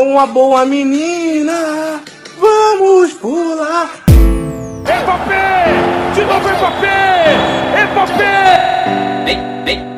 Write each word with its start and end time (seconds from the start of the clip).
uma 0.00 0.26
boa 0.26 0.64
menina, 0.64 2.00
vamos 2.38 3.12
pular. 3.14 3.90
Mbappé! 4.80 5.64
De 6.14 6.24
novo! 6.24 6.48
Mbappé! 7.92 8.40
Vem, 9.24 9.38
vem, 9.64 9.64
vem. 9.64 9.89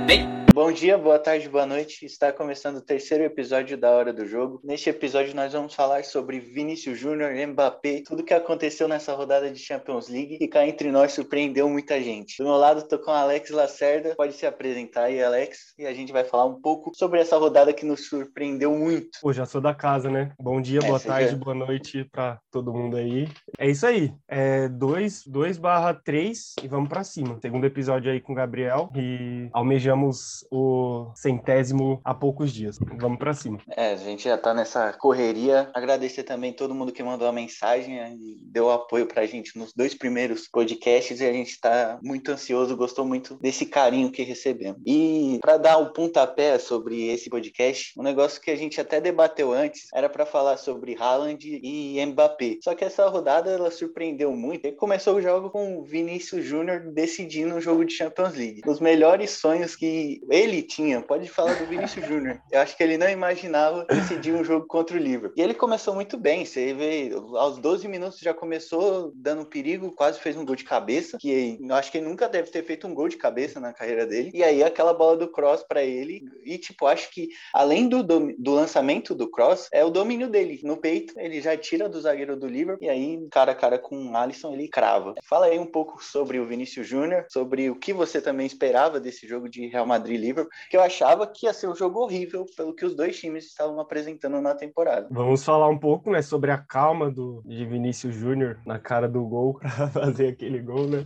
Bom 0.64 0.70
dia, 0.70 0.96
boa 0.96 1.18
tarde, 1.18 1.48
boa 1.48 1.66
noite. 1.66 2.06
Está 2.06 2.32
começando 2.32 2.76
o 2.76 2.80
terceiro 2.80 3.24
episódio 3.24 3.76
da 3.76 3.90
Hora 3.90 4.12
do 4.12 4.24
Jogo. 4.24 4.60
Neste 4.62 4.88
episódio 4.90 5.34
nós 5.34 5.52
vamos 5.52 5.74
falar 5.74 6.04
sobre 6.04 6.38
Vinícius 6.38 7.00
Júnior, 7.00 7.32
Mbappé, 7.48 8.04
tudo 8.06 8.22
que 8.22 8.32
aconteceu 8.32 8.86
nessa 8.86 9.12
rodada 9.12 9.50
de 9.50 9.58
Champions 9.58 10.08
League 10.08 10.38
e 10.40 10.46
cá 10.46 10.64
entre 10.64 10.92
nós 10.92 11.14
surpreendeu 11.14 11.68
muita 11.68 12.00
gente. 12.00 12.38
Do 12.38 12.44
meu 12.44 12.54
lado 12.56 12.78
estou 12.78 13.00
com 13.00 13.10
Alex 13.10 13.50
Lacerda, 13.50 14.14
pode 14.14 14.34
se 14.34 14.46
apresentar 14.46 15.06
aí, 15.06 15.20
Alex, 15.20 15.74
e 15.76 15.84
a 15.84 15.92
gente 15.92 16.12
vai 16.12 16.22
falar 16.22 16.44
um 16.44 16.60
pouco 16.60 16.92
sobre 16.94 17.18
essa 17.18 17.36
rodada 17.36 17.72
que 17.72 17.84
nos 17.84 18.06
surpreendeu 18.06 18.70
muito. 18.70 19.18
Pô, 19.20 19.32
já 19.32 19.44
sou 19.44 19.60
da 19.60 19.74
casa, 19.74 20.08
né? 20.08 20.30
Bom 20.40 20.60
dia, 20.60 20.78
boa 20.78 20.94
Essa 20.94 21.08
tarde, 21.08 21.30
já- 21.32 21.36
boa 21.36 21.56
noite 21.56 22.04
para 22.04 22.38
todo 22.52 22.72
mundo 22.72 22.96
aí. 22.96 23.28
É 23.58 23.68
isso 23.68 23.84
aí. 23.84 24.14
É 24.28 24.68
2 24.68 25.26
barra 25.58 25.92
3 25.92 26.54
e 26.62 26.68
vamos 26.68 26.88
para 26.88 27.02
cima. 27.02 27.36
Segundo 27.42 27.64
episódio 27.64 28.12
aí 28.12 28.20
com 28.20 28.32
o 28.32 28.36
Gabriel 28.36 28.88
e 28.94 29.48
almejamos 29.52 30.46
o 30.52 31.10
centésimo 31.16 32.00
há 32.04 32.14
poucos 32.14 32.52
dias. 32.52 32.78
Vamos 32.98 33.18
para 33.18 33.32
cima. 33.32 33.58
É, 33.74 33.92
a 33.92 33.96
gente 33.96 34.24
já 34.24 34.36
tá 34.36 34.52
nessa 34.52 34.92
correria. 34.92 35.70
Agradecer 35.74 36.24
também 36.24 36.52
todo 36.52 36.74
mundo 36.74 36.92
que 36.92 37.02
mandou 37.02 37.26
a 37.26 37.32
mensagem 37.32 38.02
deu 38.42 38.70
apoio 38.70 39.06
pra 39.06 39.26
gente 39.26 39.58
nos 39.58 39.72
dois 39.72 39.94
primeiros 39.94 40.48
podcasts 40.48 41.20
e 41.20 41.24
a 41.24 41.32
gente 41.32 41.58
tá 41.58 41.98
muito 42.02 42.30
ansioso, 42.30 42.76
gostou 42.76 43.04
muito 43.04 43.36
desse 43.36 43.64
carinho 43.64 44.10
que 44.10 44.22
recebemos. 44.22 44.80
E 44.86 45.38
para 45.40 45.56
dar 45.56 45.78
um 45.78 45.92
pontapé 45.92 46.58
sobre 46.58 47.08
esse 47.08 47.30
podcast, 47.30 47.98
um 47.98 48.02
negócio 48.02 48.40
que 48.40 48.50
a 48.50 48.56
gente 48.56 48.80
até 48.80 49.00
debateu 49.00 49.52
antes 49.52 49.88
era 49.94 50.08
para 50.08 50.26
falar 50.26 50.58
sobre 50.58 50.96
Haaland 50.98 51.60
e 51.62 52.04
Mbappé. 52.04 52.58
Só 52.62 52.74
que 52.74 52.84
essa 52.84 53.08
rodada 53.08 53.50
ela 53.50 53.70
surpreendeu 53.70 54.32
muito. 54.32 54.66
E 54.66 54.72
começou 54.72 55.16
o 55.16 55.22
jogo 55.22 55.50
com 55.50 55.78
o 55.78 55.84
Vinícius 55.84 56.44
Júnior 56.44 56.92
decidindo 56.92 57.54
o 57.54 57.60
jogo 57.60 57.84
de 57.84 57.94
Champions 57.94 58.34
League. 58.34 58.62
Os 58.66 58.80
melhores 58.80 59.30
sonhos 59.30 59.74
que 59.74 60.20
ele 60.32 60.62
tinha, 60.62 61.02
pode 61.02 61.28
falar 61.28 61.54
do 61.54 61.66
Vinícius 61.66 62.06
Júnior. 62.06 62.40
Eu 62.50 62.60
acho 62.60 62.74
que 62.76 62.82
ele 62.82 62.96
não 62.96 63.08
imaginava 63.08 63.84
decidir 63.84 64.32
um 64.32 64.42
jogo 64.42 64.66
contra 64.66 64.96
o 64.96 64.98
Liverpool. 65.00 65.34
E 65.36 65.42
ele 65.42 65.52
começou 65.52 65.94
muito 65.94 66.16
bem. 66.16 66.44
Você 66.44 66.72
vê, 66.72 67.10
aos 67.36 67.58
12 67.58 67.86
minutos 67.86 68.18
já 68.18 68.32
começou 68.32 69.12
dando 69.14 69.44
perigo, 69.44 69.92
quase 69.92 70.18
fez 70.18 70.36
um 70.36 70.44
gol 70.44 70.56
de 70.56 70.64
cabeça, 70.64 71.18
que 71.20 71.58
eu 71.60 71.74
acho 71.74 71.92
que 71.92 71.98
ele 71.98 72.08
nunca 72.08 72.28
deve 72.28 72.50
ter 72.50 72.64
feito 72.64 72.86
um 72.86 72.94
gol 72.94 73.08
de 73.08 73.16
cabeça 73.18 73.60
na 73.60 73.72
carreira 73.74 74.06
dele. 74.06 74.30
E 74.32 74.42
aí 74.42 74.62
aquela 74.62 74.94
bola 74.94 75.16
do 75.16 75.28
cross 75.28 75.62
para 75.62 75.82
ele. 75.82 76.22
E 76.44 76.56
tipo, 76.56 76.86
acho 76.86 77.10
que 77.10 77.28
além 77.52 77.86
do, 77.88 78.02
dom- 78.02 78.34
do 78.38 78.52
lançamento 78.54 79.14
do 79.14 79.30
cross, 79.30 79.68
é 79.70 79.84
o 79.84 79.90
domínio 79.90 80.30
dele 80.30 80.60
no 80.64 80.78
peito. 80.78 81.12
Ele 81.18 81.40
já 81.42 81.56
tira 81.56 81.88
do 81.88 82.00
zagueiro 82.00 82.36
do 82.36 82.46
Liverpool 82.46 82.86
e 82.86 82.88
aí 82.88 83.26
cara 83.30 83.52
a 83.52 83.54
cara 83.54 83.78
com 83.78 84.10
o 84.12 84.16
Alisson 84.16 84.54
ele 84.54 84.68
crava. 84.68 85.14
Fala 85.22 85.46
aí 85.46 85.58
um 85.58 85.66
pouco 85.66 86.02
sobre 86.02 86.38
o 86.38 86.46
Vinícius 86.46 86.86
Júnior, 86.86 87.26
sobre 87.28 87.68
o 87.68 87.76
que 87.76 87.92
você 87.92 88.20
também 88.20 88.46
esperava 88.46 88.98
desse 88.98 89.26
jogo 89.28 89.48
de 89.48 89.66
Real 89.66 89.84
Madrid 89.86 90.21
Liverpool, 90.22 90.50
que 90.70 90.76
eu 90.76 90.82
achava 90.82 91.26
que 91.26 91.46
ia 91.46 91.52
ser 91.52 91.68
um 91.68 91.74
jogo 91.74 92.00
horrível 92.00 92.46
pelo 92.56 92.74
que 92.74 92.84
os 92.84 92.94
dois 92.94 93.18
times 93.18 93.46
estavam 93.46 93.80
apresentando 93.80 94.40
na 94.40 94.54
temporada. 94.54 95.08
Vamos 95.10 95.44
falar 95.44 95.68
um 95.68 95.78
pouco, 95.78 96.10
né, 96.10 96.22
sobre 96.22 96.50
a 96.50 96.58
calma 96.58 97.10
do 97.10 97.42
de 97.44 97.64
Vinícius 97.64 98.14
Júnior 98.14 98.58
na 98.64 98.78
cara 98.78 99.08
do 99.08 99.24
gol 99.24 99.54
para 99.58 99.88
fazer 99.88 100.28
aquele 100.28 100.60
gol, 100.60 100.86
né? 100.86 101.04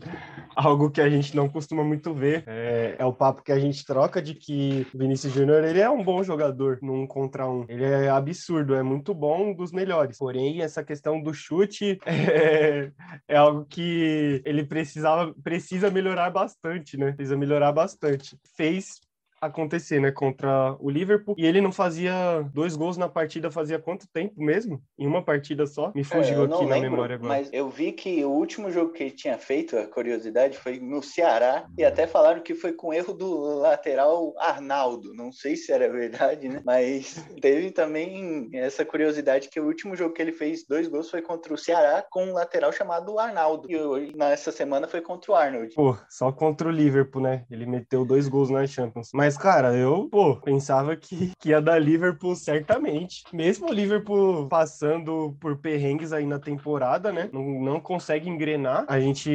Algo 0.55 0.91
que 0.91 1.01
a 1.01 1.09
gente 1.09 1.35
não 1.35 1.49
costuma 1.49 1.83
muito 1.83 2.15
ver. 2.15 2.45
É, 2.47 2.97
é 2.99 3.05
o 3.05 3.13
papo 3.13 3.43
que 3.43 3.53
a 3.53 3.59
gente 3.59 3.85
troca 3.85 4.21
de 4.21 4.35
que 4.35 4.87
Vinícius 4.95 5.33
Júnior 5.33 5.65
ele 5.65 5.81
é 5.81 5.89
um 5.89 6.03
bom 6.03 6.23
jogador 6.23 6.79
num 6.83 7.07
contra 7.07 7.49
um. 7.49 7.65
Ele 7.69 7.85
é 7.85 8.09
absurdo, 8.09 8.75
é 8.75 8.83
muito 8.83 9.15
bom, 9.15 9.51
um 9.51 9.55
dos 9.55 9.73
melhores. 9.73 10.19
Porém, 10.19 10.63
essa 10.63 10.85
questão 10.85 11.21
do 11.23 11.33
chute 11.33 11.99
é, 12.07 12.91
é 13.29 13.37
algo 13.37 13.65
que 13.65 14.43
ele 14.45 14.65
precisava 14.65 15.35
precisa 15.43 15.91
melhorar 15.91 16.31
bastante, 16.31 16.97
né? 16.97 17.13
Precisa 17.13 17.37
melhorar 17.37 17.73
bastante. 17.73 18.39
Fez 18.57 19.01
acontecer, 19.41 20.01
né, 20.01 20.11
contra 20.11 20.77
o 20.81 20.89
Liverpool. 20.91 21.35
E 21.39 21.45
ele 21.47 21.61
não 21.61 21.73
fazia 21.73 22.43
dois 22.55 22.77
gols 22.77 22.97
na 22.97 23.09
partida 23.09 23.51
fazia 23.51 23.79
quanto 23.79 24.07
tempo 24.09 24.35
mesmo? 24.43 24.81
Em 24.99 25.07
uma 25.07 25.23
partida 25.23 25.67
só? 25.67 25.93
Me 25.95 26.01
É, 26.01 26.05
fugiu 26.05 26.47
não 26.49 26.57
aqui 26.59 26.67
na 26.67 26.75
lembro, 26.77 26.91
memória 26.91 27.17
agora. 27.17 27.29
mas 27.29 27.49
eu 27.53 27.69
vi 27.69 27.93
que 27.93 28.25
o 28.25 28.31
último 28.31 28.71
jogo 28.71 28.93
que 28.93 29.03
ele 29.05 29.11
tinha 29.13 29.39
feito, 29.39 29.77
a 29.77 29.87
curiosidade, 29.87 30.57
foi 30.59 30.79
no 30.81 31.03
Ceará, 31.03 31.67
e 31.77 31.85
até 31.85 32.07
falaram 32.07 32.43
que 32.43 32.55
foi 32.55 32.73
com 32.73 32.93
erro 32.93 33.13
do 33.13 33.59
lateral 33.59 34.33
Arnaldo. 34.39 35.13
Não 35.15 35.31
sei 35.33 35.57
se 35.57 35.73
era 35.73 35.91
verdade, 35.91 36.49
né? 36.49 36.61
Mas 36.65 37.15
teve 37.41 37.71
também 37.71 38.49
essa 38.55 38.85
curiosidade 38.85 39.49
que 39.49 39.61
o 39.61 39.67
último 39.67 39.95
jogo 39.97 40.15
que 40.15 40.23
ele 40.23 40.33
fez 40.33 40.67
dois 40.67 40.89
gols 40.89 41.11
foi 41.11 41.23
contra 41.23 41.53
o 41.53 41.59
Ceará 41.59 42.05
com 42.11 42.25
um 42.27 42.33
lateral 42.33 42.73
chamado 42.73 43.19
Arnaldo. 43.19 43.71
E 43.71 43.77
hoje, 43.77 44.13
nessa 44.17 44.51
semana 44.53 44.87
foi 44.89 45.01
contra 45.01 45.33
o 45.33 45.35
Arnold. 45.35 45.75
Pô, 45.75 45.97
só 46.09 46.33
contra 46.33 46.69
o 46.69 46.71
Liverpool, 46.71 47.23
né? 47.23 47.45
Ele 47.51 47.67
meteu 47.67 48.05
dois 48.05 48.29
gols 48.29 48.51
na 48.51 48.67
Champions. 48.67 49.11
Mas, 49.13 49.26
cara, 49.35 49.75
eu, 49.75 50.09
pô, 50.11 50.37
pensava 50.37 50.95
que, 50.95 51.33
que 51.39 51.49
ia 51.49 51.63
dar 51.63 51.79
Liverpool 51.79 52.37
certamente. 52.37 53.25
Mesmo 53.33 53.71
o 53.71 53.73
Liverpool 53.73 54.47
passando 54.47 55.35
por 55.41 55.57
perrengues 55.57 56.13
aí 56.13 56.27
na 56.27 56.39
temporada, 56.39 57.11
né? 57.11 57.31
Não, 57.33 57.43
não 57.43 57.81
consegue 57.81 58.29
engrenar. 58.29 58.85
A 58.87 59.01
gente 59.01 59.31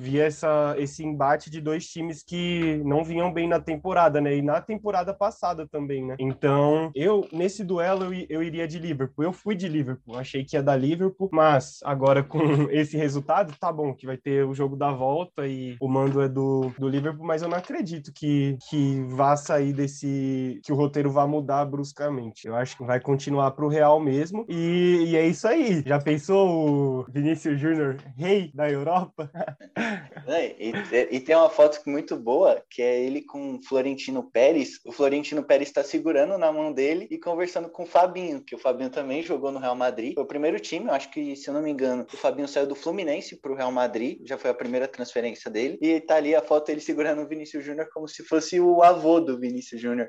via 0.00 0.24
essa, 0.24 0.74
esse 0.78 1.04
embate 1.04 1.50
de 1.50 1.60
dois 1.60 1.86
times 1.86 2.22
que 2.22 2.80
não 2.86 3.04
vinham 3.04 3.30
bem 3.30 3.46
na 3.46 3.60
temporada, 3.60 4.18
né? 4.18 4.34
E 4.36 4.40
na 4.40 4.62
temporada 4.62 5.12
passada 5.12 5.66
também, 5.66 6.04
né? 6.04 6.16
Então, 6.18 6.90
eu, 6.94 7.28
nesse 7.30 7.62
duelo, 7.62 8.12
eu, 8.14 8.26
eu 8.30 8.42
iria 8.42 8.66
de 8.66 8.78
Liverpool. 8.78 9.24
Eu 9.24 9.32
fui 9.32 9.54
de 9.54 9.68
Liverpool. 9.68 10.16
Achei 10.16 10.44
que 10.44 10.56
ia 10.56 10.62
dar 10.62 10.76
Liverpool, 10.76 11.28
mas 11.30 11.80
agora 11.84 12.22
com 12.22 12.38
esse 12.70 12.96
resultado, 12.96 13.54
tá 13.60 13.70
bom, 13.70 13.92
que 13.92 14.06
vai 14.06 14.16
ter 14.16 14.46
o 14.46 14.54
jogo 14.54 14.74
da 14.76 14.90
volta 14.90 15.46
e 15.46 15.76
o 15.80 15.88
mando 15.88 16.22
é 16.22 16.28
do, 16.28 16.72
do 16.78 16.88
Liverpool, 16.88 17.26
mas 17.26 17.42
eu 17.42 17.48
não 17.48 17.58
acredito 17.58 18.12
que, 18.12 18.56
que 18.68 19.02
vá 19.28 19.36
sair 19.36 19.72
desse. 19.72 20.60
que 20.64 20.72
o 20.72 20.76
roteiro 20.76 21.10
vá 21.10 21.26
mudar 21.26 21.64
bruscamente. 21.66 22.46
Eu 22.46 22.54
acho 22.54 22.76
que 22.76 22.84
vai 22.84 23.00
continuar 23.00 23.50
pro 23.50 23.68
Real 23.68 24.00
mesmo. 24.00 24.46
E, 24.48 25.04
e 25.08 25.16
é 25.16 25.26
isso 25.26 25.46
aí. 25.46 25.82
Já 25.86 26.00
pensou 26.00 26.48
o 26.48 27.06
Vinícius 27.10 27.60
Júnior, 27.60 27.96
rei 28.16 28.50
da 28.54 28.70
Europa? 28.70 29.30
É, 30.26 30.54
e, 30.58 30.72
e 31.10 31.20
tem 31.20 31.34
uma 31.34 31.48
foto 31.48 31.80
muito 31.86 32.14
boa, 32.14 32.62
que 32.68 32.82
é 32.82 33.02
ele 33.02 33.22
com 33.22 33.54
o 33.54 33.62
Florentino 33.62 34.22
Pérez. 34.22 34.78
O 34.84 34.92
Florentino 34.92 35.42
Pérez 35.42 35.68
está 35.68 35.82
segurando 35.82 36.36
na 36.36 36.52
mão 36.52 36.70
dele 36.70 37.08
e 37.10 37.16
conversando 37.16 37.70
com 37.70 37.84
o 37.84 37.86
Fabinho, 37.86 38.42
que 38.42 38.54
o 38.54 38.58
Fabinho 38.58 38.90
também 38.90 39.22
jogou 39.22 39.50
no 39.50 39.58
Real 39.58 39.74
Madrid. 39.74 40.12
Foi 40.14 40.22
o 40.22 40.26
primeiro 40.26 40.60
time, 40.60 40.86
eu 40.86 40.92
acho 40.92 41.10
que, 41.10 41.34
se 41.34 41.48
eu 41.48 41.54
não 41.54 41.62
me 41.62 41.70
engano, 41.70 42.06
o 42.12 42.16
Fabinho 42.16 42.46
saiu 42.46 42.66
do 42.66 42.74
Fluminense 42.74 43.36
para 43.36 43.52
o 43.52 43.54
Real 43.54 43.72
Madrid, 43.72 44.20
já 44.26 44.36
foi 44.36 44.50
a 44.50 44.54
primeira 44.54 44.86
transferência 44.86 45.50
dele. 45.50 45.78
E 45.80 45.98
tá 45.98 46.16
ali 46.16 46.34
a 46.34 46.42
foto 46.42 46.66
dele 46.66 46.80
segurando 46.80 47.22
o 47.22 47.26
Vinícius 47.26 47.64
Júnior 47.64 47.88
como 47.90 48.06
se 48.06 48.22
fosse 48.22 48.60
o 48.60 48.82
avô 48.82 49.17
do 49.20 49.38
Vinícius 49.38 49.80
Júnior. 49.80 50.08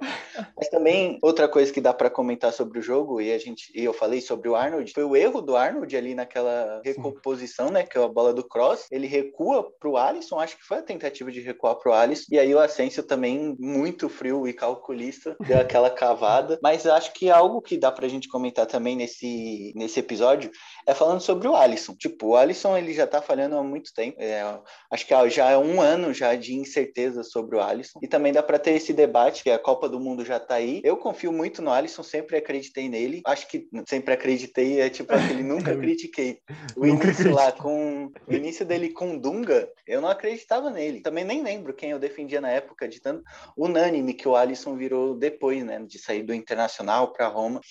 Mas 0.58 0.70
também, 0.70 1.18
outra 1.22 1.48
coisa 1.48 1.72
que 1.72 1.82
dá 1.82 1.94
para 1.94 2.10
comentar 2.10 2.54
sobre 2.54 2.80
o 2.80 2.82
jogo, 2.82 3.22
e 3.22 3.32
a 3.32 3.38
gente 3.38 3.72
e 3.74 3.84
eu 3.84 3.94
falei 3.94 4.22
sobre 4.22 4.50
o 4.50 4.56
Arnold, 4.56 4.92
foi 4.94 5.04
o 5.04 5.16
erro 5.16 5.42
do 5.42 5.56
Arnold 5.56 5.96
ali 5.96 6.16
naquela 6.16 6.82
recomposição, 6.84 7.70
né? 7.70 7.84
Que 7.84 7.98
é 7.98 8.04
a 8.04 8.08
bola 8.08 8.34
do 8.34 8.44
cross. 8.44 8.88
Ele 8.92 9.08
recua 9.08 9.72
pro 9.80 9.98
Alisson, 9.98 10.40
acho 10.40 10.58
que 10.58 10.64
foi 10.64 10.78
a 10.78 10.84
tentativa 10.84 11.32
de 11.32 11.42
recuar 11.42 11.76
pro 11.76 11.94
Alisson. 11.94 12.26
E 12.32 12.40
aí 12.40 12.54
o 12.54 12.60
Asensio 12.60 13.04
também, 13.04 13.56
muito 13.60 14.10
frio 14.10 14.48
e 14.48 14.54
calculista, 14.54 15.36
deu 15.40 15.60
aquela 15.60 15.90
cavada. 15.90 16.60
Mas 16.62 16.86
acho 16.86 17.14
que 17.14 17.30
algo 17.30 17.62
que 17.62 17.78
dá 17.78 17.92
pra 17.92 18.08
gente 18.08 18.28
comentar 18.28 18.66
também 18.66 18.96
nesse, 18.96 19.74
nesse 19.76 20.00
episódio 20.00 20.52
é 20.88 20.94
falando 20.94 21.22
sobre 21.22 21.48
o 21.48 21.56
Alisson. 21.56 21.96
Tipo, 21.96 22.30
o 22.30 22.36
Alisson 22.36 22.78
ele 22.78 22.94
já 22.94 23.08
tá 23.08 23.22
falhando 23.22 23.58
há 23.58 23.64
muito 23.64 23.94
tempo. 23.94 24.18
É, 24.20 24.44
acho 24.92 25.06
que 25.06 25.30
já 25.30 25.50
é 25.50 25.58
um 25.58 25.82
ano 25.82 26.14
já 26.14 26.36
de 26.36 26.56
incerteza 26.56 27.24
sobre 27.24 27.56
o 27.56 27.62
Alisson. 27.62 28.00
E 28.02 28.08
também 28.08 28.34
dá 28.34 28.42
para 28.44 28.60
ter 28.60 28.72
esse 28.72 28.94
debate 29.00 29.44
que 29.44 29.50
a 29.50 29.58
Copa 29.58 29.88
do 29.88 30.00
Mundo 30.00 30.26
já 30.26 30.40
tá 30.40 30.56
aí. 30.56 30.82
Eu 30.84 30.98
confio 30.98 31.32
muito 31.32 31.62
no 31.62 31.72
Alisson, 31.72 32.04
sempre 32.04 32.38
acreditei 32.38 32.90
nele. 32.90 33.22
Acho 33.26 33.48
que 33.48 33.68
sempre 33.88 34.14
acreditei 34.14 34.82
é 34.82 34.90
tipo 34.90 35.14
aquele 35.14 35.44
nunca 35.44 35.76
critiquei. 35.78 36.40
O 36.76 36.86
Nunca 36.86 37.06
início 37.06 37.34
lá 37.34 37.52
com 37.52 38.12
o 38.28 38.34
início 38.34 38.66
dele 38.66 38.90
com 38.90 39.18
Dunga, 39.18 39.70
eu 39.88 40.02
não 40.02 40.10
acreditava 40.10 40.70
nele. 40.70 41.02
Também 41.02 41.24
nem 41.24 41.42
lembro 41.44 41.74
quem 41.74 41.92
eu 41.92 42.00
defendia 42.00 42.42
na 42.42 42.50
época 42.50 42.88
de 42.88 43.00
tanto 43.00 43.24
unânime 43.58 44.14
que 44.14 44.28
o 44.28 44.36
Alisson 44.36 44.76
virou 44.76 45.16
depois, 45.16 45.64
né, 45.64 45.80
de 45.80 45.98
sair 45.98 46.24
do 46.24 46.34
Internacional 46.34 47.14
para 47.14 47.28
Roma. 47.28 47.62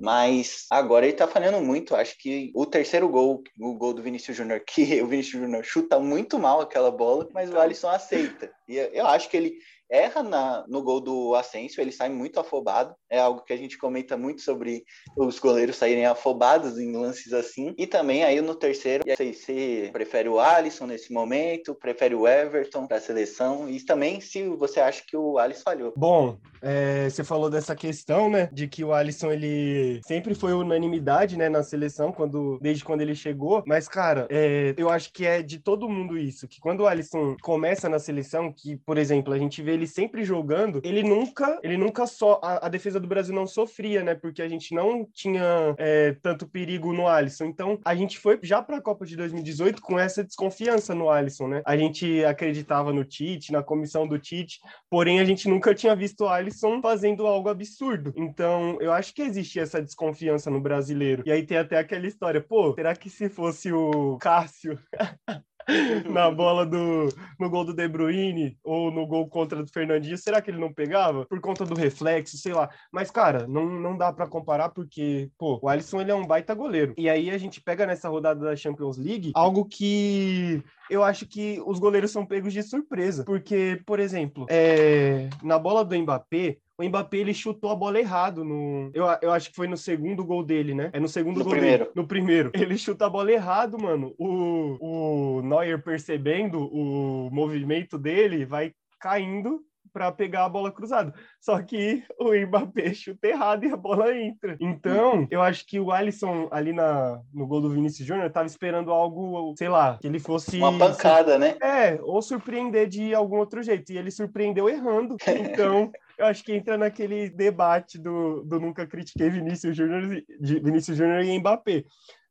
Mas 0.00 0.66
agora 0.70 1.06
ele 1.06 1.16
tá 1.16 1.26
falhando 1.26 1.60
muito. 1.60 1.94
Acho 1.94 2.16
que 2.18 2.50
o 2.54 2.64
terceiro 2.64 3.08
gol, 3.08 3.42
o 3.58 3.74
gol 3.74 3.92
do 3.92 4.02
Vinícius 4.02 4.36
Júnior, 4.36 4.60
que 4.66 5.02
o 5.02 5.06
Vinícius 5.06 5.42
Júnior 5.42 5.64
chuta 5.64 5.98
muito 5.98 6.38
mal 6.38 6.60
aquela 6.60 6.90
bola, 6.90 7.28
mas 7.32 7.50
o 7.50 7.58
Alisson 7.58 7.88
aceita. 7.88 8.50
E 8.68 8.76
eu 8.76 9.06
acho 9.06 9.28
que 9.28 9.36
ele 9.36 9.58
erra 9.90 10.22
na, 10.22 10.64
no 10.68 10.82
gol 10.82 11.00
do 11.00 11.34
Asensio, 11.34 11.80
ele 11.80 11.92
sai 11.92 12.08
muito 12.08 12.38
afobado. 12.38 12.94
É 13.10 13.18
algo 13.18 13.42
que 13.42 13.52
a 13.52 13.56
gente 13.56 13.78
comenta 13.78 14.16
muito 14.16 14.42
sobre 14.42 14.84
os 15.16 15.38
goleiros 15.38 15.76
saírem 15.76 16.06
afobados 16.06 16.78
em 16.78 16.92
lances 16.96 17.32
assim. 17.32 17.74
E 17.78 17.86
também 17.86 18.24
aí 18.24 18.40
no 18.40 18.54
terceiro, 18.54 19.04
sei 19.16 19.32
se 19.32 19.90
prefere 19.92 20.28
o 20.28 20.38
Alisson 20.38 20.86
nesse 20.86 21.12
momento, 21.12 21.74
prefere 21.74 22.14
o 22.14 22.26
Everton 22.26 22.86
para 22.86 22.98
a 22.98 23.00
seleção. 23.00 23.68
E 23.68 23.80
também 23.80 24.20
se 24.20 24.48
você 24.48 24.80
acha 24.80 25.02
que 25.06 25.16
o 25.16 25.38
Alisson 25.38 25.62
falhou. 25.62 25.92
Bom, 25.96 26.38
é, 26.60 27.08
você 27.08 27.24
falou 27.24 27.48
dessa 27.48 27.74
questão, 27.74 28.30
né, 28.30 28.48
de 28.52 28.68
que 28.68 28.84
o 28.84 28.92
Alisson 28.92 29.30
ele 29.30 30.00
sempre 30.04 30.34
foi 30.34 30.52
unanimidade, 30.52 31.36
né, 31.36 31.48
na 31.48 31.62
seleção 31.62 32.12
quando 32.12 32.58
desde 32.60 32.84
quando 32.84 33.00
ele 33.00 33.14
chegou. 33.14 33.62
Mas 33.66 33.88
cara, 33.88 34.26
é, 34.30 34.74
eu 34.76 34.90
acho 34.90 35.12
que 35.12 35.24
é 35.24 35.42
de 35.42 35.58
todo 35.58 35.88
mundo 35.88 36.18
isso, 36.18 36.46
que 36.46 36.60
quando 36.60 36.80
o 36.80 36.86
Alisson 36.86 37.36
começa 37.42 37.88
na 37.88 37.98
seleção, 37.98 38.52
que 38.52 38.76
por 38.76 38.98
exemplo 38.98 39.32
a 39.32 39.38
gente 39.38 39.62
vê 39.62 39.77
ele 39.78 39.86
sempre 39.86 40.24
jogando, 40.24 40.80
ele 40.84 41.02
nunca, 41.02 41.58
ele 41.62 41.76
nunca 41.76 42.06
só 42.06 42.40
a, 42.42 42.66
a 42.66 42.68
defesa 42.68 43.00
do 43.00 43.08
Brasil 43.08 43.34
não 43.34 43.46
sofria, 43.46 44.02
né, 44.02 44.14
porque 44.14 44.42
a 44.42 44.48
gente 44.48 44.74
não 44.74 45.06
tinha 45.12 45.74
é, 45.78 46.12
tanto 46.22 46.48
perigo 46.48 46.92
no 46.92 47.06
Alisson. 47.06 47.46
Então 47.46 47.78
a 47.84 47.94
gente 47.94 48.18
foi 48.18 48.38
já 48.42 48.60
para 48.62 48.76
a 48.76 48.82
Copa 48.82 49.06
de 49.06 49.16
2018 49.16 49.80
com 49.80 49.98
essa 49.98 50.24
desconfiança 50.24 50.94
no 50.94 51.10
Alisson, 51.10 51.48
né? 51.48 51.62
A 51.64 51.76
gente 51.76 52.24
acreditava 52.24 52.92
no 52.92 53.04
Tite, 53.04 53.52
na 53.52 53.62
comissão 53.62 54.06
do 54.06 54.18
Tite, 54.18 54.58
porém 54.90 55.20
a 55.20 55.24
gente 55.24 55.48
nunca 55.48 55.74
tinha 55.74 55.94
visto 55.94 56.22
o 56.22 56.28
Alisson 56.28 56.80
fazendo 56.82 57.26
algo 57.26 57.48
absurdo. 57.48 58.12
Então, 58.16 58.76
eu 58.80 58.92
acho 58.92 59.14
que 59.14 59.22
existe 59.22 59.60
essa 59.60 59.80
desconfiança 59.80 60.50
no 60.50 60.60
brasileiro. 60.60 61.22
E 61.26 61.32
aí 61.32 61.44
tem 61.44 61.58
até 61.58 61.78
aquela 61.78 62.06
história, 62.06 62.40
pô, 62.40 62.74
será 62.74 62.94
que 62.94 63.08
se 63.08 63.28
fosse 63.28 63.72
o 63.72 64.16
Cássio 64.18 64.78
na 66.10 66.30
bola 66.30 66.64
do 66.64 67.08
no 67.38 67.50
gol 67.50 67.64
do 67.64 67.74
De 67.74 67.86
Bruyne 67.86 68.56
ou 68.64 68.90
no 68.90 69.06
gol 69.06 69.28
contra 69.28 69.62
do 69.62 69.70
Fernandinho, 69.70 70.16
será 70.16 70.40
que 70.40 70.50
ele 70.50 70.58
não 70.58 70.72
pegava? 70.72 71.26
Por 71.26 71.40
conta 71.40 71.64
do 71.64 71.74
reflexo, 71.74 72.36
sei 72.36 72.52
lá. 72.52 72.68
Mas, 72.92 73.10
cara, 73.10 73.46
não, 73.46 73.66
não 73.66 73.96
dá 73.96 74.12
para 74.12 74.26
comparar 74.26 74.70
porque, 74.70 75.30
pô, 75.38 75.58
o 75.62 75.68
Alisson 75.68 76.00
ele 76.00 76.10
é 76.10 76.14
um 76.14 76.26
baita 76.26 76.54
goleiro. 76.54 76.94
E 76.96 77.08
aí 77.08 77.30
a 77.30 77.38
gente 77.38 77.60
pega 77.60 77.86
nessa 77.86 78.08
rodada 78.08 78.44
da 78.44 78.56
Champions 78.56 78.96
League 78.96 79.32
algo 79.34 79.64
que 79.64 80.62
eu 80.90 81.04
acho 81.04 81.26
que 81.26 81.62
os 81.66 81.78
goleiros 81.78 82.10
são 82.10 82.24
pegos 82.24 82.52
de 82.52 82.62
surpresa. 82.62 83.24
Porque, 83.24 83.80
por 83.86 84.00
exemplo, 84.00 84.46
é, 84.48 85.28
na 85.42 85.58
bola 85.58 85.84
do 85.84 85.96
Mbappé, 85.96 86.56
o 86.80 86.88
Mbappé 86.88 87.16
ele 87.18 87.34
chutou 87.34 87.70
a 87.70 87.74
bola 87.74 87.98
errado 87.98 88.44
no. 88.44 88.90
Eu, 88.94 89.04
eu 89.20 89.32
acho 89.32 89.50
que 89.50 89.56
foi 89.56 89.66
no 89.66 89.76
segundo 89.76 90.24
gol 90.24 90.44
dele, 90.44 90.74
né? 90.74 90.90
É 90.92 91.00
no 91.00 91.08
segundo 91.08 91.38
No 91.38 91.44
gol 91.44 91.52
primeiro. 91.54 91.84
dele. 91.84 91.90
No 91.96 92.06
primeiro. 92.06 92.50
Ele 92.54 92.78
chuta 92.78 93.06
a 93.06 93.10
bola 93.10 93.32
errado, 93.32 93.76
mano. 93.78 94.14
O, 94.16 95.38
o 95.38 95.42
Neuer 95.42 95.82
percebendo 95.82 96.60
o 96.72 97.28
movimento 97.32 97.98
dele 97.98 98.44
vai 98.46 98.72
caindo 99.00 99.60
para 99.98 100.12
pegar 100.12 100.44
a 100.44 100.48
bola 100.48 100.70
cruzada. 100.70 101.12
Só 101.40 101.60
que 101.60 102.04
o 102.20 102.32
Mbappé 102.32 102.94
chuta 102.94 103.26
errado 103.26 103.64
e 103.64 103.72
a 103.72 103.76
bola 103.76 104.16
entra. 104.16 104.56
Então, 104.60 105.26
eu 105.28 105.42
acho 105.42 105.66
que 105.66 105.80
o 105.80 105.90
Alisson 105.90 106.46
ali 106.52 106.72
na, 106.72 107.20
no 107.34 107.48
gol 107.48 107.60
do 107.60 107.68
Vinícius 107.70 108.06
Júnior 108.06 108.30
tava 108.30 108.46
esperando 108.46 108.92
algo, 108.92 109.52
sei 109.58 109.68
lá, 109.68 109.98
que 110.00 110.06
ele 110.06 110.20
fosse 110.20 110.58
Uma 110.58 110.78
pancada, 110.78 111.36
né? 111.36 111.56
é, 111.60 111.98
ou 112.00 112.22
surpreender 112.22 112.86
de 112.86 113.12
algum 113.12 113.38
outro 113.38 113.60
jeito. 113.60 113.90
E 113.92 113.98
ele 113.98 114.12
surpreendeu 114.12 114.68
errando. 114.68 115.16
Então, 115.26 115.90
eu 116.16 116.26
acho 116.26 116.44
que 116.44 116.52
entra 116.52 116.78
naquele 116.78 117.28
debate 117.30 117.98
do, 117.98 118.44
do 118.44 118.60
nunca 118.60 118.86
critiquei 118.86 119.28
Vinícius 119.28 119.76
Júnior, 119.76 120.14
e- 120.14 120.24
de 120.40 120.60
Vinícius 120.60 120.96
Júnior 120.96 121.24
e 121.24 121.36
Mbappé. 121.40 121.82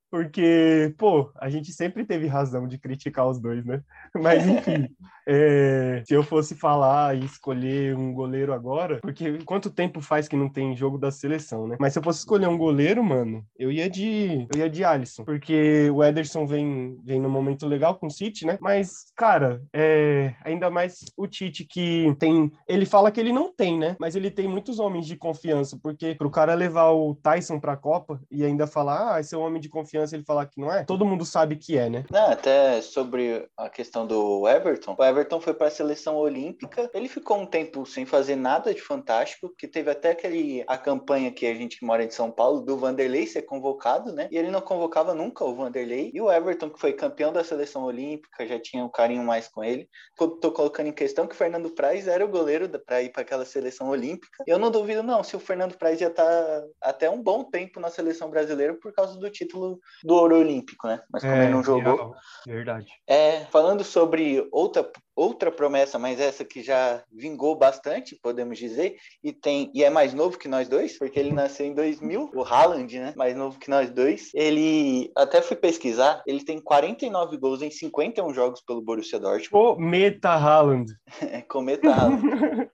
Porque, 0.09 0.93
pô, 0.97 1.31
a 1.35 1.49
gente 1.49 1.71
sempre 1.73 2.05
teve 2.05 2.27
razão 2.27 2.67
de 2.67 2.77
criticar 2.77 3.27
os 3.27 3.39
dois, 3.39 3.65
né? 3.65 3.81
Mas, 4.15 4.47
enfim, 4.47 4.87
é, 5.27 6.01
se 6.05 6.13
eu 6.13 6.23
fosse 6.23 6.55
falar 6.55 7.15
e 7.15 7.25
escolher 7.25 7.95
um 7.95 8.13
goleiro 8.13 8.53
agora, 8.53 8.99
porque 9.01 9.39
quanto 9.39 9.69
tempo 9.69 9.99
faz 9.99 10.27
que 10.27 10.37
não 10.37 10.49
tem 10.49 10.75
jogo 10.75 10.97
da 10.97 11.11
seleção, 11.11 11.67
né? 11.67 11.75
Mas 11.79 11.93
se 11.93 11.99
eu 11.99 12.03
fosse 12.03 12.19
escolher 12.19 12.47
um 12.47 12.57
goleiro, 12.57 13.03
mano, 13.03 13.45
eu 13.59 13.71
ia 13.71 13.89
de, 13.89 14.47
eu 14.53 14.59
ia 14.59 14.69
de 14.69 14.83
Alisson, 14.83 15.25
porque 15.25 15.89
o 15.89 16.03
Ederson 16.03 16.45
vem, 16.45 16.97
vem 17.03 17.19
num 17.19 17.29
momento 17.29 17.67
legal 17.67 17.95
com 17.95 18.07
o 18.07 18.11
City, 18.11 18.45
né? 18.45 18.57
Mas, 18.61 19.11
cara, 19.15 19.61
é, 19.73 20.33
ainda 20.43 20.69
mais 20.69 21.03
o 21.17 21.27
Tite 21.27 21.65
que 21.65 22.15
tem, 22.17 22.49
ele 22.67 22.85
fala 22.85 23.11
que 23.11 23.19
ele 23.19 23.33
não 23.33 23.53
tem, 23.53 23.77
né? 23.77 23.97
Mas 23.99 24.15
ele 24.15 24.31
tem 24.31 24.47
muitos 24.47 24.79
homens 24.79 25.05
de 25.05 25.17
confiança, 25.17 25.77
porque 25.83 26.15
pro 26.15 26.31
cara 26.31 26.53
levar 26.53 26.91
o 26.91 27.15
Tyson 27.15 27.59
pra 27.59 27.75
Copa 27.75 28.21
e 28.31 28.45
ainda 28.45 28.65
falar, 28.65 29.15
ah, 29.15 29.19
esse 29.19 29.35
é 29.35 29.37
um 29.37 29.41
homem 29.41 29.61
de 29.61 29.67
confiança, 29.67 29.96
ele 29.97 30.23
falar 30.23 30.45
que 30.45 30.59
não 30.59 30.71
é, 30.71 30.83
todo 30.83 31.05
mundo 31.05 31.25
sabe 31.25 31.55
que 31.55 31.77
é, 31.77 31.89
né? 31.89 32.05
Não, 32.11 32.31
até 32.31 32.81
sobre 32.81 33.47
a 33.55 33.69
questão 33.69 34.05
do 34.05 34.47
Everton. 34.47 34.95
O 34.97 35.03
Everton 35.03 35.39
foi 35.39 35.53
para 35.53 35.67
a 35.67 35.71
seleção 35.71 36.17
olímpica. 36.17 36.89
Ele 36.93 37.07
ficou 37.07 37.37
um 37.37 37.45
tempo 37.45 37.85
sem 37.85 38.05
fazer 38.05 38.35
nada 38.35 38.73
de 38.73 38.81
fantástico, 38.81 39.53
que 39.57 39.67
teve 39.67 39.89
até 39.89 40.11
aquele 40.11 40.63
a 40.67 40.77
campanha 40.77 41.31
que 41.31 41.45
a 41.45 41.53
gente 41.53 41.77
que 41.77 41.85
mora 41.85 42.03
em 42.03 42.09
São 42.09 42.31
Paulo 42.31 42.61
do 42.61 42.77
Vanderlei 42.77 43.27
ser 43.27 43.43
convocado, 43.43 44.11
né? 44.11 44.27
E 44.31 44.37
ele 44.37 44.49
não 44.49 44.61
convocava 44.61 45.13
nunca 45.13 45.45
o 45.45 45.55
Vanderlei. 45.55 46.11
E 46.13 46.19
o 46.19 46.31
Everton, 46.31 46.69
que 46.69 46.79
foi 46.79 46.93
campeão 46.93 47.31
da 47.31 47.43
seleção 47.43 47.83
olímpica, 47.83 48.47
já 48.47 48.59
tinha 48.59 48.83
um 48.83 48.89
carinho 48.89 49.23
mais 49.23 49.47
com 49.47 49.63
ele. 49.63 49.87
Tô, 50.15 50.51
colocando 50.51 50.87
em 50.87 50.93
questão 50.93 51.27
que 51.27 51.35
o 51.35 51.37
Fernando 51.37 51.69
Praz 51.69 52.07
era 52.07 52.25
o 52.25 52.27
goleiro 52.27 52.67
para 52.79 53.01
ir 53.01 53.11
para 53.11 53.21
aquela 53.21 53.45
seleção 53.45 53.89
olímpica. 53.89 54.43
Eu 54.47 54.57
não 54.57 54.71
duvido 54.71 55.03
não 55.03 55.23
se 55.23 55.35
o 55.35 55.39
Fernando 55.39 55.77
Praz 55.77 56.01
ia 56.01 56.07
estar 56.07 56.63
até 56.81 57.09
um 57.09 57.21
bom 57.21 57.43
tempo 57.43 57.79
na 57.79 57.89
seleção 57.89 58.29
brasileira 58.29 58.73
por 58.73 58.93
causa 58.93 59.17
do 59.19 59.29
título 59.29 59.79
do 60.03 60.13
ouro 60.13 60.39
olímpico, 60.39 60.87
né? 60.87 61.01
Mas 61.11 61.23
como 61.23 61.35
ele 61.35 61.51
não 61.51 61.63
jogou, 61.63 61.95
real, 61.95 62.15
verdade. 62.45 62.87
é, 63.07 63.45
falando 63.45 63.83
sobre 63.83 64.47
outra, 64.51 64.89
outra 65.15 65.51
promessa, 65.51 65.97
mas 65.97 66.19
essa 66.19 66.45
que 66.45 66.61
já 66.61 67.03
vingou 67.11 67.55
bastante, 67.55 68.17
podemos 68.21 68.57
dizer, 68.57 68.97
e 69.23 69.33
tem 69.33 69.71
e 69.73 69.83
é 69.83 69.89
mais 69.89 70.13
novo 70.13 70.37
que 70.37 70.47
nós 70.47 70.67
dois, 70.67 70.97
porque 70.97 71.19
ele 71.19 71.33
nasceu 71.33 71.65
em 71.65 71.73
2000, 71.73 72.31
o 72.33 72.43
Haaland, 72.43 72.99
né? 72.99 73.13
Mais 73.15 73.35
novo 73.35 73.59
que 73.59 73.69
nós 73.69 73.89
dois. 73.89 74.31
Ele 74.33 75.11
até 75.15 75.41
fui 75.41 75.57
pesquisar, 75.57 76.21
ele 76.25 76.43
tem 76.43 76.59
49 76.59 77.37
gols 77.37 77.61
em 77.61 77.71
51 77.71 78.33
jogos 78.33 78.61
pelo 78.61 78.81
Borussia 78.81 79.19
Dortmund. 79.19 79.49
Pô, 79.49 79.75
Meta 79.75 80.29
Haaland. 80.29 80.91
É, 81.29 81.41
cometa 81.41 81.89
Haaland. 81.89 82.21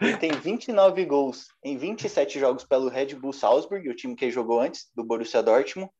Ele 0.00 0.16
tem 0.16 0.32
29 0.32 1.04
gols 1.04 1.46
em 1.62 1.76
27 1.76 2.38
jogos 2.38 2.64
pelo 2.64 2.88
Red 2.88 3.14
Bull 3.14 3.32
Salzburg, 3.32 3.88
o 3.88 3.94
time 3.94 4.16
que 4.16 4.24
ele 4.24 4.32
jogou 4.32 4.60
antes 4.60 4.90
do 4.94 5.04
Borussia 5.04 5.42
Dortmund. 5.42 5.90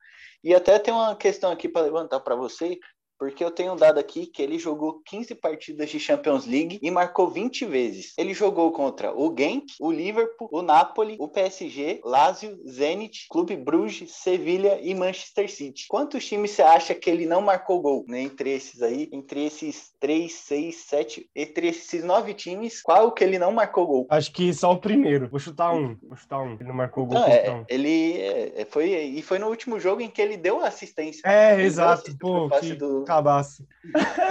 E 0.45 0.55
até 0.55 0.79
tem 0.79 0.93
uma 0.93 1.17
questão 1.17 1.51
aqui 1.51 1.69
para 1.69 1.87
levantar 1.87 2.21
para 2.21 2.37
você, 2.37 2.79
porque 3.19 3.43
eu 3.45 3.51
tenho 3.51 3.73
um 3.73 3.77
dado 3.77 3.99
aqui 3.99 4.27
que 4.27 4.43
ele 4.43 4.59
jogou 4.59 5.01
15 5.05 5.35
partidas 5.35 5.91
de 5.91 5.99
Champions 6.01 6.47
League 6.47 6.79
e 6.83 6.91
marcou 6.91 7.29
20 7.29 7.65
vezes. 7.67 8.13
Ele 8.19 8.35
jogou 8.35 8.73
contra 8.73 9.13
o 9.15 9.35
Genk, 9.37 9.67
o 9.81 9.91
Liverpool, 9.91 10.49
o 10.53 10.63
Napoli, 10.63 11.17
o 11.19 11.29
PSG, 11.29 12.01
Lazio, 12.05 12.59
Zenit, 12.69 13.27
Clube 13.31 13.57
Bruges, 13.57 14.13
Sevilha 14.13 14.79
e 14.83 14.95
Manchester 14.95 15.51
City. 15.51 15.85
Quantos 15.89 16.27
times 16.27 16.51
você 16.53 16.63
acha 16.63 16.95
que 16.95 17.09
ele 17.09 17.27
não 17.27 17.41
marcou 17.41 17.81
gol? 17.81 18.05
Né? 18.09 18.23
Entre 18.23 18.51
esses 18.51 18.83
aí, 18.83 19.09
entre 19.13 19.45
esses 19.47 19.93
3, 20.01 20.33
6, 20.33 20.77
7, 20.77 21.31
entre 21.35 21.69
esses 21.69 22.03
9 22.05 22.35
times, 22.35 22.83
qual 22.83 23.13
que 23.13 23.23
ele 23.25 23.39
não 23.39 23.53
marcou 23.53 23.87
gol? 23.87 24.07
Acho 24.11 24.33
que 24.33 24.53
só 24.53 24.73
o 24.73 24.79
primeiro. 24.79 25.29
Vou 25.29 25.39
chutar 25.41 25.73
um. 25.73 25.97
Vou 26.03 26.17
chutar 26.17 26.41
um. 26.41 26.55
Ele 26.55 26.65
não 26.65 26.75
marcou 26.75 27.07
gol 27.07 27.19
Não, 27.19 27.27
é, 27.27 27.51
um. 27.51 27.65
ele 27.69 28.21
é, 28.21 28.67
foi 28.71 28.91
e 28.91 29.23
foi 29.23 29.39
no 29.39 29.49
último 29.49 29.79
jogo 29.79 30.01
em 30.01 30.09
que 30.11 30.21
ele 30.21 30.37
deu 30.37 30.61
assistência. 30.65 31.23
É, 31.25 31.53
Ele 31.53 31.57
deu 31.59 31.67
exato. 31.67 31.93
assistência 31.93 32.19
Pô, 32.19 32.49
que 32.61 32.75
do- 32.75 33.04
cabaço. 33.05 33.67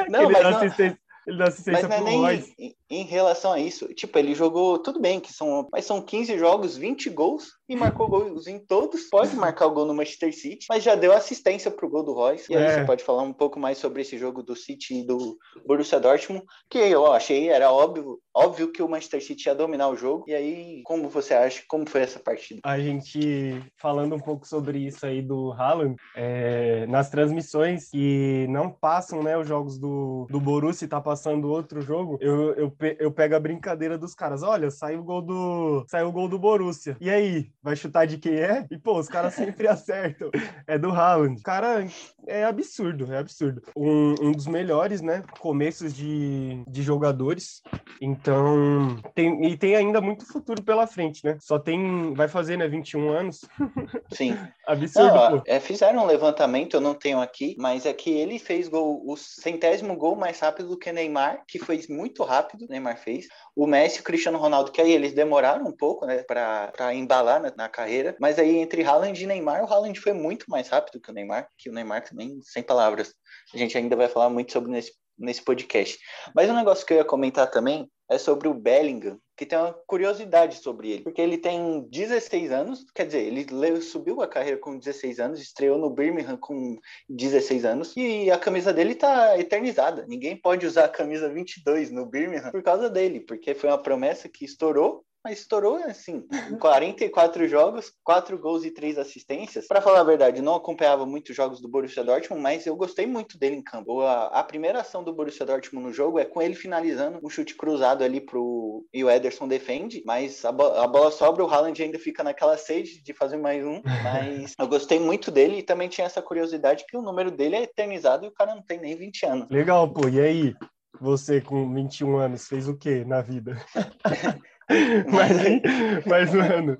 Não, 0.09 0.23
ele 0.23 0.33
mas 0.33 0.43
dá 0.43 0.51
não, 0.51 0.57
assistência, 0.57 0.99
ele 1.27 1.37
dá 1.37 1.45
assistência 1.45 1.87
Mas 1.87 1.91
é 1.91 1.95
pro 1.95 2.05
nem 2.05 2.19
Royce. 2.19 2.75
Em, 3.01 3.03
relação 3.03 3.51
a 3.51 3.59
isso. 3.59 3.87
Tipo, 3.93 4.17
ele 4.19 4.33
jogou, 4.33 4.79
tudo 4.79 4.99
bem 4.99 5.19
que 5.19 5.33
são, 5.33 5.67
mas 5.71 5.85
são 5.85 6.01
15 6.01 6.37
jogos, 6.37 6.77
20 6.77 7.09
gols 7.09 7.51
e 7.67 7.75
marcou 7.75 8.07
gols 8.07 8.47
em 8.47 8.59
todos. 8.59 9.03
Pode 9.09 9.35
marcar 9.35 9.67
o 9.67 9.71
gol 9.71 9.85
no 9.85 9.93
Manchester 9.93 10.33
City, 10.33 10.65
mas 10.69 10.83
já 10.83 10.95
deu 10.95 11.13
assistência 11.13 11.71
pro 11.71 11.89
gol 11.89 12.03
do 12.03 12.13
Royce. 12.13 12.51
E 12.51 12.55
aí 12.55 12.63
É. 12.63 12.73
você 12.73 12.85
pode 12.85 13.03
falar 13.03 13.23
um 13.23 13.33
pouco 13.33 13.59
mais 13.59 13.77
sobre 13.77 14.01
esse 14.01 14.17
jogo 14.17 14.43
do 14.43 14.55
City 14.55 14.99
e 14.99 15.03
do 15.05 15.37
Borussia 15.65 15.99
Dortmund, 15.99 16.45
que 16.69 16.77
eu 16.77 17.11
achei 17.11 17.49
era 17.49 17.71
óbvio, 17.71 18.19
óbvio 18.35 18.71
que 18.71 18.81
o 18.81 18.89
Manchester 18.89 19.23
City 19.23 19.47
ia 19.47 19.55
dominar 19.55 19.89
o 19.89 19.95
jogo. 19.95 20.25
E 20.27 20.33
aí, 20.33 20.81
como 20.83 21.09
você 21.09 21.33
acha, 21.33 21.63
como 21.67 21.89
foi 21.89 22.01
essa 22.01 22.19
partida? 22.19 22.61
A 22.63 22.79
gente 22.79 23.61
falando 23.77 24.15
um 24.15 24.19
pouco 24.19 24.47
sobre 24.47 24.79
isso 24.79 25.05
aí 25.05 25.21
do 25.21 25.51
Haaland, 25.51 25.95
é, 26.15 26.85
nas 26.87 27.09
transmissões 27.09 27.89
que 27.89 28.47
não 28.49 28.69
passam, 28.69 29.23
né, 29.23 29.37
os 29.37 29.47
jogos 29.47 29.77
do, 29.77 30.27
do 30.29 30.39
Borussia 30.39 30.85
e 30.85 30.89
tá 30.89 31.01
passando 31.01 31.49
outro 31.49 31.81
jogo, 31.81 32.17
eu, 32.21 32.53
eu, 32.55 32.71
pe- 32.83 32.97
eu 32.99 33.11
pego 33.11 33.35
a 33.35 33.39
brincadeira 33.39 33.97
dos 33.97 34.13
caras. 34.13 34.43
Olha, 34.43 34.69
saiu 34.69 34.99
o 34.99 35.03
gol 35.03 35.21
do 35.21 35.85
saiu 35.87 36.07
o 36.07 36.11
gol 36.11 36.27
do 36.27 36.37
Borussia. 36.37 36.97
E 36.99 37.09
aí, 37.09 37.49
vai 37.61 37.75
chutar 37.75 38.05
de 38.05 38.17
quem 38.17 38.35
é? 38.35 38.65
E 38.69 38.77
pô, 38.77 38.99
os 38.99 39.07
caras 39.07 39.33
sempre 39.35 39.67
acertam. 39.67 40.29
É 40.67 40.77
do 40.77 40.89
Haaland. 40.91 41.41
Cara, 41.41 41.85
é 42.27 42.43
absurdo, 42.43 43.11
é 43.13 43.17
absurdo. 43.17 43.61
Um, 43.75 44.15
um 44.27 44.31
dos 44.33 44.47
melhores, 44.47 45.01
né, 45.01 45.23
começos 45.39 45.93
de, 45.93 46.63
de 46.67 46.81
jogadores. 46.83 47.61
Então, 48.01 48.97
tem, 49.15 49.45
e 49.45 49.57
tem 49.57 49.75
ainda 49.75 50.01
muito 50.01 50.25
futuro 50.25 50.61
pela 50.63 50.85
frente, 50.85 51.23
né? 51.23 51.37
Só 51.39 51.57
tem, 51.57 52.13
vai 52.13 52.27
fazer, 52.27 52.57
né, 52.57 52.67
21 52.67 53.09
anos. 53.09 53.41
Sim. 54.11 54.37
Absurdo, 54.67 55.13
Não, 55.13 55.39
pô. 55.39 55.43
é, 55.45 55.59
fizeram 55.59 56.03
um 56.03 56.05
levantamento, 56.05 56.75
eu 56.75 56.81
não 56.81 56.93
tenho 56.93 57.19
aqui, 57.19 57.55
mas 57.57 57.85
é 57.85 57.93
que 57.93 58.09
ele 58.09 58.39
fez 58.39 58.67
gol, 58.67 59.01
o 59.05 59.15
centésimo 59.17 59.95
gol 59.95 60.15
mais 60.15 60.39
rápido 60.39 60.69
do 60.69 60.77
que 60.77 60.91
Neymar, 60.91 61.43
que 61.47 61.59
foi 61.59 61.81
muito 61.89 62.23
rápido, 62.23 62.62
o 62.65 62.71
Neymar 62.71 62.97
fez. 62.97 63.27
O 63.55 63.67
Messi 63.67 63.97
e 63.97 64.01
o 64.01 64.03
Cristiano 64.03 64.37
Ronaldo, 64.37 64.71
que 64.71 64.81
aí 64.81 64.91
eles 64.91 65.13
demoraram 65.13 65.65
um 65.65 65.71
pouco, 65.71 66.05
né, 66.05 66.23
pra 66.23 66.93
embalar 66.93 67.41
na, 67.41 67.53
na 67.55 67.69
carreira. 67.69 68.15
Mas 68.19 68.39
aí 68.39 68.57
entre 68.57 68.83
Haaland 68.83 69.21
e 69.21 69.27
Neymar, 69.27 69.63
o 69.63 69.71
Haaland 69.71 69.99
foi 69.99 70.13
muito 70.13 70.45
mais 70.49 70.67
rápido 70.69 71.01
que 71.01 71.11
o 71.11 71.13
Neymar, 71.13 71.47
que 71.57 71.69
o 71.69 71.73
Neymar 71.73 72.03
também, 72.03 72.39
sem 72.43 72.63
palavras. 72.63 73.13
A 73.53 73.57
gente 73.57 73.77
ainda 73.77 73.95
vai 73.95 74.07
falar 74.07 74.29
muito 74.29 74.51
sobre 74.51 74.71
nesse, 74.71 74.93
nesse 75.17 75.43
podcast. 75.43 75.97
Mas 76.35 76.49
um 76.49 76.55
negócio 76.55 76.85
que 76.85 76.93
eu 76.93 76.97
ia 76.97 77.05
comentar 77.05 77.49
também 77.49 77.89
é 78.13 78.17
sobre 78.17 78.47
o 78.47 78.53
Bellingham, 78.53 79.19
que 79.35 79.45
tem 79.45 79.57
uma 79.57 79.73
curiosidade 79.87 80.57
sobre 80.57 80.91
ele, 80.91 81.03
porque 81.03 81.21
ele 81.21 81.37
tem 81.37 81.87
16 81.89 82.51
anos, 82.51 82.85
quer 82.93 83.05
dizer, 83.05 83.21
ele 83.23 83.81
subiu 83.81 84.21
a 84.21 84.27
carreira 84.27 84.57
com 84.57 84.77
16 84.77 85.19
anos, 85.19 85.41
estreou 85.41 85.77
no 85.77 85.89
Birmingham 85.89 86.37
com 86.37 86.77
16 87.09 87.65
anos, 87.65 87.93
e 87.97 88.29
a 88.29 88.37
camisa 88.37 88.71
dele 88.71 88.95
tá 88.95 89.37
eternizada. 89.37 90.05
Ninguém 90.07 90.37
pode 90.37 90.65
usar 90.65 90.85
a 90.85 90.89
camisa 90.89 91.29
22 91.29 91.91
no 91.91 92.05
Birmingham 92.05 92.51
por 92.51 92.61
causa 92.61 92.89
dele, 92.89 93.19
porque 93.21 93.55
foi 93.55 93.69
uma 93.69 93.81
promessa 93.81 94.29
que 94.29 94.45
estourou 94.45 95.03
mas 95.23 95.39
estourou 95.39 95.77
assim, 95.77 96.25
44 96.59 97.47
jogos, 97.47 97.91
4 98.03 98.37
gols 98.37 98.65
e 98.65 98.71
3 98.71 98.97
assistências. 98.97 99.67
Para 99.67 99.81
falar 99.81 100.01
a 100.01 100.03
verdade, 100.03 100.41
não 100.41 100.55
acompanhava 100.55 101.05
muitos 101.05 101.35
jogos 101.35 101.61
do 101.61 101.69
Borussia 101.69 102.03
Dortmund, 102.03 102.41
mas 102.41 102.65
eu 102.65 102.75
gostei 102.75 103.05
muito 103.05 103.37
dele 103.37 103.55
em 103.55 103.61
campo. 103.61 104.01
A, 104.01 104.27
a, 104.27 104.43
primeira 104.43 104.81
ação 104.81 105.03
do 105.03 105.13
Borussia 105.13 105.45
Dortmund 105.45 105.87
no 105.87 105.93
jogo 105.93 106.19
é 106.19 106.25
com 106.25 106.41
ele 106.41 106.55
finalizando 106.55 107.19
um 107.23 107.29
chute 107.29 107.55
cruzado 107.55 108.03
ali 108.03 108.19
pro 108.19 108.85
e 108.93 109.03
o 109.03 109.09
Ederson 109.09 109.47
defende, 109.47 110.03
mas 110.05 110.43
a, 110.43 110.51
bo 110.51 110.63
a 110.63 110.87
bola 110.87 111.11
sobra, 111.11 111.43
o 111.43 111.47
Haaland 111.47 111.81
ainda 111.81 111.97
fica 111.97 112.23
naquela 112.23 112.57
sede 112.57 113.01
de 113.01 113.13
fazer 113.13 113.37
mais 113.37 113.65
um, 113.65 113.81
mas 114.03 114.53
eu 114.59 114.67
gostei 114.67 114.99
muito 114.99 115.31
dele 115.31 115.59
e 115.59 115.63
também 115.63 115.87
tinha 115.87 116.05
essa 116.05 116.21
curiosidade 116.21 116.85
que 116.87 116.97
o 116.97 117.01
número 117.01 117.31
dele 117.31 117.55
é 117.55 117.63
eternizado 117.63 118.25
e 118.25 118.29
o 118.29 118.33
cara 118.33 118.55
não 118.55 118.61
tem 118.61 118.79
nem 118.79 118.95
20 118.95 119.25
anos. 119.25 119.47
Legal, 119.49 119.91
pô. 119.91 120.07
E 120.09 120.19
aí, 120.19 120.55
você 120.99 121.41
com 121.41 121.73
21 121.73 122.17
anos 122.17 122.47
fez 122.47 122.67
o 122.67 122.77
que 122.77 123.03
na 123.05 123.21
vida? 123.21 123.57
mas, 125.11 126.05
mas, 126.05 126.33
mano, 126.33 126.77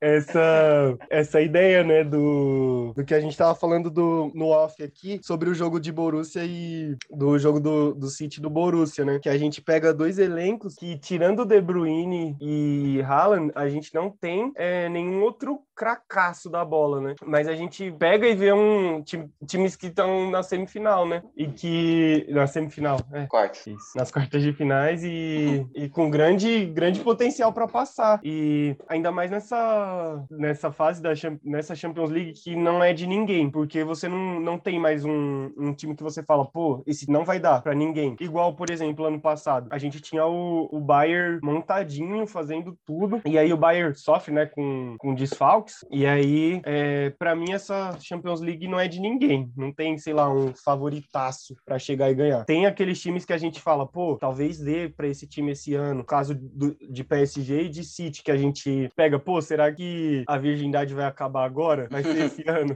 essa, 0.00 0.96
essa 1.10 1.40
ideia, 1.40 1.82
né, 1.82 2.04
do, 2.04 2.92
do 2.96 3.04
que 3.04 3.14
a 3.14 3.20
gente 3.20 3.36
tava 3.36 3.54
falando 3.54 3.90
do, 3.90 4.30
no 4.34 4.46
off 4.46 4.82
aqui, 4.82 5.20
sobre 5.22 5.50
o 5.50 5.54
jogo 5.54 5.80
de 5.80 5.92
Borussia 5.92 6.44
e 6.44 6.96
do 7.10 7.38
jogo 7.38 7.60
do, 7.60 7.94
do 7.94 8.08
City 8.08 8.40
do 8.40 8.48
Borussia, 8.48 9.04
né? 9.04 9.18
Que 9.18 9.28
a 9.28 9.36
gente 9.36 9.60
pega 9.60 9.92
dois 9.92 10.18
elencos 10.18 10.74
que, 10.74 10.96
tirando 10.98 11.44
De 11.44 11.60
Bruyne 11.60 12.36
e 12.40 13.02
Haaland, 13.02 13.52
a 13.54 13.68
gente 13.68 13.94
não 13.94 14.10
tem 14.10 14.52
é, 14.56 14.88
nenhum 14.88 15.22
outro 15.22 15.60
cracaço 15.74 16.48
da 16.48 16.64
bola, 16.64 17.00
né? 17.00 17.14
Mas 17.26 17.48
a 17.48 17.54
gente 17.54 17.90
pega 17.98 18.28
e 18.28 18.34
vê 18.34 18.52
um 18.52 19.02
time, 19.02 19.28
times 19.46 19.74
que 19.74 19.88
estão 19.88 20.30
na 20.30 20.42
semifinal, 20.42 21.06
né? 21.06 21.22
E 21.36 21.48
que. 21.48 22.26
Na 22.28 22.46
semifinal, 22.46 22.98
é. 23.12 23.26
Quartas. 23.26 23.74
Nas 23.96 24.10
quartas 24.10 24.40
de 24.42 24.52
finais 24.52 25.02
e, 25.02 25.66
e 25.74 25.88
com 25.88 26.08
grande, 26.08 26.66
grande 26.66 27.00
potencial 27.00 27.23
para 27.52 27.66
passar. 27.66 28.20
E 28.22 28.76
ainda 28.88 29.10
mais 29.10 29.30
nessa, 29.30 30.24
nessa 30.30 30.70
fase 30.72 31.02
da 31.02 31.14
nessa 31.42 31.74
Champions 31.74 32.10
League 32.10 32.32
que 32.32 32.56
não 32.56 32.82
é 32.82 32.92
de 32.92 33.06
ninguém, 33.06 33.50
porque 33.50 33.84
você 33.84 34.08
não, 34.08 34.40
não 34.40 34.58
tem 34.58 34.78
mais 34.78 35.04
um, 35.04 35.50
um 35.56 35.72
time 35.72 35.94
que 35.94 36.02
você 36.02 36.22
fala, 36.22 36.44
pô, 36.44 36.82
esse 36.86 37.10
não 37.10 37.24
vai 37.24 37.38
dar 37.38 37.62
para 37.62 37.74
ninguém. 37.74 38.16
Igual, 38.20 38.54
por 38.54 38.70
exemplo, 38.70 39.04
ano 39.04 39.20
passado, 39.20 39.68
a 39.70 39.78
gente 39.78 40.00
tinha 40.00 40.26
o, 40.26 40.68
o 40.70 40.80
Bayern 40.80 41.38
montadinho, 41.42 42.26
fazendo 42.26 42.76
tudo, 42.84 43.22
e 43.24 43.38
aí 43.38 43.52
o 43.52 43.56
Bayern 43.56 43.94
sofre, 43.94 44.34
né, 44.34 44.46
com, 44.46 44.96
com 44.98 45.14
desfalque 45.14 45.64
e 45.90 46.06
aí, 46.06 46.60
é, 46.64 47.10
para 47.10 47.34
mim, 47.34 47.52
essa 47.52 47.96
Champions 48.00 48.40
League 48.40 48.66
não 48.66 48.78
é 48.78 48.88
de 48.88 49.00
ninguém. 49.00 49.50
Não 49.56 49.72
tem, 49.72 49.96
sei 49.98 50.12
lá, 50.12 50.32
um 50.32 50.52
favoritaço 50.54 51.54
para 51.64 51.78
chegar 51.78 52.10
e 52.10 52.14
ganhar. 52.14 52.44
Tem 52.44 52.66
aqueles 52.66 53.00
times 53.00 53.24
que 53.24 53.32
a 53.32 53.38
gente 53.38 53.60
fala, 53.60 53.86
pô, 53.86 54.16
talvez 54.16 54.58
dê 54.58 54.88
para 54.88 55.06
esse 55.06 55.26
time 55.26 55.52
esse 55.52 55.74
ano. 55.74 56.04
Caso 56.04 56.34
do, 56.34 56.76
de 56.90 57.04
PSG 57.14 57.62
e 57.62 57.68
de 57.68 57.84
City, 57.84 58.22
que 58.22 58.30
a 58.30 58.36
gente 58.36 58.90
pega, 58.96 59.18
pô, 59.18 59.40
será 59.40 59.72
que 59.72 60.24
a 60.26 60.36
virgindade 60.36 60.94
vai 60.94 61.04
acabar 61.04 61.44
agora? 61.44 61.86
Vai 61.90 62.02
ser 62.02 62.24
esse 62.24 62.42
ano? 62.48 62.74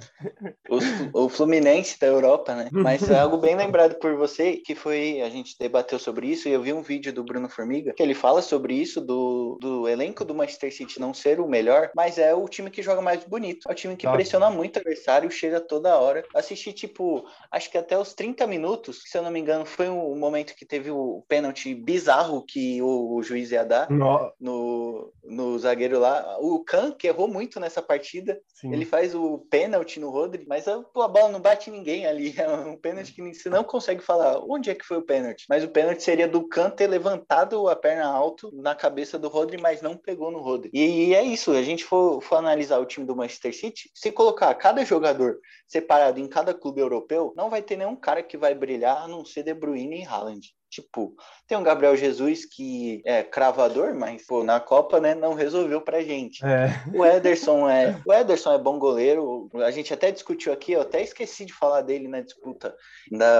O, 1.13 1.25
o 1.25 1.29
Fluminense 1.29 1.99
da 1.99 2.07
Europa, 2.07 2.55
né? 2.55 2.69
Mas 2.71 3.09
é 3.11 3.19
algo 3.19 3.39
bem 3.39 3.57
lembrado 3.57 3.97
por 3.97 4.15
você, 4.15 4.57
que 4.57 4.75
foi, 4.75 5.21
a 5.23 5.29
gente 5.29 5.57
debateu 5.59 5.99
sobre 5.99 6.29
isso, 6.29 6.49
e 6.49 6.53
eu 6.53 6.63
vi 6.63 6.73
um 6.73 6.83
vídeo 6.83 7.13
do 7.13 7.25
Bruno 7.25 7.49
Formiga, 7.49 7.93
que 7.93 8.03
ele 8.03 8.15
fala 8.15 8.41
sobre 8.41 8.75
isso, 8.75 9.01
do, 9.01 9.59
do 9.61 9.89
elenco 9.89 10.25
do 10.25 10.35
Manchester 10.35 10.75
City 10.75 11.01
não 11.01 11.13
ser 11.13 11.41
o 11.41 11.49
melhor, 11.49 11.91
mas 11.97 12.19
é 12.19 12.35
o 12.35 12.49
time 12.49 12.71
que 12.71 12.83
joga 12.83 13.03
mais 13.03 13.25
bonito. 13.25 13.69
É 13.69 13.73
o 13.73 13.75
time 13.75 13.97
que 13.97 14.07
tá. 14.07 14.13
pressiona 14.13 14.51
muito 14.51 14.77
o 14.77 14.79
adversário, 14.81 15.31
chega 15.31 15.61
toda 15.61 15.99
hora. 15.99 16.25
Assisti, 16.35 16.73
tipo, 16.73 17.25
acho 17.51 17.71
que 17.71 17.79
até 17.79 17.99
os 17.99 18.15
30 18.15 18.47
minutos, 18.47 19.03
se 19.05 19.19
eu 19.19 19.23
não 19.23 19.31
me 19.31 19.41
engano, 19.41 19.67
foi 19.67 19.89
o 19.89 20.15
momento 20.15 20.55
que 20.55 20.65
teve 20.65 20.91
o 20.91 21.25
pênalti 21.29 21.75
bizarro 21.75 22.45
que 22.45 22.81
o, 22.81 23.17
o 23.17 23.23
juiz 23.23 23.51
ia 23.51 23.65
dar 23.65 23.91
no... 23.91 24.28
no, 24.41 25.13
no 25.25 25.59
zagueiro 25.59 25.99
lá. 25.99 26.39
O 26.41 26.63
Kahn, 26.65 26.93
que 26.93 27.07
errou 27.07 27.29
muito 27.29 27.59
nessa 27.59 27.83
partida, 27.83 28.41
Sim. 28.55 28.73
ele 28.73 28.85
faz 28.85 29.15
o 29.15 29.39
pênalti 29.51 29.99
no 29.99 30.11
Rodri, 30.11 30.45
mas 30.49 30.69
a, 30.69 30.75
a 30.75 31.09
bola 31.09 31.29
não 31.29 31.41
bate 31.41 31.71
ninguém 31.71 32.07
ali. 32.07 32.35
É 32.39 32.49
um 32.49 32.77
pênalti 32.77 33.13
que 33.13 33.35
você 33.35 33.51
não 33.51 33.65
consegue 33.65 34.01
falar 34.01 34.39
onde 34.39 34.71
é 34.71 34.75
que 34.75 34.85
foi 34.85 34.97
o 34.97 35.03
pênalti. 35.03 35.45
Mas 35.49 35.65
o 35.65 35.69
pênalti 35.69 36.03
seria 36.03 36.29
do 36.29 36.47
Kahn 36.47 36.71
ter 36.71 36.87
levantado 36.87 37.69
a 37.69 37.75
perna 37.75 38.07
alto 38.07 38.51
na 38.55 38.75
cabeça 38.75 39.19
do 39.19 39.29
Rodri, 39.29 39.61
mas 39.61 39.83
não 39.83 39.97
pegou 39.97 40.31
no 40.31 40.41
Rodri. 40.41 40.71
E, 40.73 41.09
e 41.09 41.15
é 41.15 41.23
isso, 41.23 41.51
a 41.53 41.63
gente 41.63 41.85
for, 41.85 42.23
for 42.23 42.37
analisar 42.37 42.69
analisar 42.69 42.79
o 42.79 42.87
time 42.87 43.07
do 43.07 43.17
Manchester 43.17 43.55
City, 43.55 43.91
se 43.95 44.13
colocar 44.13 44.55
cada 44.55 44.85
jogador 44.85 45.41
separado 45.67 46.21
em 46.21 46.29
cada 46.29 46.53
clube 46.53 46.81
europeu, 46.81 47.33
não 47.37 47.49
vai 47.49 47.63
ter 47.63 47.77
nenhum 47.77 47.97
cara 47.97 48.23
que 48.23 48.37
vai 48.37 48.55
brilhar 48.55 49.03
a 49.03 49.09
não 49.09 49.25
ser 49.25 49.43
De 49.43 49.55
Bruyne 49.55 50.03
e 50.03 50.05
Haaland. 50.05 50.55
Tipo, 50.71 51.15
tem 51.47 51.57
um 51.57 51.63
Gabriel 51.63 51.97
Jesus 51.97 52.45
que 52.45 53.03
é 53.05 53.23
cravador, 53.23 53.95
mas 53.95 54.27
pô, 54.27 54.45
na 54.45 54.61
Copa, 54.61 55.01
né, 55.01 55.15
não 55.15 55.33
resolveu 55.33 55.81
pra 55.81 56.03
gente. 56.03 56.45
É. 56.45 56.69
O 56.95 57.05
Ederson 57.05 57.69
é, 57.69 58.01
o 58.05 58.13
Ederson 58.13 58.53
é 58.53 58.59
bom 58.59 58.79
goleiro. 58.79 59.49
A 59.55 59.71
gente 59.71 59.95
até 59.95 60.11
discutiu 60.11 60.53
aqui, 60.53 60.73
eu 60.73 60.83
até 60.83 61.03
esqueci 61.03 61.47
de 61.47 61.53
falar 61.53 61.81
dele 61.81 62.07
na 62.07 62.21
disputa 62.21 62.75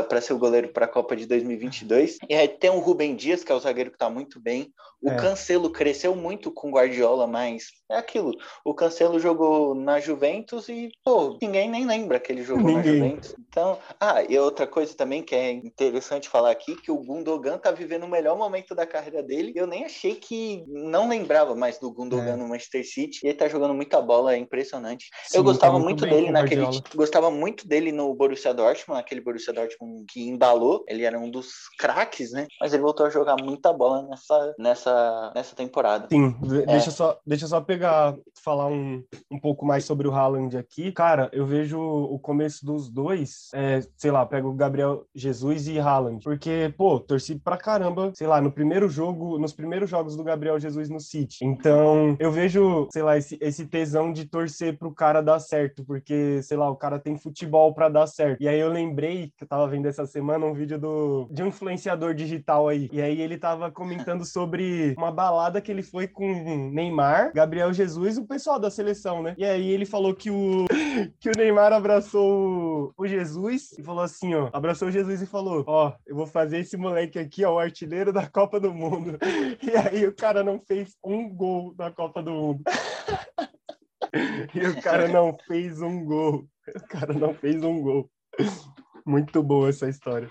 para 0.09 0.21
ser 0.21 0.33
o 0.33 0.39
goleiro 0.39 0.69
para 0.69 0.87
a 0.87 0.89
Copa 0.89 1.15
de 1.15 1.27
2022. 1.27 2.19
E 2.29 2.35
aí 2.35 2.49
tem 2.49 2.71
o 2.71 2.79
Rubem 2.79 3.15
Dias, 3.15 3.45
que 3.45 3.53
é 3.53 3.55
o 3.55 3.61
zagueiro 3.61 3.91
que 3.91 3.99
tá 3.99 4.09
muito 4.09 4.41
bem. 4.41 4.73
O 5.01 5.11
é. 5.11 5.17
Cancelo 5.17 5.71
cresceu 5.71 6.15
muito 6.15 6.51
com 6.51 6.71
Guardiola, 6.71 7.27
mas 7.27 7.67
é 7.91 7.97
aquilo. 7.97 8.33
O 8.65 8.75
Cancelo 8.75 9.21
jogou 9.21 9.75
na 9.75 10.01
Juventus 10.01 10.69
e, 10.69 10.91
pô, 11.05 11.39
ninguém 11.41 11.71
nem 11.71 11.87
lembra 11.87 12.19
que 12.19 12.33
ele 12.33 12.43
jogou 12.43 12.65
ninguém. 12.65 12.99
na 13.01 13.07
Juventus. 13.07 13.35
Então, 13.49 13.79
ah, 14.01 14.23
e 14.23 14.37
outra 14.39 14.67
coisa 14.67 14.95
também 14.97 15.23
que 15.23 15.35
é 15.35 15.53
interessante 15.53 16.29
falar 16.29 16.51
aqui, 16.51 16.75
que 16.77 16.91
o 16.91 16.99
Gundogan 16.99 17.59
tá 17.59 17.71
vivendo 17.71 18.05
o 18.05 18.09
melhor 18.09 18.37
momento 18.37 18.75
da 18.75 18.87
carreira 18.87 19.23
dele. 19.23 19.53
Eu 19.55 19.67
nem 19.67 19.85
achei 19.85 20.17
que 20.17 20.65
não 20.67 21.09
lembrava 21.09 21.55
mais 21.55 21.79
do 21.79 21.93
Gundogan 21.93 22.33
é. 22.33 22.37
no 22.37 22.49
Manchester 22.49 22.85
City. 22.85 23.21
E 23.23 23.29
ele 23.29 23.39
tá 23.39 23.49
jogando 23.49 23.75
muita 23.75 24.01
bola, 24.01 24.35
é 24.35 24.37
impressionante. 24.37 25.09
Sim, 25.27 25.39
eu 25.39 25.45
gostava 25.45 25.75
tá 25.75 25.79
muito, 25.79 26.01
muito 26.01 26.15
dele 26.15 26.31
naquele, 26.31 26.67
gostava 26.95 27.31
muito 27.31 27.69
dele 27.69 27.93
no 27.93 28.13
Borussia 28.15 28.53
Dortmund, 28.53 29.01
aquele 29.01 29.21
Borussia 29.21 29.53
Dortmund 29.53 30.05
que 30.09 30.29
embalou. 30.29 30.85
Ele 30.89 31.05
era 31.05 31.19
um 31.19 31.31
dos 31.31 31.53
craques, 31.79 32.33
né? 32.33 32.49
Mas 32.61 32.73
ele 32.73 32.83
voltou 32.83 33.07
a 33.07 33.11
jogar 33.11 33.37
muita 33.41 33.73
bola 33.73 34.03
nessa 34.03 34.55
nessa 34.59 34.88
nessa 35.35 35.55
temporada. 35.55 36.07
Sim, 36.11 36.37
é. 36.63 36.67
deixa 36.67 36.91
só 36.91 37.19
deixa 37.27 37.47
só 37.47 37.61
pegar 37.61 38.17
falar 38.43 38.67
um, 38.67 39.03
um 39.31 39.39
pouco 39.39 39.67
mais 39.67 39.85
sobre 39.85 40.09
o 40.09 40.13
Haaland 40.13 40.57
aqui. 40.57 40.93
Cara, 40.93 41.29
eu 41.33 41.45
vejo 41.47 41.79
o 41.79 42.19
começo 42.19 42.65
dos 42.65 42.89
dois, 42.89 43.49
é, 43.53 43.81
sei 43.97 44.11
lá, 44.11 44.25
pego 44.25 44.49
o 44.49 44.55
Gabriel 44.55 45.05
Jesus 45.15 45.69
e 45.69 45.79
Haaland, 45.79 46.23
porque 46.23 46.73
pô, 46.77 46.99
torci 46.99 47.35
pra 47.37 47.57
caramba, 47.57 48.13
sei 48.15 48.27
lá, 48.27 48.41
no 48.41 48.51
primeiro 48.51 48.89
jogo, 48.89 49.39
nos 49.39 49.53
primeiros 49.53 49.91
jogos 49.91 50.17
do 50.17 50.25
Gabriel 50.25 50.59
Jesus 50.59 50.89
no 50.89 51.01
City. 51.01 51.45
Então, 51.45 52.17
eu 52.19 52.31
vejo, 52.31 52.89
sei 52.93 53.03
lá, 53.03 53.17
esse, 53.17 53.39
esse 53.41 53.67
tesão 53.67 54.13
de 54.13 54.25
torcer 54.25 54.79
pro 54.79 54.95
cara 54.95 55.21
dar 55.21 55.41
certo, 55.41 55.85
porque, 55.85 56.43
sei 56.43 56.57
lá, 56.57 56.71
o 56.71 56.77
cara 56.77 56.99
tem 56.99 57.17
futebol 57.17 57.75
para 57.75 57.89
dar 57.89 58.07
certo. 58.07 58.43
E 58.43 58.49
aí 58.49 58.59
eu 58.59 58.71
lembrei 58.71 59.33
que 59.37 59.45
eu 59.45 59.49
tava 59.49 59.67
vendo 59.69 59.87
essa 59.87 60.07
semana 60.07 60.47
um 60.47 60.55
vídeo 60.55 60.79
do, 60.79 61.29
de 61.31 61.43
um 61.43 61.49
influenciador 61.49 62.15
digital 62.15 62.69
aí. 62.69 62.89
E 62.93 63.01
aí 63.01 63.21
ele 63.21 63.37
tava 63.37 63.71
comentando 63.71 64.25
sobre 64.27 64.78
uma 64.97 65.11
balada 65.11 65.61
que 65.61 65.71
ele 65.71 65.83
foi 65.83 66.07
com 66.07 66.71
Neymar, 66.71 67.33
Gabriel 67.35 67.73
Jesus 67.73 68.17
e 68.17 68.21
o 68.21 68.27
pessoal 68.27 68.59
da 68.59 68.71
seleção, 68.71 69.23
né? 69.23 69.35
E 69.39 69.45
aí 69.45 69.69
ele 69.71 69.87
falou 69.87 70.15
que 70.15 70.31
o, 70.31 70.67
que 71.21 71.29
o 71.29 71.37
Neymar 71.37 71.73
abraçou 71.73 72.93
o 72.97 73.07
Jesus 73.07 73.73
e 73.79 73.83
falou 73.83 74.03
assim, 74.03 74.35
ó, 74.35 74.51
abraçou 74.53 74.89
o 74.89 74.93
Jesus 74.93 75.23
e 75.23 75.27
falou, 75.27 75.65
ó, 75.67 75.93
eu 76.07 76.17
vou 76.17 76.27
fazer 76.27 76.59
esse 76.59 76.77
moleque 76.77 77.19
aqui 77.19 77.45
é 77.45 77.49
o 77.49 77.59
artilheiro 77.59 78.13
da 78.13 78.27
Copa 78.27 78.61
do 78.61 78.73
Mundo. 78.73 79.19
E 79.63 79.77
aí 79.77 80.07
o 80.07 80.15
cara 80.15 80.43
não 80.43 80.61
fez 80.61 80.97
um 81.05 81.29
gol 81.29 81.75
na 81.79 81.91
Copa 81.91 82.23
do 82.23 82.31
Mundo. 82.31 82.63
E 84.55 84.67
o 84.67 84.81
cara 84.81 85.07
não 85.07 85.37
fez 85.47 85.83
um 85.83 86.03
gol. 86.05 86.47
O 86.75 86.89
cara 86.89 87.13
não 87.13 87.35
fez 87.35 87.63
um 87.63 87.83
gol. 87.83 88.11
Muito 89.05 89.43
boa 89.43 89.69
essa 89.69 89.89
história. 89.89 90.29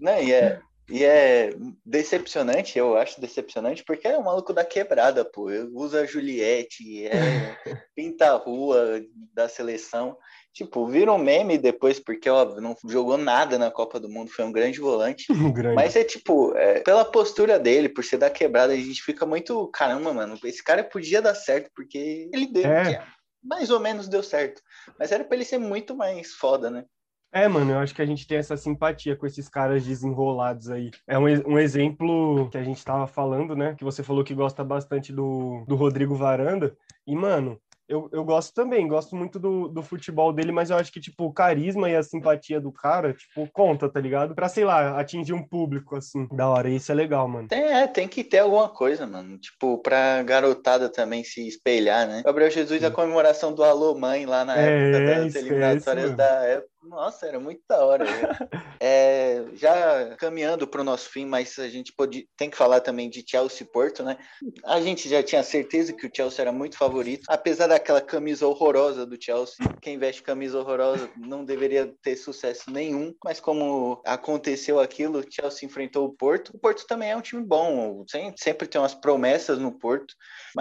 Não, 0.00 0.20
e 0.22 0.32
é, 0.32 0.60
E 0.90 1.04
é 1.04 1.54
decepcionante, 1.84 2.78
eu 2.78 2.96
acho 2.96 3.20
decepcionante, 3.20 3.84
porque 3.84 4.08
é 4.08 4.18
um 4.18 4.22
maluco 4.24 4.54
da 4.54 4.64
quebrada, 4.64 5.24
pô. 5.24 5.48
Usa 5.74 6.06
Juliette, 6.06 7.06
é 7.06 7.56
pinta 7.94 8.32
a 8.32 8.36
rua 8.36 9.02
da 9.34 9.48
seleção. 9.48 10.16
Tipo, 10.52 10.86
vira 10.88 11.12
um 11.12 11.18
meme 11.18 11.58
depois, 11.58 12.00
porque, 12.00 12.28
óbvio, 12.28 12.60
não 12.60 12.74
jogou 12.88 13.18
nada 13.18 13.58
na 13.58 13.70
Copa 13.70 14.00
do 14.00 14.08
Mundo, 14.08 14.30
foi 14.30 14.44
um 14.44 14.50
grande 14.50 14.80
volante. 14.80 15.26
Grande. 15.54 15.76
Mas 15.76 15.94
é 15.94 16.02
tipo, 16.02 16.56
é, 16.56 16.80
pela 16.80 17.04
postura 17.04 17.58
dele, 17.58 17.88
por 17.88 18.02
ser 18.02 18.16
da 18.16 18.30
quebrada, 18.30 18.72
a 18.72 18.76
gente 18.76 19.02
fica 19.02 19.26
muito. 19.26 19.68
Caramba, 19.68 20.12
mano, 20.12 20.38
esse 20.42 20.64
cara 20.64 20.82
podia 20.82 21.20
dar 21.20 21.34
certo, 21.34 21.70
porque 21.76 22.30
ele 22.32 22.46
deu. 22.46 22.66
É. 22.66 23.06
Mais 23.44 23.70
ou 23.70 23.78
menos 23.78 24.08
deu 24.08 24.22
certo. 24.22 24.60
Mas 24.98 25.12
era 25.12 25.22
pra 25.22 25.36
ele 25.36 25.44
ser 25.44 25.58
muito 25.58 25.94
mais 25.94 26.32
foda, 26.32 26.70
né? 26.70 26.84
É, 27.32 27.46
mano, 27.46 27.72
eu 27.72 27.78
acho 27.78 27.94
que 27.94 28.00
a 28.02 28.06
gente 28.06 28.26
tem 28.26 28.38
essa 28.38 28.56
simpatia 28.56 29.14
com 29.16 29.26
esses 29.26 29.48
caras 29.48 29.84
desenrolados 29.84 30.70
aí. 30.70 30.90
É 31.06 31.18
um, 31.18 31.24
um 31.46 31.58
exemplo 31.58 32.48
que 32.50 32.56
a 32.56 32.64
gente 32.64 32.82
tava 32.84 33.06
falando, 33.06 33.54
né? 33.54 33.74
Que 33.76 33.84
você 33.84 34.02
falou 34.02 34.24
que 34.24 34.34
gosta 34.34 34.64
bastante 34.64 35.12
do, 35.12 35.64
do 35.68 35.76
Rodrigo 35.76 36.14
Varanda. 36.14 36.74
E, 37.06 37.14
mano, 37.14 37.60
eu, 37.88 38.08
eu 38.12 38.22
gosto 38.22 38.52
também, 38.54 38.86
gosto 38.86 39.16
muito 39.16 39.38
do, 39.38 39.66
do 39.68 39.82
futebol 39.82 40.30
dele, 40.32 40.52
mas 40.52 40.68
eu 40.68 40.76
acho 40.76 40.92
que, 40.92 41.00
tipo, 41.00 41.24
o 41.24 41.32
carisma 41.32 41.88
e 41.88 41.96
a 41.96 42.02
simpatia 42.02 42.60
do 42.60 42.70
cara, 42.70 43.14
tipo, 43.14 43.48
conta, 43.50 43.88
tá 43.88 43.98
ligado? 43.98 44.34
Pra, 44.34 44.46
sei 44.48 44.64
lá, 44.64 44.98
atingir 45.00 45.32
um 45.32 45.42
público, 45.42 45.96
assim, 45.96 46.26
da 46.32 46.48
hora. 46.48 46.68
E 46.68 46.76
isso 46.76 46.92
é 46.92 46.94
legal, 46.94 47.26
mano. 47.26 47.48
Tem, 47.48 47.62
é, 47.62 47.86
tem 47.86 48.06
que 48.06 48.22
ter 48.24 48.38
alguma 48.40 48.68
coisa, 48.68 49.06
mano. 49.06 49.38
Tipo, 49.38 49.78
pra 49.78 50.22
garotada 50.22 50.90
também 50.90 51.24
se 51.24 51.46
espelhar, 51.48 52.06
né? 52.06 52.22
Gabriel 52.24 52.50
Jesus, 52.50 52.84
a 52.84 52.90
comemoração 52.90 53.54
do 53.54 53.64
Alô 53.64 53.94
Mãe 53.94 54.26
lá 54.26 54.44
na 54.44 54.58
É, 54.58 54.90
época 54.90 55.04
das 55.24 55.34
é 55.34 55.38
eliminatórias 55.38 56.04
mesmo. 56.04 56.16
da 56.16 56.44
época. 56.44 56.77
Nossa, 56.88 57.26
era 57.26 57.38
muito 57.38 57.60
da 57.68 57.84
hora. 57.84 58.04
velho. 58.04 58.28
É, 58.80 59.44
já 59.54 60.14
caminhando 60.18 60.64
pro 60.64 60.84
nosso 60.84 61.08
fim, 61.10 61.24
mas 61.26 61.58
a 61.58 61.68
gente 61.68 61.92
pode, 61.92 62.28
tem 62.36 62.48
que 62.48 62.56
falar 62.56 62.78
também 62.78 63.10
de 63.10 63.24
Chelsea 63.28 63.66
e 63.66 63.68
Porto, 63.68 64.04
né? 64.04 64.16
A 64.64 64.80
gente 64.80 65.08
já 65.08 65.20
tinha 65.20 65.42
certeza 65.42 65.92
que 65.92 66.06
o 66.06 66.10
Chelsea 66.14 66.40
era 66.44 66.52
muito 66.52 66.76
favorito, 66.78 67.24
apesar 67.28 67.66
daquela 67.66 68.00
camisa 68.00 68.46
horrorosa 68.46 69.04
do 69.04 69.20
Chelsea. 69.20 69.56
Quem 69.82 69.98
veste 69.98 70.22
camisa 70.22 70.60
horrorosa 70.60 71.10
não 71.16 71.44
deveria 71.44 71.92
ter 72.00 72.14
sucesso 72.14 72.70
nenhum, 72.70 73.12
mas 73.24 73.40
como 73.40 74.00
aconteceu 74.04 74.78
aquilo, 74.78 75.18
o 75.18 75.24
Chelsea 75.28 75.66
enfrentou 75.66 76.06
o 76.06 76.12
Porto. 76.12 76.50
O 76.54 76.58
Porto 76.60 76.86
também 76.86 77.10
é 77.10 77.16
um 77.16 77.20
time 77.20 77.42
bom, 77.42 78.04
sem- 78.08 78.32
sempre 78.36 78.68
tem 78.68 78.80
umas 78.80 78.94
promessas 78.94 79.58
no 79.58 79.72
Porto. 79.76 80.14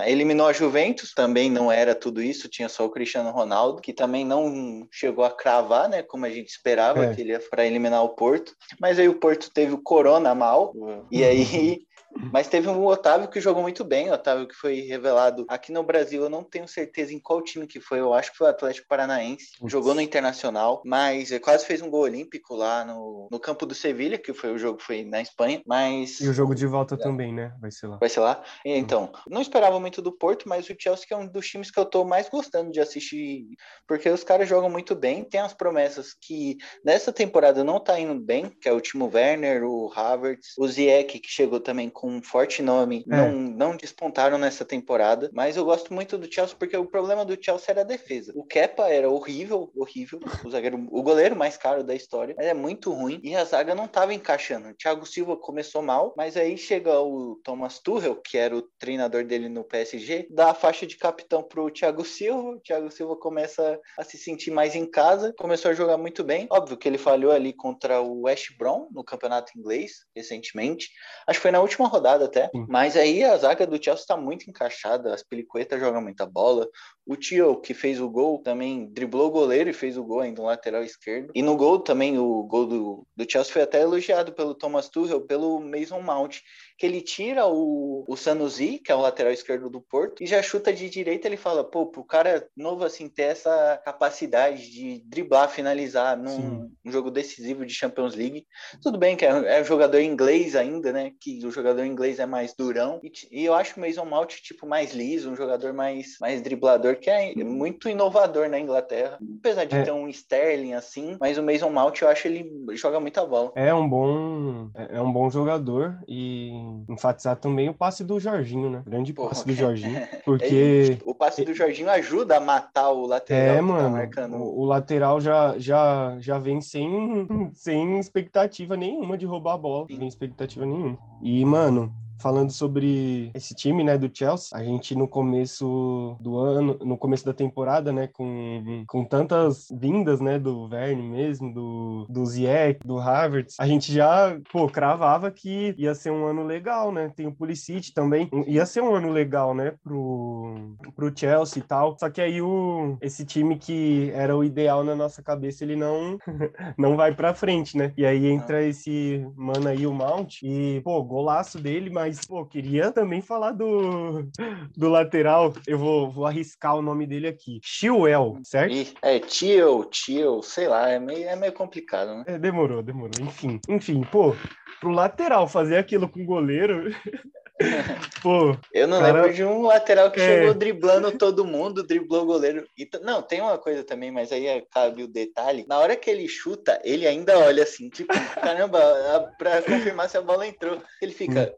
Eliminou 0.08 0.48
a 0.48 0.54
Juventus, 0.54 1.12
também 1.14 1.52
não 1.52 1.72
era 1.72 1.94
tudo 1.94 2.20
isso, 2.20 2.50
tinha 2.50 2.68
só 2.68 2.84
o 2.84 2.90
Cristiano 2.90 3.30
Ronaldo, 3.30 3.80
que 3.80 3.94
também 3.94 4.26
não 4.26 4.88
chegou 4.92 5.24
a 5.24 5.30
cravar, 5.30 5.88
né? 5.88 6.02
Como 6.18 6.26
a 6.26 6.32
gente 6.32 6.50
esperava 6.50 7.06
É. 7.06 7.14
que 7.14 7.22
ele 7.22 7.32
ia 7.32 7.40
para 7.40 7.64
eliminar 7.66 8.04
o 8.04 8.10
Porto. 8.10 8.56
Mas 8.82 8.98
aí 8.98 9.08
o 9.08 9.20
Porto 9.20 9.52
teve 9.54 9.74
o 9.74 9.82
Corona 9.82 10.34
mal, 10.34 10.74
e 11.12 11.24
aí. 11.24 11.86
Mas 12.32 12.48
teve 12.48 12.68
um 12.68 12.86
Otávio 12.86 13.28
que 13.28 13.42
jogou 13.42 13.62
muito 13.62 13.84
bem, 13.84 14.10
o 14.10 14.14
Otávio 14.14 14.48
que 14.48 14.56
foi 14.56 14.82
revelado 14.82 15.46
aqui 15.48 15.72
no 15.72 15.84
Brasil. 15.84 16.24
Eu 16.24 16.30
não 16.30 16.44
tenho 16.44 16.68
certeza 16.68 17.14
em 17.14 17.20
qual 17.20 17.42
time 17.42 17.68
que 17.68 17.80
foi, 17.80 18.00
eu 18.00 18.14
acho 18.14 18.32
que 18.32 18.38
foi 18.38 18.48
o 18.48 18.50
Atlético 18.50 18.88
Paranaense. 18.88 19.52
Jogou 19.66 19.94
no 19.94 20.02
Internacional, 20.02 20.82
mas 20.86 21.32
ele 21.32 21.40
quase 21.40 21.66
fez 21.66 21.82
um 21.82 21.90
gol 21.90 22.02
olímpico 22.02 22.56
lá 22.56 22.84
no, 22.86 23.28
no 23.32 23.40
campo 23.40 23.66
do 23.66 23.76
Sevilha, 23.76 24.18
que 24.18 24.34
foi 24.34 24.54
o 24.54 24.58
jogo 24.58 24.78
que 24.78 24.86
foi 24.86 25.04
na 25.04 25.22
Espanha. 25.22 25.62
Mas 25.66 26.20
E 26.20 26.28
o 26.28 26.34
jogo 26.34 26.56
de 26.56 26.66
volta 26.66 26.98
também, 26.98 27.34
né? 27.34 27.54
Vai 27.60 27.72
ser 27.72 27.88
lá. 27.88 27.98
vai 27.98 28.10
ser 28.10 28.20
lá. 28.20 28.44
E, 28.66 28.78
Então, 28.78 29.12
não 29.28 29.42
esperava 29.42 29.80
muito 29.80 30.02
do 30.02 30.12
Porto, 30.12 30.48
mas 30.48 30.70
o 30.70 30.76
Chelsea 30.78 31.06
é 31.12 31.16
um 31.16 31.28
dos 31.28 31.48
times 31.48 31.72
que 31.72 31.80
eu 31.80 31.86
tô 31.86 32.06
mais 32.06 32.30
gostando 32.30 32.72
de 32.72 32.80
assistir, 32.80 33.46
porque 33.88 34.10
os 34.10 34.24
caras 34.24 34.48
jogam 34.48 34.70
muito 34.70 34.96
bem, 34.96 35.24
tem 35.24 35.40
as 35.40 35.54
promessas 35.54 36.14
que 36.14 36.58
nessa 36.84 37.12
temporada 37.12 37.64
não 37.64 37.80
tá 37.80 38.00
indo 38.00 38.20
bem, 38.20 38.50
que 38.62 38.68
é 38.70 38.74
o 38.74 38.82
Timo 38.82 39.10
Werner, 39.14 39.64
o 39.64 39.92
Havertz, 39.94 40.54
o 40.58 40.68
Ziyech, 40.68 41.20
que 41.20 41.30
chegou 41.30 41.60
também 41.60 41.90
com 41.90 42.07
um 42.08 42.22
forte 42.22 42.62
nome, 42.62 43.06
É. 43.10 43.16
não, 43.16 43.32
não 43.32 43.76
despontaram 43.78 44.38
nessa 44.38 44.66
temporada, 44.66 45.30
mas 45.34 45.58
eu 45.58 45.66
gosto 45.66 45.94
muito 45.94 46.18
do 46.18 46.32
Chelsea 46.32 46.56
porque 46.58 46.78
o 46.78 46.86
problema 46.86 47.26
do 47.26 47.38
Chelsea 47.42 47.66
era 47.70 47.82
a 47.82 47.86
defesa. 47.86 48.32
O 48.36 48.44
Kepa 48.44 48.88
era 48.90 49.10
horrível, 49.10 49.72
horrível, 49.76 50.20
o 50.44 50.50
zagueiro, 50.50 50.88
o 50.92 51.02
goleiro 51.04 51.36
mais 51.36 51.58
caro 51.58 51.84
da 51.84 51.96
história, 51.96 52.36
mas 52.38 52.46
é 52.46 52.54
muito 52.54 52.92
ruim, 52.92 53.20
e 53.24 53.36
a 53.36 53.44
zaga 53.44 53.76
não 53.76 53.88
tava 53.88 54.14
encaixando. 54.14 54.70
O 54.70 54.74
Thiago 54.74 55.06
Silva 55.06 55.36
começou 55.38 55.82
mal, 55.82 56.14
mas 56.18 56.38
aí 56.38 56.58
chega 56.58 57.00
o 57.00 57.40
Thomas 57.44 57.80
Tuchel, 57.80 58.16
que 58.16 58.38
era 58.38 58.56
o 58.56 58.62
treinador 58.80 59.24
dele 59.26 59.50
no 59.50 59.64
PSG, 59.64 60.28
dá 60.30 60.52
a 60.52 60.54
faixa 60.54 60.86
de 60.86 60.98
capitão 60.98 61.44
pro 61.44 61.70
Thiago 61.70 62.06
Silva, 62.06 62.50
o 62.52 62.60
Thiago 62.60 62.92
Silva 62.92 63.16
começa 63.16 63.80
a 63.98 64.04
se 64.04 64.18
sentir 64.18 64.52
mais 64.52 64.76
em 64.76 64.86
casa, 64.86 65.34
começou 65.38 65.72
a 65.72 65.74
jogar 65.74 65.98
muito 65.98 66.24
bem. 66.24 66.48
Óbvio 66.50 66.78
que 66.78 66.88
ele 66.88 66.98
falhou 66.98 67.32
ali 67.32 67.54
contra 67.54 68.02
o 68.02 68.22
West 68.24 68.58
Brom 68.58 68.88
no 68.92 69.04
campeonato 69.04 69.52
inglês 69.58 70.06
recentemente. 70.16 70.90
Acho 71.28 71.40
que 71.40 71.44
foi 71.44 71.52
na 71.52 71.62
última 71.62 71.88
rodada 71.98 72.26
até. 72.26 72.50
Sim. 72.50 72.66
Mas 72.70 72.96
aí 72.96 73.24
a 73.24 73.36
zaga 73.38 73.68
do 73.68 73.76
Chelsea 73.76 74.02
está 74.02 74.16
muito 74.18 74.50
encaixada, 74.50 75.14
as 75.14 75.24
pelicuetas 75.24 75.80
jogam 75.80 76.02
muita 76.02 76.26
bola. 76.26 76.68
O 77.08 77.16
Tio, 77.16 77.56
que 77.56 77.74
fez 77.74 78.02
o 78.02 78.10
gol, 78.10 78.40
também 78.40 78.86
driblou 78.92 79.28
o 79.28 79.32
goleiro 79.32 79.70
e 79.70 79.74
fez 79.74 79.98
o 79.98 80.04
gol 80.04 80.20
ainda 80.20 80.42
no 80.42 80.48
lateral 80.48 80.84
esquerdo. 80.84 81.32
E 81.34 81.42
no 81.42 81.56
gol 81.56 81.80
também, 81.80 82.20
o 82.20 82.44
gol 82.44 82.66
do, 82.66 83.08
do 83.16 83.32
Chelsea 83.32 83.54
foi 83.54 83.62
até 83.62 83.82
elogiado 83.82 84.34
pelo 84.34 84.54
Thomas 84.54 84.90
Tuchel, 84.90 85.22
pelo 85.22 85.60
Mason 85.62 86.02
Mount, 86.02 86.40
que 86.78 86.86
ele 86.86 87.02
tira 87.02 87.48
o, 87.48 88.04
o 88.08 88.16
Sanusi, 88.16 88.80
que 88.80 88.92
é 88.92 88.96
o 88.96 89.02
lateral 89.02 89.32
esquerdo 89.32 89.70
do 89.70 89.82
Porto, 89.82 90.22
e 90.22 90.28
já 90.28 90.42
chuta 90.42 90.74
de 90.74 90.90
direita. 90.90 91.28
Ele 91.28 91.38
fala, 91.38 91.64
pô, 91.64 91.88
pro 91.88 92.04
cara 92.04 92.48
novo 92.56 92.84
assim 92.84 93.08
ter 93.08 93.24
essa 93.24 93.82
capacidade 93.84 94.70
de 94.70 95.02
driblar, 95.06 95.50
finalizar 95.50 96.18
num 96.18 96.70
um 96.86 96.92
jogo 96.92 97.10
decisivo 97.10 97.66
de 97.66 97.74
Champions 97.74 98.16
League. 98.16 98.46
Tudo 98.82 98.98
bem 98.98 99.16
que 99.16 99.26
é, 99.26 99.30
é 99.30 99.62
um 99.62 99.66
jogador 99.66 100.00
inglês 100.00 100.56
ainda, 100.56 100.92
né? 100.92 101.12
Que 101.20 101.44
o 101.46 101.52
jogador 101.52 101.84
inglês 101.86 102.20
é 102.20 102.26
mais 102.26 102.54
durão. 102.54 103.00
E, 103.02 103.12
e 103.32 103.46
eu 103.46 103.54
acho 103.54 103.78
o 103.78 103.80
Mason 103.80 104.06
Mount, 104.06 104.36
tipo, 104.42 104.68
mais 104.68 104.94
liso, 104.94 105.32
um 105.32 105.36
jogador 105.36 105.74
mais, 105.74 106.18
mais 106.20 106.42
driblador, 106.42 106.97
que 106.98 107.10
é 107.10 107.34
muito 107.36 107.88
inovador 107.90 108.50
na 108.50 108.60
Inglaterra. 108.60 109.18
Apesar 109.40 109.66
de 109.66 109.76
É. 109.76 109.84
ter 109.84 109.92
um 109.92 110.08
Sterling 110.08 110.74
assim, 110.74 111.16
mas 111.20 111.38
o 111.38 111.44
Mason 111.44 111.70
Mount, 111.70 112.02
eu 112.02 112.10
acho 112.10 112.28
ele 112.28 112.52
joga 112.74 113.00
muita 113.00 113.26
bola. 113.26 113.52
É 113.56 113.74
um 113.74 113.88
bom, 113.88 114.70
é 114.76 114.98
é 114.98 115.02
um 115.02 115.12
bom 115.12 115.30
jogador 115.30 115.98
e 116.08 116.52
enfatizar 116.90 117.36
também 117.36 117.70
o 117.70 117.74
passe 117.74 118.04
do 118.04 118.20
Jorginho, 118.20 118.70
né? 118.70 118.84
Grande 118.86 119.14
Porra, 119.14 119.30
passe 119.30 119.46
do 119.46 119.54
Jorginho, 119.54 119.98
É 120.12 120.22
porque 120.26 120.98
O 121.06 121.14
passe 121.14 121.44
do 121.46 121.54
Jorginho 121.54 121.90
ajuda 121.90 122.38
a 122.38 122.40
matar 122.40 122.90
o 122.90 123.06
lateral 123.06 123.42
é, 123.44 123.50
que 123.52 123.56
tá 123.58 123.62
mano, 123.62 123.90
marcando. 123.92 124.36
o, 124.38 124.62
o 124.62 124.66
lateral 124.66 125.20
já, 125.22 125.56
já, 125.58 126.16
já 126.20 126.40
vem 126.40 126.62
sem, 126.62 127.28
sem 127.54 128.00
expectativa 128.00 128.76
nenhuma 128.76 129.18
de 129.18 129.26
roubar 129.26 129.54
a 129.54 129.58
bola, 129.58 129.88
sem 129.88 130.08
expectativa 130.08 130.66
nenhuma. 130.66 130.98
E, 131.22 131.44
mano, 131.46 131.92
falando 132.20 132.52
sobre 132.52 133.32
esse 133.34 133.54
time, 133.54 133.84
né, 133.84 133.98
do 133.98 134.10
Chelsea, 134.14 134.58
a 134.58 134.64
gente 134.64 134.96
no 134.96 135.08
começo 135.08 136.18
do 136.20 136.38
ano, 136.38 136.78
no 136.84 136.98
começo 136.98 137.26
da 137.26 137.34
temporada, 137.34 137.92
né, 137.92 138.08
com, 138.08 138.84
com 138.88 139.06
tantas 139.06 139.68
vindas, 139.72 140.20
né, 140.20 140.40
do 140.40 140.68
Verne 140.68 141.04
mesmo, 141.04 141.54
do, 141.54 142.06
do 142.10 142.26
Ziyech, 142.26 142.80
do 142.86 143.00
Havertz, 143.00 143.56
a 143.60 143.68
gente 143.68 143.92
já, 143.92 144.38
pô, 144.52 144.68
cravava 144.68 145.32
que 145.32 145.76
ia 145.78 145.94
ser 145.94 146.12
um 146.12 146.26
ano 146.26 146.44
legal, 146.44 146.92
né, 146.92 147.12
tem 147.16 147.28
o 147.28 147.36
Pulisic 147.36 147.94
também, 147.94 148.30
ia 148.48 148.66
ser 148.66 148.82
um 148.82 148.96
ano 148.96 149.10
legal, 149.10 149.54
né, 149.54 149.74
pro, 149.84 150.76
pro 150.96 151.14
Chelsea 151.16 151.62
e 151.62 151.66
tal, 151.66 151.98
só 152.00 152.10
que 152.10 152.22
aí 152.22 152.42
o, 152.42 152.98
esse 153.02 153.26
time 153.26 153.58
que 153.58 154.12
era 154.14 154.36
o 154.36 154.44
ideal 154.44 154.84
na 154.84 154.96
nossa 154.96 155.22
cabeça, 155.22 155.64
ele 155.64 155.76
não, 155.76 156.18
não 156.78 156.96
vai 156.96 157.14
pra 157.14 157.34
frente, 157.34 157.78
né, 157.78 157.94
e 157.98 158.06
aí 158.06 158.28
entra 158.28 158.64
esse 158.64 159.26
mano 159.36 159.68
aí, 159.68 159.86
o 159.86 159.94
Mount, 159.94 160.42
e, 160.44 160.82
pô, 160.84 161.04
golaço 161.04 161.60
dele, 161.60 161.90
mas, 161.90 162.07
pô, 162.26 162.46
queria 162.46 162.92
também 162.92 163.22
falar 163.22 163.52
do, 163.52 164.28
do 164.76 164.90
lateral, 164.90 165.54
eu 165.66 165.78
vou, 165.78 166.10
vou 166.10 166.26
arriscar 166.26 166.76
o 166.76 166.82
nome 166.82 167.06
dele 167.06 167.28
aqui, 167.28 167.60
Chilwell, 167.64 168.40
certo? 168.44 168.74
E, 168.74 168.94
é, 169.02 169.20
tio, 169.20 169.86
tio, 169.86 170.42
sei 170.42 170.68
lá, 170.68 170.90
é 170.90 171.00
meio, 171.00 171.28
é 171.28 171.36
meio 171.36 171.54
complicado, 171.54 172.16
né? 172.16 172.24
É, 172.28 172.40
demorou, 172.40 172.82
demorou. 172.82 173.12
Enfim, 173.22 173.60
enfim, 173.68 174.02
pô, 174.12 174.36
pro 174.80 174.92
lateral 174.92 175.48
fazer 175.48 175.78
aquilo 175.78 176.08
com 176.08 176.22
o 176.22 176.26
goleiro, 176.26 176.92
pô, 178.22 178.58
Eu 178.72 178.88
não 178.88 179.00
Cara, 179.00 179.14
lembro 179.14 179.34
de 179.34 179.44
um 179.44 179.64
lateral 179.64 180.12
que 180.12 180.20
é. 180.20 180.26
chegou 180.26 180.54
driblando 180.54 181.12
todo 181.18 181.46
mundo, 181.46 181.84
driblou 181.86 182.24
o 182.24 182.26
goleiro. 182.26 182.68
E 182.78 182.88
não, 183.02 183.22
tem 183.22 183.42
uma 183.42 183.58
coisa 183.58 183.84
também, 183.84 184.12
mas 184.12 184.32
aí 184.32 184.46
é- 184.46 184.64
cabe 184.72 185.04
o 185.04 185.08
detalhe. 185.08 185.66
Na 185.68 185.80
hora 185.80 185.96
que 185.96 186.10
ele 186.10 186.28
chuta, 186.28 186.80
ele 186.84 187.08
ainda 187.08 187.38
olha 187.40 187.64
assim, 187.64 187.90
tipo, 187.90 188.14
caramba, 188.36 189.34
pra 189.38 189.62
confirmar 189.62 190.10
se 190.10 190.18
a 190.18 190.22
bola 190.22 190.48
entrou. 190.48 190.82
Ele 191.02 191.14
fica. 191.14 191.54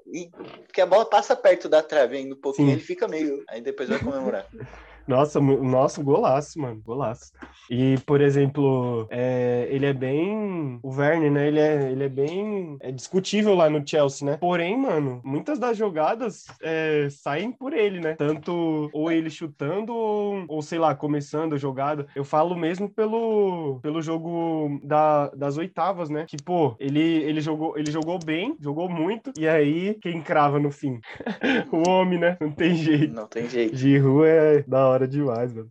Porque 0.66 0.82
a 0.82 0.86
bola 0.86 1.06
passa 1.06 1.36
perto 1.36 1.68
da 1.68 1.82
trave 1.82 2.18
ainda 2.18 2.36
um 2.36 2.40
pouquinho, 2.40 2.70
Sim. 2.70 2.74
ele 2.74 2.82
fica 2.82 3.08
meio. 3.08 3.44
Aí 3.50 3.62
depois 3.62 3.90
vai 3.90 4.00
comemorar. 4.00 4.46
Nossa, 5.10 5.42
nossa, 5.42 6.04
golaço, 6.04 6.62
mano, 6.62 6.80
golaço. 6.86 7.32
E, 7.68 7.98
por 8.06 8.22
exemplo, 8.22 9.08
é, 9.10 9.68
ele 9.72 9.88
é 9.88 9.94
bem. 9.94 10.80
O 10.84 10.96
Werner, 10.96 11.32
né? 11.32 11.48
Ele 11.48 11.60
é, 11.60 11.92
ele 11.92 12.04
é 12.04 12.10
bem 12.10 12.78
é 12.80 12.92
discutível 12.92 13.56
lá 13.56 13.68
no 13.72 13.86
Chelsea, 13.86 14.24
né? 14.24 14.38
Porém, 14.38 14.78
mano, 14.78 15.20
muitas 15.24 15.58
das 15.58 15.76
jogadas 15.76 16.46
é, 16.62 17.08
saem 17.10 17.52
por 17.52 17.74
ele, 17.74 18.00
né? 18.00 18.14
Tanto 18.14 18.88
ou 18.94 19.12
ele 19.12 19.32
chutando, 19.32 19.96
ou, 19.96 20.46
ou 20.48 20.62
sei 20.62 20.78
lá, 20.78 20.94
começando 20.94 21.56
a 21.56 21.58
jogada. 21.58 22.06
Eu 22.16 22.24
falo 22.24 22.56
mesmo 22.56 22.88
pelo, 22.88 23.80
pelo 23.82 24.04
jogo 24.04 24.80
da, 24.84 25.30
das 25.30 25.58
oitavas, 25.58 26.12
né? 26.12 26.26
Que, 26.28 26.38
pô, 26.38 26.76
ele, 26.80 27.02
ele, 27.02 27.42
jogou, 27.42 27.76
ele 27.76 27.90
jogou 27.90 28.20
bem, 28.24 28.56
jogou 28.62 28.88
muito, 28.88 29.32
e 29.40 29.48
aí 29.48 29.96
quem 29.96 30.22
crava 30.22 30.60
no 30.60 30.70
fim? 30.70 31.00
o 31.74 31.90
homem, 31.90 32.20
né? 32.20 32.38
Não 32.40 32.52
tem 32.52 32.76
jeito. 32.76 33.12
Não 33.12 33.26
tem 33.26 33.50
jeito. 33.50 33.76
Giroud 33.76 34.28
é 34.28 34.64
da 34.68 34.88
hora 34.88 34.99
demais, 35.08 35.54
mano. 35.54 35.70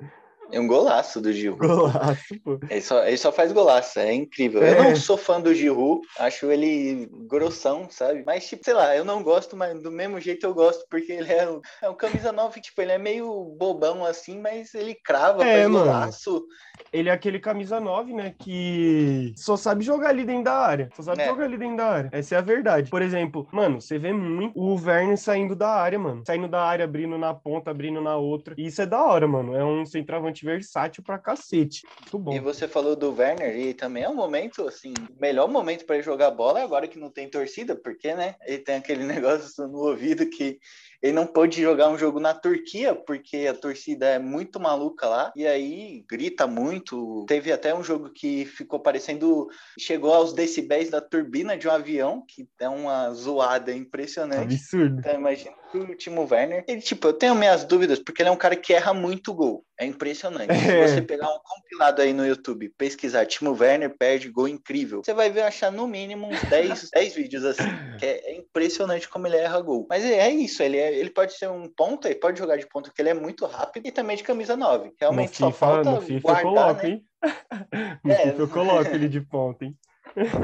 É 0.51 0.59
um 0.59 0.67
golaço 0.67 1.21
do 1.21 1.33
Giroud. 1.33 1.59
Golaço, 1.67 2.41
pô. 2.43 2.59
Ele 2.71 2.81
só, 2.81 3.05
ele 3.07 3.17
só 3.19 3.31
faz 3.31 3.53
golaço, 3.53 3.99
é 3.99 4.13
incrível. 4.15 4.63
É. 4.63 4.79
Eu 4.79 4.85
não 4.85 4.97
sou 4.97 5.17
fã 5.17 5.41
do 5.41 5.55
Giroud, 5.55 6.01
acho 6.19 6.51
ele 6.51 7.09
grossão, 7.27 7.87
sabe? 7.91 8.23
Mas, 8.25 8.49
tipo, 8.49 8.65
sei 8.65 8.75
lá, 8.75 8.97
eu 8.97 9.05
não 9.05 9.23
gosto, 9.23 9.57
mas 9.57 9.79
do 9.81 9.91
mesmo 9.91 10.19
jeito 10.21 10.45
eu 10.47 10.55
gosto, 10.55 10.87
porque 10.91 11.13
ele 11.13 11.33
é 11.33 11.49
um, 11.49 11.61
é 11.83 11.89
um 11.91 11.95
camisa 11.95 12.33
9, 12.33 12.61
tipo, 12.61 12.81
ele 12.81 12.93
é 12.93 12.99
meio 12.99 13.55
bobão 13.59 14.05
assim, 14.05 14.41
mas 14.41 14.75
ele 14.75 14.95
crava, 14.95 15.45
É, 15.45 15.59
faz 15.63 15.69
mano. 15.69 15.85
golaço. 15.85 16.47
Ele 16.93 17.09
é 17.11 17.13
aquele 17.13 17.39
camisa 17.39 17.79
9, 17.79 18.15
né? 18.15 18.35
Que 18.39 19.35
só 19.37 19.57
sabe 19.57 19.85
jogar 19.85 20.09
ali 20.09 20.25
dentro 20.25 20.45
da 20.45 20.55
área. 20.55 20.89
Só 20.97 21.03
sabe 21.03 21.23
É. 21.23 21.27
jogar 21.27 21.45
ali 21.45 21.59
dentro 21.59 21.77
da 21.77 21.87
área. 21.87 22.09
Essa 22.13 22.37
é 22.37 22.39
a 22.39 22.41
verdade. 22.41 22.91
Por 22.91 23.03
exemplo, 23.03 23.47
mano, 23.53 23.81
você 23.81 23.99
vê 23.99 24.13
muito 24.13 24.59
o 24.59 24.75
Werner 24.75 25.19
saindo 25.19 25.55
da 25.55 25.69
área, 25.69 25.99
mano. 25.99 26.23
Saindo 26.27 26.49
da 26.49 26.63
área, 26.63 26.85
abrindo 26.85 27.19
na 27.19 27.35
ponta, 27.35 27.71
abrindo 27.71 28.01
na 28.01 28.17
outra. 28.17 28.55
E 28.57 28.67
isso 28.67 28.81
é 28.81 28.87
da 28.87 29.05
hora, 29.05 29.29
mano. 29.29 29.55
É 29.55 29.63
um 29.65 29.85
centroavante 29.85 30.38
versátil 30.45 31.03
pra 31.03 31.19
cacete. 31.19 31.87
Muito 32.01 32.19
bom. 32.19 32.33
E 32.33 32.41
você 32.41 32.67
falou 32.67 32.97
do 32.97 33.13
Werner, 33.13 33.59
e 33.59 33.75
também 33.75 34.03
é 34.03 34.09
um 34.09 34.15
momento, 34.15 34.67
assim, 34.67 34.93
o 35.11 35.21
melhor 35.21 35.49
momento 35.49 35.85
para 35.85 35.97
ele 35.97 36.05
jogar 36.05 36.31
bola 36.31 36.61
é 36.61 36.63
agora 36.63 36.89
que 36.89 36.99
não 36.99 37.11
tem 37.11 37.29
torcida, 37.29 37.77
porque, 37.77 38.15
né? 38.15 38.35
Ele 38.47 38.59
tem 38.59 38.77
aquele 38.77 39.05
negócio 39.05 39.67
no 39.69 39.79
ouvido 39.79 40.29
que 40.29 40.59
ele 41.01 41.13
não 41.13 41.27
pôde 41.27 41.63
jogar 41.63 41.89
um 41.89 41.99
jogo 41.99 42.19
na 42.19 42.35
Turquia, 42.35 42.95
porque 42.95 43.47
a 43.47 43.55
torcida 43.55 44.07
é 44.07 44.19
muito 44.19 44.59
maluca 44.59 45.07
lá, 45.07 45.33
e 45.37 45.47
aí 45.47 46.05
grita 46.09 46.47
muito. 46.47 47.25
Teve 47.29 47.53
até 47.53 47.75
um 47.75 47.85
jogo 47.85 48.11
que 48.11 48.45
ficou 48.45 48.81
parecendo. 48.81 49.49
Chegou 49.79 50.13
aos 50.13 50.33
decibéis 50.33 50.91
da 50.91 51.01
turbina 51.01 51.57
de 51.57 51.69
um 51.69 51.71
avião, 51.71 52.25
que 52.27 52.49
é 52.59 52.69
uma 52.69 53.13
zoada 53.13 53.73
impressionante. 53.73 54.55
Absurdo. 54.55 54.99
Então, 54.99 55.15
imagina 55.15 55.58
que 55.71 55.79
o 55.79 55.95
Timo 55.97 56.27
Werner. 56.31 56.65
Ele, 56.67 56.81
tipo, 56.81 57.09
eu 57.09 57.13
tenho 57.13 57.35
minhas 57.35 57.65
dúvidas, 57.65 57.99
porque 57.99 58.23
ele 58.23 58.29
é 58.29 58.33
um 58.33 58.37
cara 58.37 58.57
que 58.57 58.73
erra 58.75 58.93
muito 58.95 59.33
gol. 59.35 59.65
É 59.79 59.85
impressionante. 59.85 60.51
É. 60.51 60.57
Se 60.89 60.95
você 60.95 61.03
pegar 61.03 61.29
um 61.29 61.39
compilado 61.43 62.03
aí 62.03 62.13
no 62.13 62.27
YouTube, 62.27 62.73
pesquisar 62.77 63.27
Timo 63.27 63.57
Werner 63.59 63.95
perde 63.97 64.29
gol 64.29 64.49
incrível, 64.49 65.03
você 65.05 65.15
vai 65.15 65.31
ver 65.31 65.43
achar 65.43 65.71
no 65.71 65.87
mínimo 65.87 66.27
uns 66.27 66.41
10, 66.51 66.91
10 66.91 67.15
vídeos 67.15 67.45
assim. 67.45 67.63
É, 68.03 68.33
é 68.33 68.37
impressionante 68.37 69.09
como 69.09 69.27
ele 69.27 69.37
erra 69.37 69.61
gol. 69.61 69.87
Mas 69.89 70.05
é, 70.05 70.19
é 70.19 70.31
isso, 70.31 70.63
ele, 70.63 70.79
é- 70.79 70.95
ele 70.95 71.11
pode 71.11 71.35
ser 71.35 71.49
um 71.49 71.69
ponta, 71.69 72.09
ele 72.09 72.19
pode 72.19 72.39
jogar 72.39 72.57
de 72.57 72.67
ponta, 72.67 72.89
porque 72.91 73.01
ele 73.03 73.11
é 73.11 73.15
muito 73.15 73.47
rápido 73.47 73.87
e 73.87 73.93
também 73.93 74.17
de 74.17 74.23
camisa 74.23 74.57
9. 74.57 74.93
Realmente 75.01 75.41
no 75.41 75.47
só 75.47 75.53
FIFA, 75.53 75.59
falta 75.67 75.91
no 75.91 76.01
FIFA 76.01 76.15
eu 76.15 76.21
guardar, 76.23 76.43
coloco, 76.43 76.83
né? 76.83 76.89
hein? 76.91 77.05
no 78.05 78.13
É. 78.13 78.17
FIFA 78.17 78.43
eu 78.43 78.49
coloco 78.49 78.91
ele 78.95 79.09
de 79.09 79.21
ponta, 79.21 79.65
hein? 79.65 79.77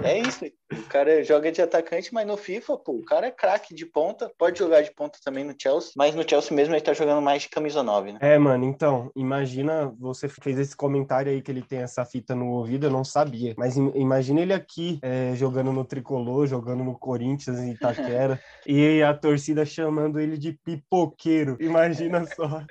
É 0.05 0.19
isso. 0.19 0.45
O 0.73 0.83
cara 0.89 1.23
joga 1.25 1.51
de 1.51 1.61
atacante, 1.63 2.13
mas 2.13 2.27
no 2.27 2.37
FIFA, 2.37 2.77
pô, 2.79 2.93
o 2.93 3.05
cara 3.05 3.27
é 3.27 3.31
craque 3.31 3.75
de 3.75 3.85
ponta, 3.87 4.31
pode 4.39 4.59
jogar 4.59 4.83
de 4.83 4.93
ponta 4.93 5.19
também 5.25 5.45
no 5.45 5.55
Chelsea, 5.61 5.93
mas 5.97 6.15
no 6.15 6.29
Chelsea 6.29 6.55
mesmo 6.55 6.75
ele 6.75 6.81
tá 6.81 6.93
jogando 6.93 7.21
mais 7.23 7.43
de 7.43 7.49
camisa 7.49 7.83
9, 7.83 8.13
né? 8.13 8.19
É, 8.23 8.39
mano, 8.39 8.65
então, 8.65 9.11
imagina, 9.17 9.93
você 9.99 10.29
fez 10.29 10.59
esse 10.59 10.77
comentário 10.77 11.31
aí 11.33 11.43
que 11.43 11.51
ele 11.51 11.63
tem 11.63 11.81
essa 11.81 12.05
fita 12.05 12.35
no 12.35 12.49
ouvido, 12.51 12.87
eu 12.87 12.91
não 12.91 13.05
sabia. 13.05 13.55
Mas 13.57 13.77
im- 13.77 13.93
imagina 13.95 14.41
ele 14.41 14.53
aqui, 14.53 14.99
é, 15.03 15.35
jogando 15.35 15.73
no 15.73 15.85
Tricolor, 15.85 16.47
jogando 16.47 16.85
no 16.85 16.99
Corinthians, 16.99 17.59
em 17.59 17.73
Itaquera, 17.73 18.39
e 18.67 19.03
a 19.03 19.13
torcida 19.15 19.65
chamando 19.67 20.21
ele 20.21 20.39
de 20.39 20.53
pipoqueiro. 20.65 21.57
Imagina 21.61 22.25
só, 22.35 22.63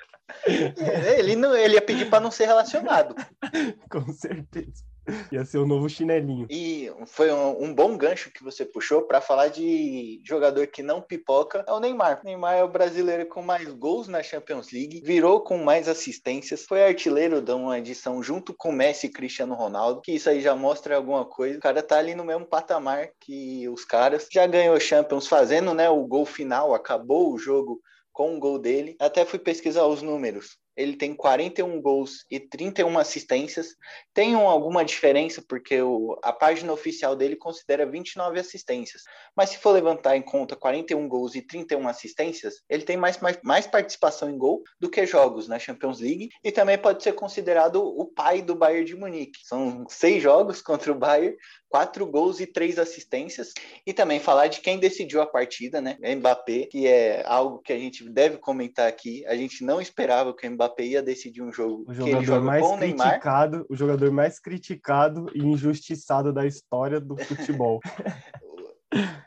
Ele, 1.18 1.36
não, 1.36 1.56
ele 1.56 1.76
ia 1.76 1.82
pedir 1.82 2.10
pra 2.10 2.20
não 2.20 2.32
ser 2.32 2.46
relacionado. 2.46 3.16
com 3.90 4.12
certeza. 4.14 4.84
Ia 5.32 5.44
ser 5.44 5.58
o 5.58 5.66
novo 5.66 5.90
chinelinho. 5.90 6.48
E 6.50 6.92
foi 7.08 7.32
um, 7.32 7.66
um 7.66 7.74
bom 7.74 7.98
gancho 7.98 8.32
que 8.32 8.44
você 8.44 8.66
puxou 8.66 9.02
para 9.02 9.20
falar 9.20 9.50
de 9.50 10.22
jogador 10.24 10.68
que 10.68 10.82
não 10.82 11.02
pipoca, 11.02 11.64
é 11.68 11.72
o 11.72 11.80
Neymar. 11.80 12.22
O 12.22 12.26
Neymar 12.26 12.56
é 12.56 12.64
o 12.64 12.70
brasileiro 12.70 13.26
com 13.28 13.42
mais 13.42 13.68
gols 13.74 14.08
na 14.08 14.24
Champions 14.24 14.72
League, 14.72 15.02
virou 15.04 15.42
com 15.42 15.58
mais 15.58 15.88
assistências, 15.88 16.66
foi 16.66 16.84
artilheiro 16.84 17.42
de 17.42 17.52
uma 17.52 17.78
edição 17.78 18.24
junto 18.24 18.54
com 18.54 18.72
Messi 18.72 19.08
e 19.08 19.12
Cristiano 19.12 19.56
Ronaldo, 19.56 20.02
que 20.02 20.14
isso 20.14 20.30
aí 20.30 20.42
já 20.42 20.56
mostra 20.56 20.96
alguma 20.96 21.26
coisa. 21.26 21.58
O 21.58 21.62
cara 21.62 21.84
tá 21.84 21.98
ali 21.98 22.16
no 22.16 22.24
mesmo 22.24 22.46
patamar 22.46 23.10
que 23.20 23.68
os 23.70 23.84
caras. 23.84 24.28
Já 24.32 24.48
ganhou 24.48 24.80
Champions 24.80 25.28
fazendo, 25.28 25.74
né, 25.74 25.90
o 25.90 26.06
gol 26.06 26.26
final, 26.26 26.74
acabou 26.74 27.34
o 27.34 27.38
jogo 27.38 27.82
com 28.12 28.36
o 28.36 28.40
gol 28.40 28.60
dele. 28.60 28.96
Até 29.00 29.26
fui 29.26 29.40
pesquisar 29.40 29.86
os 29.86 30.02
números. 30.02 30.63
Ele 30.76 30.96
tem 30.96 31.16
41 31.16 31.82
gols 31.82 32.26
e 32.30 32.40
31 32.40 32.98
assistências. 32.98 33.76
Tem 34.14 34.36
um- 34.36 34.48
alguma 34.48 34.84
diferença, 34.84 35.44
porque 35.48 35.82
o- 35.82 36.18
a 36.24 36.34
página 36.34 36.72
oficial 36.74 37.16
dele 37.16 37.36
considera 37.36 37.86
29 37.86 38.40
assistências. 38.40 39.04
Mas 39.36 39.52
se 39.52 39.58
for 39.58 39.72
levantar 39.72 40.16
em 40.16 40.22
conta 40.22 40.56
41 40.56 41.08
gols 41.08 41.36
e 41.36 41.42
31 41.42 41.88
assistências, 41.88 42.56
ele 42.70 42.84
tem 42.84 42.98
mais, 42.98 43.20
mais, 43.20 43.38
mais 43.44 43.68
participação 43.68 44.30
em 44.30 44.38
gol 44.38 44.64
do 44.80 44.90
que 44.90 45.06
jogos 45.06 45.48
na 45.48 45.60
Champions 45.60 46.00
League. 46.00 46.30
E 46.44 46.52
também 46.52 46.78
pode 46.78 47.04
ser 47.04 47.14
considerado 47.14 47.76
o 47.84 48.06
pai 48.06 48.42
do 48.42 48.56
Bayern 48.56 48.86
de 48.86 48.96
Munique. 48.96 49.40
São 49.44 49.86
seis 49.90 50.22
jogos 50.22 50.62
contra 50.62 50.92
o 50.92 50.96
Bayern, 50.96 51.38
quatro 51.74 52.06
gols 52.06 52.40
e 52.40 52.46
três 52.46 52.78
assistências. 52.78 53.52
E 53.84 53.92
também 53.94 54.20
falar 54.20 54.46
de 54.46 54.62
quem 54.62 54.78
decidiu 54.78 55.24
a 55.24 55.26
partida, 55.26 55.82
né? 55.82 55.98
Mbappé, 56.16 56.68
que 56.68 56.86
é 56.86 57.24
algo 57.26 57.58
que 57.64 57.74
a 57.74 57.78
gente 57.80 58.08
deve 58.08 58.38
comentar 58.38 58.88
aqui. 58.88 59.26
A 59.26 59.36
gente 59.36 59.64
não 59.64 59.82
esperava 59.82 60.36
que 60.36 60.48
o 60.48 60.52
Mbappé 60.52 60.84
ia 60.84 61.02
decidir 61.02 61.42
um 61.42 61.52
jogo 61.52 61.84
O 61.88 61.92
jogador 61.94 62.24
joga 62.24 62.46
mais 62.46 62.62
com 62.64 62.74
o 62.74 62.78
Neymar. 62.78 63.08
criticado, 63.10 63.66
o 63.68 63.76
jogador 63.76 64.12
mais 64.12 64.40
criticado 64.40 65.26
e 65.34 65.40
injustiçado 65.40 66.32
da 66.32 66.46
história 66.46 67.00
do 67.00 67.18
futebol. 67.18 67.80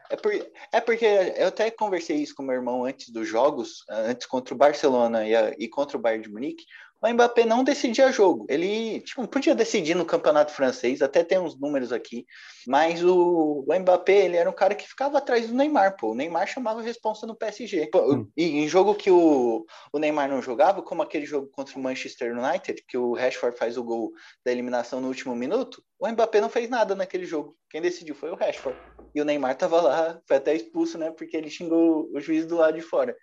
É, 0.08 0.14
por- 0.14 0.32
é 0.72 0.80
porque 0.80 1.04
eu 1.04 1.48
até 1.48 1.68
conversei 1.72 2.18
isso 2.18 2.32
com 2.36 2.44
meu 2.44 2.54
irmão 2.54 2.84
antes 2.84 3.10
dos 3.10 3.26
jogos, 3.26 3.78
antes 3.90 4.24
contra 4.24 4.54
o 4.54 4.56
Barcelona 4.56 5.26
e, 5.26 5.34
a- 5.34 5.52
e 5.58 5.66
contra 5.66 5.96
o 5.96 6.00
Bayern 6.00 6.22
de 6.22 6.32
Munique. 6.32 6.64
O 7.06 7.14
Mbappé 7.14 7.44
não 7.44 7.62
decidia 7.62 8.10
jogo. 8.10 8.46
Ele 8.48 9.00
tipo, 9.00 9.26
podia 9.28 9.54
decidir 9.54 9.94
no 9.94 10.04
campeonato 10.04 10.52
francês, 10.52 11.00
até 11.00 11.22
tem 11.22 11.38
uns 11.38 11.58
números 11.58 11.92
aqui, 11.92 12.26
mas 12.66 13.04
o, 13.04 13.64
o 13.66 13.78
Mbappé 13.78 14.24
ele 14.24 14.36
era 14.36 14.50
um 14.50 14.52
cara 14.52 14.74
que 14.74 14.88
ficava 14.88 15.18
atrás 15.18 15.46
do 15.46 15.54
Neymar. 15.54 15.96
Pô. 15.96 16.10
O 16.10 16.14
Neymar 16.14 16.48
chamava 16.48 16.80
a 16.80 16.82
responsa 16.82 17.26
no 17.26 17.36
PSG. 17.36 17.88
Pô, 17.92 18.06
Hum. 18.06 18.28
E 18.36 18.58
em 18.58 18.68
jogo 18.68 18.94
que 18.94 19.10
o, 19.10 19.66
o 19.92 19.98
Neymar 19.98 20.28
não 20.28 20.40
jogava, 20.40 20.82
como 20.82 21.02
aquele 21.02 21.26
jogo 21.26 21.48
contra 21.48 21.76
o 21.78 21.82
Manchester 21.82 22.36
United, 22.36 22.84
que 22.86 22.96
o 22.96 23.14
Rashford 23.14 23.58
faz 23.58 23.76
o 23.76 23.84
gol 23.84 24.12
da 24.44 24.52
eliminação 24.52 25.00
no 25.00 25.08
último 25.08 25.34
minuto, 25.34 25.82
o 25.98 26.08
Mbappé 26.08 26.40
não 26.40 26.48
fez 26.48 26.68
nada 26.68 26.94
naquele 26.94 27.26
jogo. 27.26 27.56
Quem 27.70 27.80
decidiu 27.80 28.14
foi 28.14 28.30
o 28.30 28.36
Rashford. 28.36 28.78
E 29.14 29.20
o 29.20 29.24
Neymar 29.24 29.56
tava 29.56 29.80
lá, 29.80 30.20
foi 30.26 30.36
até 30.36 30.54
expulso, 30.54 30.98
né? 30.98 31.10
Porque 31.10 31.36
ele 31.36 31.50
xingou 31.50 32.08
o 32.12 32.20
juiz 32.20 32.46
do 32.46 32.56
lado 32.56 32.74
de 32.74 32.82
fora. 32.82 33.16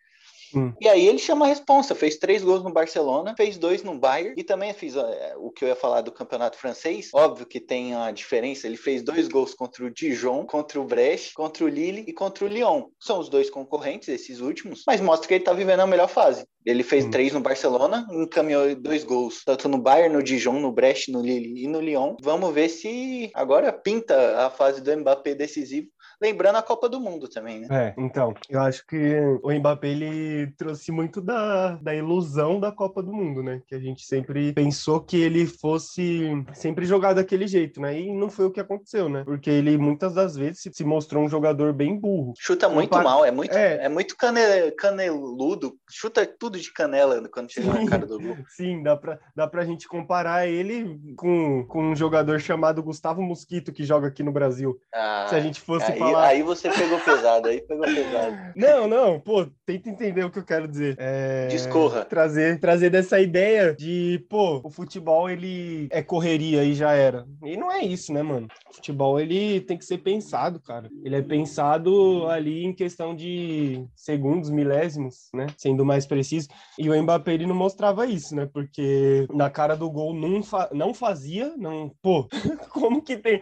Hum. 0.56 0.74
E 0.80 0.88
aí 0.88 1.08
ele 1.08 1.20
chama 1.20 1.46
a 1.46 1.48
responsa, 1.48 1.96
fez 1.96 2.18
três 2.18 2.44
gols 2.44 2.64
no 2.64 2.72
Barcelona, 2.72 3.34
fez 3.36 3.58
dois 3.58 3.84
no 3.84 3.98
Bayern 3.98 4.34
e 4.38 4.44
também 4.44 4.74
fez 4.74 4.96
é, 4.96 5.34
o 5.38 5.52
que 5.52 5.64
eu 5.64 5.70
ia 5.70 5.76
falar 5.76 6.02
do 6.02 6.12
campeonato 6.12 6.58
francês. 6.58 7.10
Óbvio 7.14 7.46
que 7.46 7.60
tem 7.60 7.96
a 7.96 8.12
diferença, 8.12 8.68
ele 8.68 8.78
fez 8.78 9.02
dois 9.02 9.28
gols 9.28 9.54
contra 9.54 9.86
o 9.86 9.90
Dijon, 9.90 10.46
contra 10.46 10.80
o 10.80 10.84
Brest, 10.86 11.34
contra 11.34 11.64
o 11.66 11.68
Lille 11.68 12.04
e 12.08 12.14
contra 12.14 12.46
o 12.46 12.48
Lyon. 12.48 12.86
São 13.00 13.20
os 13.20 13.30
dois 13.30 13.50
concorrentes, 13.50 14.08
esses 14.10 14.40
últimos, 14.40 14.84
mas 14.86 15.02
mostra 15.02 15.28
que 15.28 15.34
ele 15.36 15.44
tá 15.44 15.54
vivendo 15.54 15.82
a 15.82 15.88
melhor 15.88 16.08
fase. 16.08 16.46
Ele 16.66 16.84
fez 16.84 17.06
Hum. 17.06 17.12
três 17.12 17.34
no 17.34 17.42
Barcelona, 17.42 18.08
encaminhou 18.12 18.74
dois 18.76 19.04
gols, 19.04 19.44
tanto 19.46 19.68
no 19.68 19.78
Bayern, 19.78 20.16
no 20.16 20.24
Dijon, 20.24 20.60
no 20.60 20.72
Brest, 20.72 21.10
no 21.10 21.22
Lille 21.22 21.64
e 21.64 21.68
no 21.68 21.82
Lyon. 21.82 22.16
Vamos 22.22 22.54
ver 22.54 22.70
se 22.70 23.30
agora 23.34 23.74
pinta 23.74 24.46
a 24.46 24.50
fase 24.50 24.82
do 24.82 24.98
Mbappé 24.98 25.36
decisivo, 25.36 25.88
lembrando 26.24 26.56
a 26.56 26.62
Copa 26.64 26.88
do 26.88 27.00
Mundo 27.00 27.28
também, 27.28 27.60
né? 27.60 27.68
É, 27.70 27.94
então, 28.02 28.34
eu 28.50 28.62
acho 28.62 28.86
que 28.88 28.98
o 29.44 29.52
Mbappé 29.52 29.90
ele 29.90 30.48
trouxe 30.58 30.92
muito 30.92 31.20
da, 31.22 31.76
da 31.76 31.94
ilusão 31.94 32.60
da 32.60 32.72
Copa 32.72 33.04
do 33.04 33.12
Mundo, 33.12 33.44
né? 33.44 33.62
Que 33.68 33.76
a 33.76 33.80
gente 33.80 34.06
sempre 34.06 34.54
pensou 34.54 35.02
que 35.02 35.18
ele 35.22 35.46
fosse 35.46 36.32
sempre 36.54 36.86
jogar 36.86 37.14
daquele 37.14 37.46
jeito, 37.46 37.82
né? 37.82 38.00
E 38.00 38.12
não 38.14 38.30
foi 38.30 38.46
o 38.46 38.52
que 38.52 38.60
aconteceu, 38.62 39.10
né? 39.10 39.24
Porque 39.26 39.50
ele 39.50 39.78
muitas 39.78 40.14
das 40.14 40.36
vezes 40.36 40.64
se- 40.72 40.84
mostrou 40.84 41.24
um 41.24 41.30
jogador 41.30 41.74
bem 41.74 42.00
burro. 42.00 42.34
Chuta 42.40 42.70
muito 42.70 42.94
mal, 42.98 43.26
é 43.26 43.32
muito, 43.32 43.56
É. 43.56 43.86
é. 43.86 43.90
muito 43.90 44.16
cane- 44.16 44.72
caneludo, 44.78 45.76
chuta 45.90 46.26
tudo 46.26 46.58
de 46.60 46.72
canela 46.72 47.28
quando 47.30 47.52
chega 47.52 47.72
Sim. 47.74 47.84
na 47.84 47.90
cara 47.90 48.06
do 48.06 48.20
gol. 48.20 48.38
Sim, 48.50 48.82
dá 48.84 48.96
pra, 48.96 49.20
dá 49.36 49.48
pra 49.48 49.66
gente 49.66 49.88
comparar 49.88 50.48
ele 50.48 51.00
com, 51.18 51.66
com 51.68 51.92
um 51.92 51.96
jogador 51.96 52.40
chamado 52.40 52.82
Gustavo 52.84 53.22
Mosquito, 53.22 53.74
que 53.74 53.84
joga 53.84 54.08
aqui 54.08 54.24
no 54.24 54.32
Brasil. 54.32 54.80
Ah, 54.94 55.26
Se 55.30 55.36
a 55.36 55.40
gente 55.40 55.60
fosse 55.60 55.92
aí 55.92 55.98
falar 56.00 56.13
falar. 56.14 56.28
aí 56.28 56.42
você 56.42 56.70
pegou 56.70 57.00
pesado, 57.00 57.48
aí 57.48 57.62
pegou 57.62 57.86
pesado. 57.86 58.38
Não, 58.56 58.88
não, 58.88 59.20
pô, 59.20 59.48
tenta 59.66 59.90
entender 59.90 60.24
o 60.24 60.30
que 60.30 60.40
eu 60.40 60.46
quero 60.46 60.68
dizer. 60.68 60.96
É, 61.00 61.48
Discorra. 61.48 62.06
Trazer, 62.06 62.60
trazer 62.60 62.90
dessa 62.90 63.20
ideia 63.20 63.74
de, 63.74 64.24
pô, 64.30 64.62
o 64.64 64.70
futebol 64.70 65.30
ele 65.30 65.88
é 65.92 66.04
correria 66.04 66.64
e 66.64 66.74
já 66.76 66.92
era. 66.94 67.26
E 67.44 67.58
não 67.58 67.72
é 67.72 67.84
isso, 67.84 68.14
né, 68.14 68.22
mano? 68.22 68.48
O 68.70 68.76
futebol 68.76 69.20
ele 69.20 69.62
tem 69.62 69.78
que 69.78 69.86
ser 69.86 69.98
pensado, 70.00 70.60
cara. 70.60 70.90
Ele 71.04 71.16
é 71.16 71.22
pensado 71.22 72.28
ali 72.28 72.64
em 72.64 72.74
questão 72.74 73.16
de 73.16 73.86
segundos, 73.96 74.50
milésimos, 74.50 75.30
né? 75.34 75.48
Sendo 75.58 75.84
mais 75.84 76.06
preciso. 76.06 76.48
E 76.78 76.90
o 76.90 77.04
Mbappé 77.04 77.34
ele 77.34 77.48
não 77.48 77.56
mostrava 77.56 78.06
isso, 78.06 78.36
né? 78.36 78.48
Porque 78.52 79.28
na 79.34 79.50
cara 79.50 79.76
do 79.76 79.90
gol 79.90 80.14
não, 80.14 80.44
fa 80.44 80.70
não 80.74 80.94
fazia, 80.94 81.54
não. 81.58 81.92
Pô, 82.02 82.28
como 82.70 83.02
que 83.02 83.18
tem, 83.18 83.40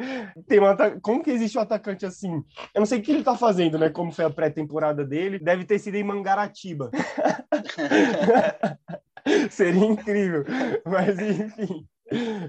tem 0.47 0.59
um 0.59 0.99
como 1.01 1.23
que 1.23 1.31
existe 1.31 1.57
um 1.57 1.61
atacante 1.61 2.05
assim? 2.05 2.43
Eu 2.73 2.79
não 2.79 2.85
sei 2.85 2.99
o 2.99 3.01
que 3.01 3.11
ele 3.11 3.23
tá 3.23 3.35
fazendo, 3.37 3.77
né? 3.77 3.89
Como 3.89 4.11
foi 4.11 4.25
a 4.25 4.29
pré-temporada 4.29 5.05
dele. 5.05 5.39
Deve 5.39 5.65
ter 5.65 5.79
sido 5.79 5.95
em 5.95 6.03
Mangaratiba. 6.03 6.89
Seria 9.49 9.85
incrível. 9.85 10.45
Mas 10.85 11.19
enfim. 11.19 11.87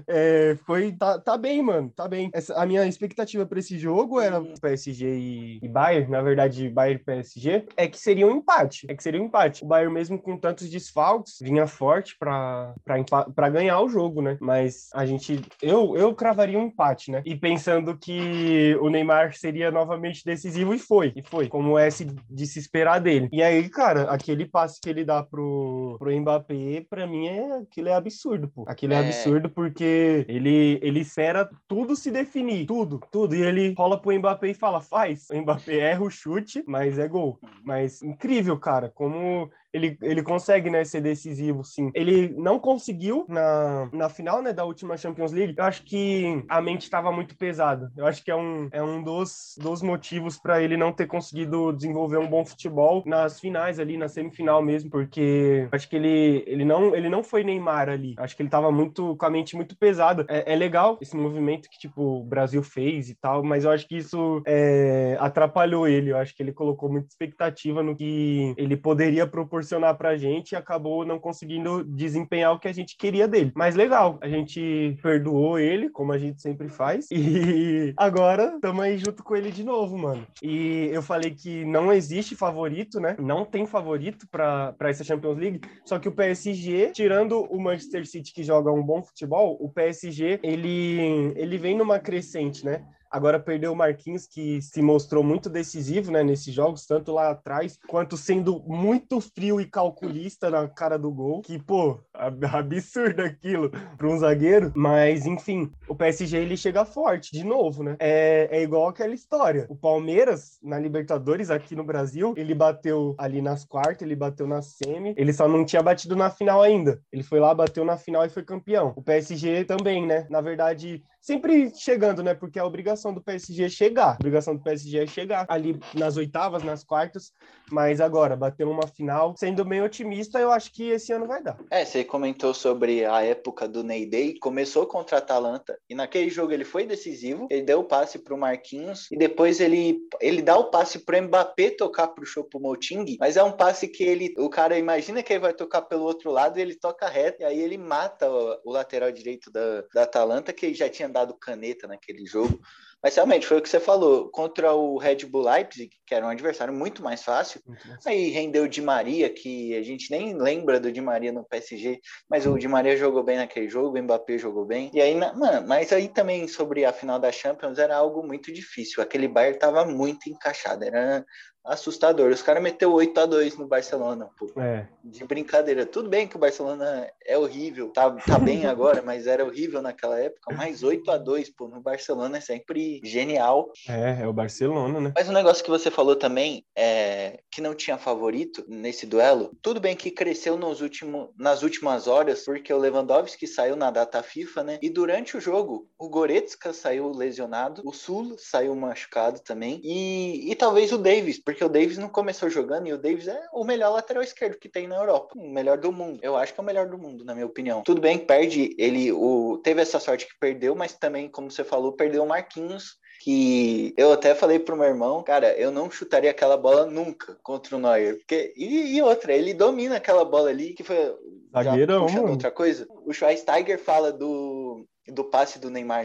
É, 0.07 0.55
foi 0.65 0.91
tá, 0.91 1.19
tá 1.19 1.37
bem, 1.37 1.61
mano, 1.61 1.89
tá 1.95 2.07
bem. 2.07 2.29
Essa, 2.33 2.53
a 2.61 2.65
minha 2.65 2.85
expectativa 2.85 3.45
para 3.45 3.59
esse 3.59 3.77
jogo 3.77 4.19
era 4.19 4.41
PSG 4.61 5.05
e, 5.17 5.59
e 5.61 5.67
Bayern, 5.69 6.09
na 6.11 6.21
verdade, 6.21 6.69
Bayern 6.69 6.99
e 7.01 7.03
PSG, 7.05 7.65
é 7.77 7.87
que 7.87 7.97
seria 7.97 8.27
um 8.27 8.31
empate. 8.37 8.85
É 8.89 8.95
que 8.95 9.03
seria 9.03 9.21
um 9.21 9.25
empate. 9.25 9.63
O 9.63 9.67
Bayern, 9.67 9.93
mesmo 9.93 10.19
com 10.19 10.37
tantos 10.37 10.69
desfalques, 10.69 11.37
vinha 11.41 11.67
forte 11.67 12.15
para 12.19 13.49
ganhar 13.51 13.79
o 13.81 13.89
jogo, 13.89 14.21
né? 14.21 14.37
Mas 14.39 14.89
a 14.93 15.05
gente, 15.05 15.41
eu, 15.61 15.95
eu 15.95 16.13
cravaria 16.13 16.57
um 16.59 16.67
empate, 16.67 17.11
né? 17.11 17.21
E 17.25 17.35
pensando 17.35 17.97
que 17.97 18.75
o 18.81 18.89
Neymar 18.89 19.33
seria 19.35 19.71
novamente 19.71 20.23
decisivo, 20.25 20.73
e 20.73 20.79
foi, 20.79 21.13
e 21.15 21.21
foi, 21.23 21.47
como 21.47 21.77
é 21.77 21.89
se, 21.89 22.05
de 22.05 22.47
se 22.47 22.59
esperar 22.59 22.99
dele. 22.99 23.29
E 23.31 23.41
aí, 23.41 23.69
cara, 23.69 24.03
aquele 24.03 24.45
passe 24.45 24.79
que 24.81 24.89
ele 24.89 25.03
dá 25.05 25.23
pro, 25.23 25.95
pro 25.99 26.11
Mbappé, 26.11 26.85
pra 26.89 27.07
mim, 27.07 27.27
é, 27.27 27.57
aquilo 27.57 27.89
é 27.89 27.93
absurdo, 27.93 28.47
pô. 28.47 28.63
Aquilo 28.67 28.93
é, 28.93 28.97
É. 28.97 28.99
absurdo 28.99 29.49
porque 29.53 30.25
ele, 30.27 30.79
ele 30.81 30.99
espera 31.01 31.49
tudo 31.67 31.95
se 31.95 32.11
definir, 32.11 32.65
tudo, 32.65 32.99
tudo. 33.11 33.35
E 33.35 33.41
ele 33.41 33.73
rola 33.77 33.99
pro 33.99 34.17
Mbappé 34.17 34.49
e 34.49 34.53
fala, 34.53 34.81
faz. 34.81 35.29
O 35.29 35.41
Mbappé 35.41 35.77
erra 35.77 36.03
o 36.03 36.09
chute, 36.09 36.63
mas 36.67 36.97
é 36.97 37.07
gol. 37.07 37.39
Mas 37.63 38.01
incrível, 38.01 38.57
cara, 38.57 38.89
como 38.89 39.49
ele, 39.73 39.97
ele 40.01 40.21
consegue, 40.21 40.69
né, 40.69 40.83
ser 40.83 41.01
decisivo, 41.01 41.63
sim. 41.63 41.91
Ele 41.95 42.33
não 42.37 42.59
conseguiu 42.59 43.25
na, 43.27 43.89
na 43.91 44.07
final, 44.07 44.41
né, 44.41 44.53
da 44.53 44.63
última 44.63 44.95
Champions 44.95 45.31
League. 45.31 45.55
Eu 45.57 45.63
acho 45.63 45.83
que 45.83 46.43
a 46.47 46.61
mente 46.61 46.83
estava 46.83 47.11
muito 47.11 47.35
pesada. 47.35 47.91
Eu 47.97 48.05
acho 48.05 48.23
que 48.23 48.29
é 48.29 48.35
um, 48.35 48.69
é 48.71 48.83
um 48.83 49.01
dos, 49.01 49.55
dos 49.59 49.81
motivos 49.81 50.37
para 50.37 50.61
ele 50.61 50.77
não 50.77 50.93
ter 50.93 51.07
conseguido 51.07 51.73
desenvolver 51.73 52.17
um 52.17 52.27
bom 52.27 52.45
futebol 52.45 53.03
nas 53.05 53.39
finais 53.39 53.79
ali, 53.79 53.97
na 53.97 54.07
semifinal 54.07 54.61
mesmo, 54.61 54.91
porque 54.91 55.67
acho 55.71 55.89
que 55.89 55.95
ele, 55.95 56.43
ele, 56.45 56.63
não, 56.63 56.95
ele 56.95 57.09
não 57.09 57.23
foi 57.23 57.43
Neymar 57.43 57.89
ali. 57.89 58.13
Acho 58.17 58.35
que 58.35 58.43
ele 58.43 58.47
estava 58.47 58.71
muito 58.71 59.15
com 59.15 59.25
a 59.25 59.29
mente 59.29 59.55
muito 59.55 59.75
pesada. 59.75 60.25
É, 60.29 60.53
é 60.53 60.55
legal 60.55 60.99
esse 61.01 61.15
movimento 61.15 61.67
que, 61.69 61.79
tipo, 61.79 62.19
o 62.19 62.23
Brasil 62.23 62.61
fez 62.61 63.09
e 63.09 63.15
tal, 63.15 63.43
mas 63.43 63.65
eu 63.65 63.71
acho 63.71 63.87
que 63.87 63.97
isso 63.97 64.43
é, 64.45 65.17
atrapalhou 65.19 65.87
ele. 65.87 66.11
Eu 66.11 66.17
acho 66.17 66.35
que 66.35 66.43
ele 66.43 66.53
colocou 66.53 66.91
muita 66.91 67.07
expectativa 67.07 67.81
no 67.81 67.95
que 67.95 68.53
ele 68.55 68.77
poderia 68.77 69.25
proporcionar 69.25 69.62
pra 69.97 70.17
gente 70.17 70.51
e 70.51 70.55
acabou 70.55 71.05
não 71.05 71.19
conseguindo 71.19 71.83
desempenhar 71.83 72.53
o 72.53 72.59
que 72.59 72.67
a 72.67 72.73
gente 72.73 72.97
queria 72.97 73.27
dele. 73.27 73.51
Mas 73.55 73.75
legal, 73.75 74.17
a 74.21 74.27
gente 74.27 74.97
perdoou 75.01 75.59
ele, 75.59 75.89
como 75.89 76.11
a 76.11 76.17
gente 76.17 76.41
sempre 76.41 76.69
faz, 76.69 77.07
e 77.11 77.93
agora 77.97 78.53
estamos 78.55 78.83
aí 78.83 78.97
junto 78.97 79.23
com 79.23 79.35
ele 79.35 79.51
de 79.51 79.63
novo, 79.63 79.97
mano. 79.97 80.25
E 80.41 80.89
eu 80.91 81.01
falei 81.01 81.31
que 81.31 81.65
não 81.65 81.91
existe 81.91 82.35
favorito, 82.35 82.99
né? 82.99 83.15
Não 83.19 83.45
tem 83.45 83.65
favorito 83.65 84.27
para 84.27 84.75
essa 84.81 85.03
Champions 85.03 85.37
League, 85.37 85.61
só 85.85 85.99
que 85.99 86.07
o 86.07 86.11
PSG, 86.11 86.91
tirando 86.93 87.41
o 87.41 87.61
Manchester 87.61 88.05
City 88.05 88.33
que 88.33 88.43
joga 88.43 88.71
um 88.71 88.83
bom 88.83 89.01
futebol, 89.03 89.57
o 89.59 89.69
PSG, 89.69 90.39
ele, 90.43 91.33
ele 91.35 91.57
vem 91.57 91.77
numa 91.77 91.99
crescente, 91.99 92.65
né? 92.65 92.83
Agora 93.13 93.39
perdeu 93.39 93.71
o 93.71 93.75
Marquinhos, 93.75 94.25
que 94.25 94.59
se 94.59 94.81
mostrou 94.81 95.23
muito 95.23 95.47
decisivo 95.47 96.11
né, 96.11 96.23
nesses 96.23 96.51
jogos, 96.51 96.87
tanto 96.87 97.11
lá 97.11 97.29
atrás, 97.29 97.77
quanto 97.87 98.17
sendo 98.17 98.59
muito 98.65 99.21
frio 99.21 99.61
e 99.61 99.65
calculista 99.67 100.49
na 100.49 100.67
cara 100.67 100.97
do 100.97 101.11
gol. 101.11 101.41
Que, 101.41 101.59
pô, 101.61 101.99
ab- 102.11 102.43
absurdo 102.51 103.21
aquilo 103.21 103.69
para 103.69 104.07
um 104.07 104.17
zagueiro. 104.17 104.71
Mas, 104.75 105.27
enfim, 105.27 105.71
o 105.87 105.93
PSG 105.93 106.37
ele 106.37 106.57
chega 106.57 106.83
forte 106.85 107.31
de 107.31 107.43
novo, 107.43 107.83
né? 107.83 107.95
É, 107.99 108.49
é 108.51 108.63
igual 108.63 108.87
aquela 108.87 109.13
história. 109.13 109.67
O 109.69 109.75
Palmeiras, 109.75 110.57
na 110.63 110.79
Libertadores, 110.79 111.51
aqui 111.51 111.75
no 111.75 111.83
Brasil, 111.83 112.33
ele 112.35 112.55
bateu 112.55 113.13
ali 113.19 113.43
nas 113.43 113.63
quartas, 113.63 114.01
ele 114.01 114.15
bateu 114.15 114.47
na 114.47 114.63
semi. 114.63 115.13
Ele 115.15 115.31
só 115.31 115.47
não 115.47 115.63
tinha 115.63 115.83
batido 115.83 116.15
na 116.15 116.31
final 116.31 116.63
ainda. 116.63 116.99
Ele 117.11 117.21
foi 117.21 117.39
lá, 117.39 117.53
bateu 117.53 117.85
na 117.85 117.95
final 117.95 118.25
e 118.25 118.29
foi 118.29 118.41
campeão. 118.43 118.91
O 118.95 119.03
PSG 119.03 119.65
também, 119.65 120.05
né? 120.07 120.25
Na 120.31 120.41
verdade, 120.41 121.03
sempre 121.21 121.71
chegando, 121.75 122.23
né? 122.23 122.33
Porque 122.33 122.57
a 122.57 122.65
obrigação 122.65 123.02
do 123.11 123.21
PSG 123.21 123.63
é 123.63 123.69
chegar. 123.69 124.11
A 124.11 124.17
obrigação 124.19 124.55
do 124.55 124.61
PSG 124.61 124.99
é 124.99 125.07
chegar 125.07 125.45
ali 125.49 125.79
nas 125.95 126.15
oitavas, 126.15 126.61
nas 126.61 126.83
quartas. 126.83 127.31
Mas 127.71 127.99
agora, 127.99 128.35
bater 128.35 128.67
uma 128.67 128.87
final, 128.87 129.33
sendo 129.35 129.65
bem 129.65 129.81
otimista, 129.81 130.39
eu 130.39 130.51
acho 130.51 130.71
que 130.71 130.89
esse 130.89 131.11
ano 131.11 131.25
vai 131.25 131.41
dar. 131.41 131.57
É, 131.71 131.83
você 131.83 132.03
comentou 132.03 132.53
sobre 132.53 133.03
a 133.03 133.23
época 133.23 133.67
do 133.67 133.83
Ney 133.83 134.05
Day, 134.05 134.37
começou 134.37 134.85
contra 134.85 135.17
a 135.17 135.19
Atalanta 135.19 135.75
e 135.89 135.95
naquele 135.95 136.29
jogo 136.29 136.51
ele 136.51 136.65
foi 136.65 136.85
decisivo, 136.85 137.47
ele 137.49 137.63
deu 137.63 137.79
o 137.79 137.83
passe 137.83 138.19
pro 138.19 138.37
Marquinhos 138.37 139.07
e 139.11 139.17
depois 139.17 139.59
ele, 139.59 139.99
ele 140.21 140.41
dá 140.41 140.57
o 140.57 140.65
passe 140.65 140.99
pro 140.99 141.19
Mbappé 141.19 141.71
tocar 141.71 142.09
pro 142.09 142.25
Choupo-Moting, 142.25 143.17
mas 143.19 143.37
é 143.37 143.43
um 143.43 143.51
passe 143.51 143.87
que 143.87 144.03
ele, 144.03 144.33
o 144.37 144.49
cara 144.49 144.77
imagina 144.77 145.23
que 145.23 145.33
ele 145.33 145.39
vai 145.39 145.53
tocar 145.53 145.81
pelo 145.83 146.03
outro 146.03 146.29
lado 146.29 146.59
e 146.59 146.61
ele 146.61 146.75
toca 146.75 147.07
reto 147.07 147.41
e 147.41 147.45
aí 147.45 147.59
ele 147.59 147.77
mata 147.77 148.29
o, 148.29 148.59
o 148.65 148.71
lateral 148.71 149.11
direito 149.11 149.51
da, 149.51 149.83
da 149.93 150.03
Atalanta 150.03 150.53
que 150.53 150.73
já 150.73 150.89
tinha 150.89 151.09
dado 151.09 151.33
caneta 151.33 151.87
naquele 151.87 152.25
jogo. 152.25 152.59
Mas 153.03 153.15
realmente 153.15 153.45
foi 153.45 153.57
o 153.57 153.61
que 153.61 153.67
você 153.67 153.79
falou, 153.79 154.29
contra 154.29 154.73
o 154.73 154.97
Red 154.97 155.25
Bull 155.25 155.43
Leipzig, 155.43 155.91
que 156.07 156.15
era 156.15 156.25
um 156.25 156.29
adversário 156.29 156.73
muito 156.73 157.03
mais 157.03 157.21
fácil, 157.21 157.61
Aí 158.05 158.29
rendeu 158.29 158.63
o 158.63 158.69
Di 158.69 158.81
Maria, 158.81 159.29
que 159.29 159.75
a 159.75 159.83
gente 159.83 160.09
nem 160.09 160.33
lembra 160.37 160.79
do 160.79 160.91
Di 160.91 161.01
Maria 161.01 161.31
no 161.31 161.43
PSG, 161.43 161.99
mas 162.29 162.45
o 162.45 162.57
Di 162.57 162.67
Maria 162.67 162.95
jogou 162.95 163.23
bem 163.23 163.37
naquele 163.37 163.67
jogo, 163.67 163.97
o 163.97 164.01
Mbappé 164.01 164.37
jogou 164.37 164.65
bem. 164.65 164.89
E 164.93 165.01
aí, 165.01 165.15
mano, 165.15 165.67
mas 165.67 165.91
aí 165.91 166.07
também 166.07 166.47
sobre 166.47 166.85
a 166.85 166.93
final 166.93 167.19
da 167.19 167.31
Champions 167.31 167.77
era 167.77 167.95
algo 167.95 168.25
muito 168.25 168.51
difícil. 168.51 169.01
Aquele 169.03 169.27
Bayern 169.27 169.59
tava 169.59 169.85
muito 169.85 170.29
encaixado, 170.29 170.83
era 170.83 171.25
assustador. 171.63 172.31
Os 172.31 172.41
caras 172.41 172.61
meteu 172.61 172.91
8 172.93 173.19
a 173.19 173.25
2 173.25 173.57
no 173.57 173.67
Barcelona, 173.67 174.29
pô. 174.37 174.51
É, 174.59 174.87
De 175.03 175.23
brincadeira. 175.25 175.85
Tudo 175.85 176.09
bem 176.09 176.27
que 176.27 176.35
o 176.35 176.39
Barcelona 176.39 177.09
é 177.25 177.37
horrível, 177.37 177.89
tá, 177.89 178.11
tá 178.11 178.37
bem 178.37 178.65
agora, 178.67 179.01
mas 179.01 179.27
era 179.27 179.45
horrível 179.45 179.81
naquela 179.81 180.19
época. 180.19 180.53
Mas 180.55 180.83
8 180.83 181.09
a 181.11 181.17
2 181.17 181.49
pô, 181.51 181.67
no 181.67 181.81
Barcelona 181.81 182.37
é 182.37 182.41
sempre 182.41 183.01
genial. 183.03 183.71
é, 183.87 184.23
é 184.23 184.27
o 184.27 184.33
Barcelona, 184.33 184.99
né? 184.99 185.13
Mas 185.15 185.29
um 185.29 185.33
negócio 185.33 185.63
que 185.63 185.69
você 185.69 185.89
falou 185.89 186.15
também 186.15 186.65
é 186.75 187.39
que 187.51 187.61
não 187.61 187.73
tinha 187.75 187.97
favorito 187.97 188.63
nesse 188.67 189.05
duelo. 189.05 189.51
Tudo 189.61 189.79
bem 189.79 189.95
que 189.95 190.11
cresceu 190.11 190.57
nos 190.57 190.81
último, 190.81 191.33
nas 191.37 191.63
últimas 191.63 192.07
horas, 192.07 192.43
porque 192.45 192.73
o 192.73 192.77
Lewandowski 192.77 193.47
saiu 193.47 193.75
na 193.75 193.91
data 193.91 194.21
FIFA, 194.23 194.63
né? 194.63 194.79
E 194.81 194.89
durante 194.89 195.37
o 195.37 195.41
jogo, 195.41 195.87
o 195.97 196.09
Goretzka 196.09 196.73
saiu 196.73 197.11
lesionado, 197.11 197.81
o 197.85 197.93
Sul 197.93 198.35
saiu 198.37 198.75
machucado 198.75 199.39
também, 199.39 199.79
e, 199.83 200.51
e 200.51 200.55
talvez 200.55 200.91
o 200.91 200.97
Davis, 200.97 201.41
porque 201.43 201.52
o 201.61 201.67
Davis 201.67 201.97
não 201.97 202.07
começou 202.07 202.49
jogando 202.49 202.87
e 202.87 202.93
o 202.93 202.97
Davis 202.97 203.27
é 203.27 203.41
o 203.51 203.65
melhor 203.65 203.91
lateral 203.91 204.23
esquerdo 204.23 204.57
que 204.57 204.69
tem 204.69 204.87
na 204.87 204.95
Europa, 204.95 205.35
o 205.35 205.49
melhor 205.49 205.77
do 205.77 205.91
mundo. 205.91 206.19
Eu 206.21 206.37
acho 206.37 206.53
que 206.53 206.59
é 206.61 206.63
o 206.63 206.65
melhor 206.65 206.87
do 206.87 206.97
mundo, 206.97 207.25
na 207.25 207.33
minha 207.33 207.45
opinião. 207.45 207.83
Tudo 207.83 207.99
bem, 207.99 208.17
perde 208.17 208.73
ele, 208.79 209.11
o 209.11 209.59
teve 209.61 209.81
essa 209.81 209.99
sorte 209.99 210.25
que 210.25 210.39
perdeu, 210.39 210.73
mas 210.73 210.93
também, 210.93 211.27
como 211.27 211.51
você 211.51 211.65
falou, 211.65 211.91
perdeu 211.91 212.23
o 212.23 212.27
Marquinhos 212.27 212.97
que 213.23 213.93
eu 213.95 214.11
até 214.11 214.35
falei 214.35 214.59
pro 214.59 214.75
meu 214.75 214.85
irmão, 214.85 215.23
cara, 215.23 215.57
eu 215.57 215.71
não 215.71 215.89
chutaria 215.89 216.29
aquela 216.29 216.57
bola 216.57 216.85
nunca 216.85 217.37
contra 217.41 217.77
o 217.77 217.79
Neuer. 217.79 218.17
Porque, 218.17 218.53
e, 218.57 218.97
e 218.97 219.01
outra, 219.01 219.33
ele 219.33 219.53
domina 219.53 219.95
aquela 219.95 220.25
bola 220.25 220.49
ali, 220.49 220.73
que 220.73 220.83
foi. 220.83 221.15
já 221.63 221.71
puxando 222.01 222.29
outra 222.29 222.51
coisa. 222.51 222.85
O 223.05 223.13
Schweinsteiger 223.13 223.79
fala 223.79 224.11
do, 224.11 224.85
do 225.07 225.23
passe 225.23 225.57
do 225.57 225.69
Neymar 225.69 226.03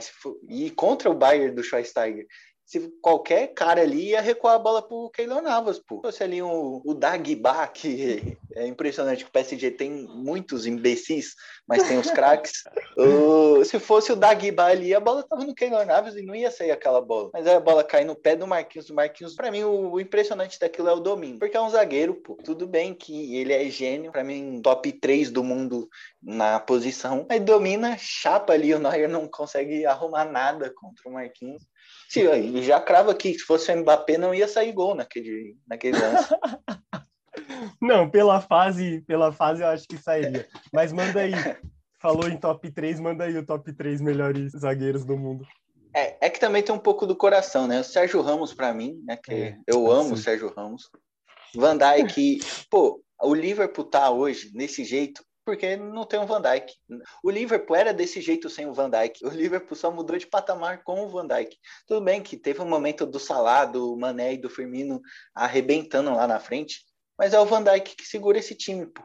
e 0.49 0.71
contra 0.71 1.11
o 1.11 1.15
Bayern 1.15 1.57
do 1.57 1.63
Schweinsteiger. 1.65 2.25
Se 2.68 2.87
qualquer 3.00 3.54
cara 3.54 3.81
ali 3.81 4.11
ia 4.11 4.20
recuar 4.20 4.57
a 4.57 4.59
bola 4.59 4.83
pro 4.83 5.09
Keylor 5.09 5.40
Navas, 5.40 5.78
pô. 5.78 6.02
Se 6.12 6.22
ali 6.22 6.42
um, 6.42 6.83
o 6.85 6.92
Dagba, 6.92 7.66
que 7.66 8.37
É 8.59 8.66
impressionante 8.66 9.22
que 9.22 9.31
o 9.31 9.33
PSG 9.33 9.70
tem 9.70 9.88
muitos 9.88 10.66
imbecis, 10.66 11.37
mas 11.68 11.87
tem 11.87 11.98
os 11.98 12.11
craques. 12.11 12.64
o, 12.96 13.62
se 13.66 13.78
fosse 13.78 14.11
o 14.11 14.16
Dagba 14.16 14.64
ali, 14.64 14.94
a 14.94 15.00
bola 15.00 15.22
tava 15.22 15.44
no 15.44 15.54
Keylor 15.54 15.85
Naves 15.85 16.16
e 16.16 16.22
não 16.22 16.35
ia 16.35 16.50
sair 16.50 16.70
aquela 16.70 17.00
bola. 17.02 17.28
Mas 17.33 17.46
aí 17.46 17.54
a 17.54 17.61
bola 17.61 17.85
cai 17.85 18.04
no 18.04 18.16
pé 18.16 18.35
do 18.35 18.46
Marquinhos. 18.46 18.88
O 18.88 18.94
Marquinhos, 18.94 19.35
pra 19.35 19.50
mim, 19.50 19.64
o, 19.64 19.92
o 19.92 20.00
impressionante 20.00 20.59
daquilo 20.59 20.88
é 20.88 20.92
o 20.92 21.00
domínio. 21.00 21.38
Porque 21.38 21.57
é 21.57 21.61
um 21.61 21.68
zagueiro, 21.68 22.14
pô. 22.14 22.37
Tudo 22.42 22.66
bem 22.66 22.94
que 22.94 23.37
ele 23.37 23.52
é 23.52 23.68
gênio. 23.68 24.11
Pra 24.11 24.24
mim, 24.24 24.62
top 24.62 24.90
3 24.92 25.31
do 25.31 25.44
mundo 25.44 25.88
na 26.22 26.59
posição. 26.59 27.26
Aí 27.28 27.38
domina, 27.38 27.96
chapa 27.98 28.54
ali. 28.54 28.72
O 28.72 28.78
Neuer 28.78 29.09
não 29.09 29.28
consegue 29.28 29.85
arrumar 29.85 30.24
nada 30.24 30.72
contra 30.74 31.07
o 31.07 31.12
Marquinhos. 31.12 31.62
Se, 32.09 32.22
já 32.62 32.81
crava 32.81 33.12
aqui, 33.12 33.35
se 33.35 33.44
fosse 33.44 33.70
o 33.70 33.76
Mbappé, 33.76 34.16
não 34.16 34.35
ia 34.35 34.48
sair 34.48 34.72
gol 34.72 34.94
naquele, 34.94 35.54
naquele 35.66 35.98
lance. 35.98 36.28
Não, 37.81 38.09
pela 38.09 38.40
fase, 38.40 39.03
pela 39.03 39.33
fase 39.33 39.62
eu 39.62 39.68
acho 39.68 39.87
que 39.87 39.97
sairia. 39.97 40.47
Mas 40.73 40.92
manda 40.92 41.21
aí. 41.21 41.33
Falou 42.01 42.29
em 42.29 42.37
top 42.37 42.71
3, 42.71 43.01
manda 43.01 43.25
aí 43.25 43.37
o 43.37 43.44
top 43.44 43.73
3 43.73 44.01
melhores 44.01 44.53
zagueiros 44.53 45.05
do 45.05 45.16
mundo. 45.16 45.44
É, 45.92 46.27
é 46.27 46.31
que 46.31 46.38
também 46.38 46.62
tem 46.62 46.73
um 46.73 46.79
pouco 46.79 47.07
do 47.07 47.16
coração, 47.16 47.66
né? 47.66 47.81
O 47.81 47.85
Sérgio 47.85 48.21
Ramos, 48.21 48.55
para 48.55 48.73
mim, 48.73 49.03
né? 49.05 49.16
Que 49.16 49.33
é, 49.33 49.59
eu 49.66 49.90
amo 49.90 50.14
o 50.14 50.16
Sérgio 50.16 50.53
Ramos. 50.57 50.88
Van 51.57 51.77
Dijk, 51.77 52.40
pô, 52.71 53.03
o 53.21 53.35
Liverpool 53.35 53.85
tá 53.85 54.11
hoje 54.11 54.53
nesse 54.55 54.85
jeito 54.85 55.23
porque 55.49 55.79
não 55.79 56.05
tem 56.05 56.21
o 56.21 56.27
Van 56.27 56.42
Dijk. 56.42 56.75
O 57.25 57.31
Liverpool 57.31 57.75
era 57.75 57.94
desse 57.94 58.21
jeito 58.21 58.51
sem 58.51 58.66
o 58.66 58.75
Van 58.75 58.90
Dijk. 58.90 59.25
O 59.25 59.31
Liverpool 59.31 59.75
só 59.75 59.90
mudou 59.90 60.18
de 60.18 60.27
patamar 60.27 60.83
com 60.85 61.03
o 61.03 61.09
Van 61.09 61.27
Dijk. 61.27 61.57
Tudo 61.87 62.03
bem 62.03 62.23
que 62.23 62.37
teve 62.37 62.61
um 62.61 62.68
momento 62.68 63.07
do 63.07 63.18
Salah, 63.18 63.64
do 63.64 63.97
Mané 63.97 64.35
e 64.35 64.37
do 64.37 64.51
Firmino 64.51 65.01
arrebentando 65.35 66.11
lá 66.14 66.27
na 66.27 66.38
frente, 66.38 66.85
mas 67.18 67.35
é 67.35 67.40
o 67.40 67.44
Van 67.44 67.62
Dijk 67.62 67.96
que 67.96 68.07
segura 68.07 68.38
esse 68.38 68.54
time, 68.54 68.87
pô. 68.87 69.02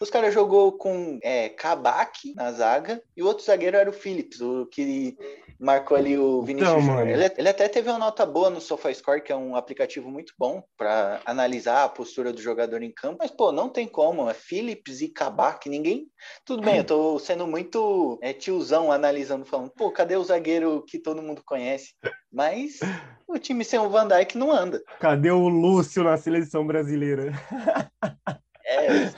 Os 0.00 0.10
caras 0.10 0.34
jogou 0.34 0.72
com 0.72 1.18
é, 1.22 1.48
Kabak 1.48 2.34
na 2.34 2.50
zaga 2.52 3.02
e 3.16 3.22
o 3.22 3.26
outro 3.26 3.44
zagueiro 3.44 3.76
era 3.76 3.88
o 3.88 3.92
Phillips, 3.92 4.40
o 4.40 4.66
que 4.66 5.16
marcou 5.58 5.96
ali 5.96 6.16
o 6.16 6.42
Vinícius 6.42 6.82
então, 6.82 7.00
ele, 7.06 7.30
ele, 7.36 7.48
até 7.48 7.68
teve 7.68 7.90
uma 7.90 7.98
nota 7.98 8.24
boa 8.24 8.48
no 8.48 8.60
SofaScore, 8.60 9.22
que 9.22 9.30
é 9.30 9.36
um 9.36 9.54
aplicativo 9.54 10.10
muito 10.10 10.32
bom 10.38 10.62
para 10.76 11.20
analisar 11.26 11.84
a 11.84 11.88
postura 11.88 12.32
do 12.32 12.40
jogador 12.40 12.82
em 12.82 12.90
campo. 12.90 13.18
Mas, 13.20 13.30
pô, 13.30 13.52
não 13.52 13.68
tem 13.68 13.86
como. 13.86 14.28
É 14.28 14.34
Phillips 14.34 15.02
e 15.02 15.08
Kabak, 15.08 15.68
ninguém. 15.68 16.08
Tudo 16.44 16.62
bem, 16.62 16.78
eu 16.78 16.84
tô 16.84 17.18
sendo 17.18 17.46
muito 17.46 18.18
é, 18.22 18.32
tiozão 18.32 18.90
analisando, 18.90 19.44
falando, 19.44 19.70
pô, 19.70 19.92
cadê 19.92 20.16
o 20.16 20.24
zagueiro 20.24 20.82
que 20.86 20.98
todo 20.98 21.22
mundo 21.22 21.42
conhece? 21.44 21.94
Mas 22.32 22.80
o 23.28 23.38
time 23.38 23.64
sem 23.64 23.78
o 23.78 23.90
Van 23.90 24.08
Dijk 24.08 24.38
não 24.38 24.50
anda. 24.50 24.82
Cadê 24.98 25.30
o 25.30 25.48
Lúcio 25.48 26.02
na 26.02 26.16
seleção 26.16 26.66
brasileira? 26.66 27.32
É. 28.70 29.10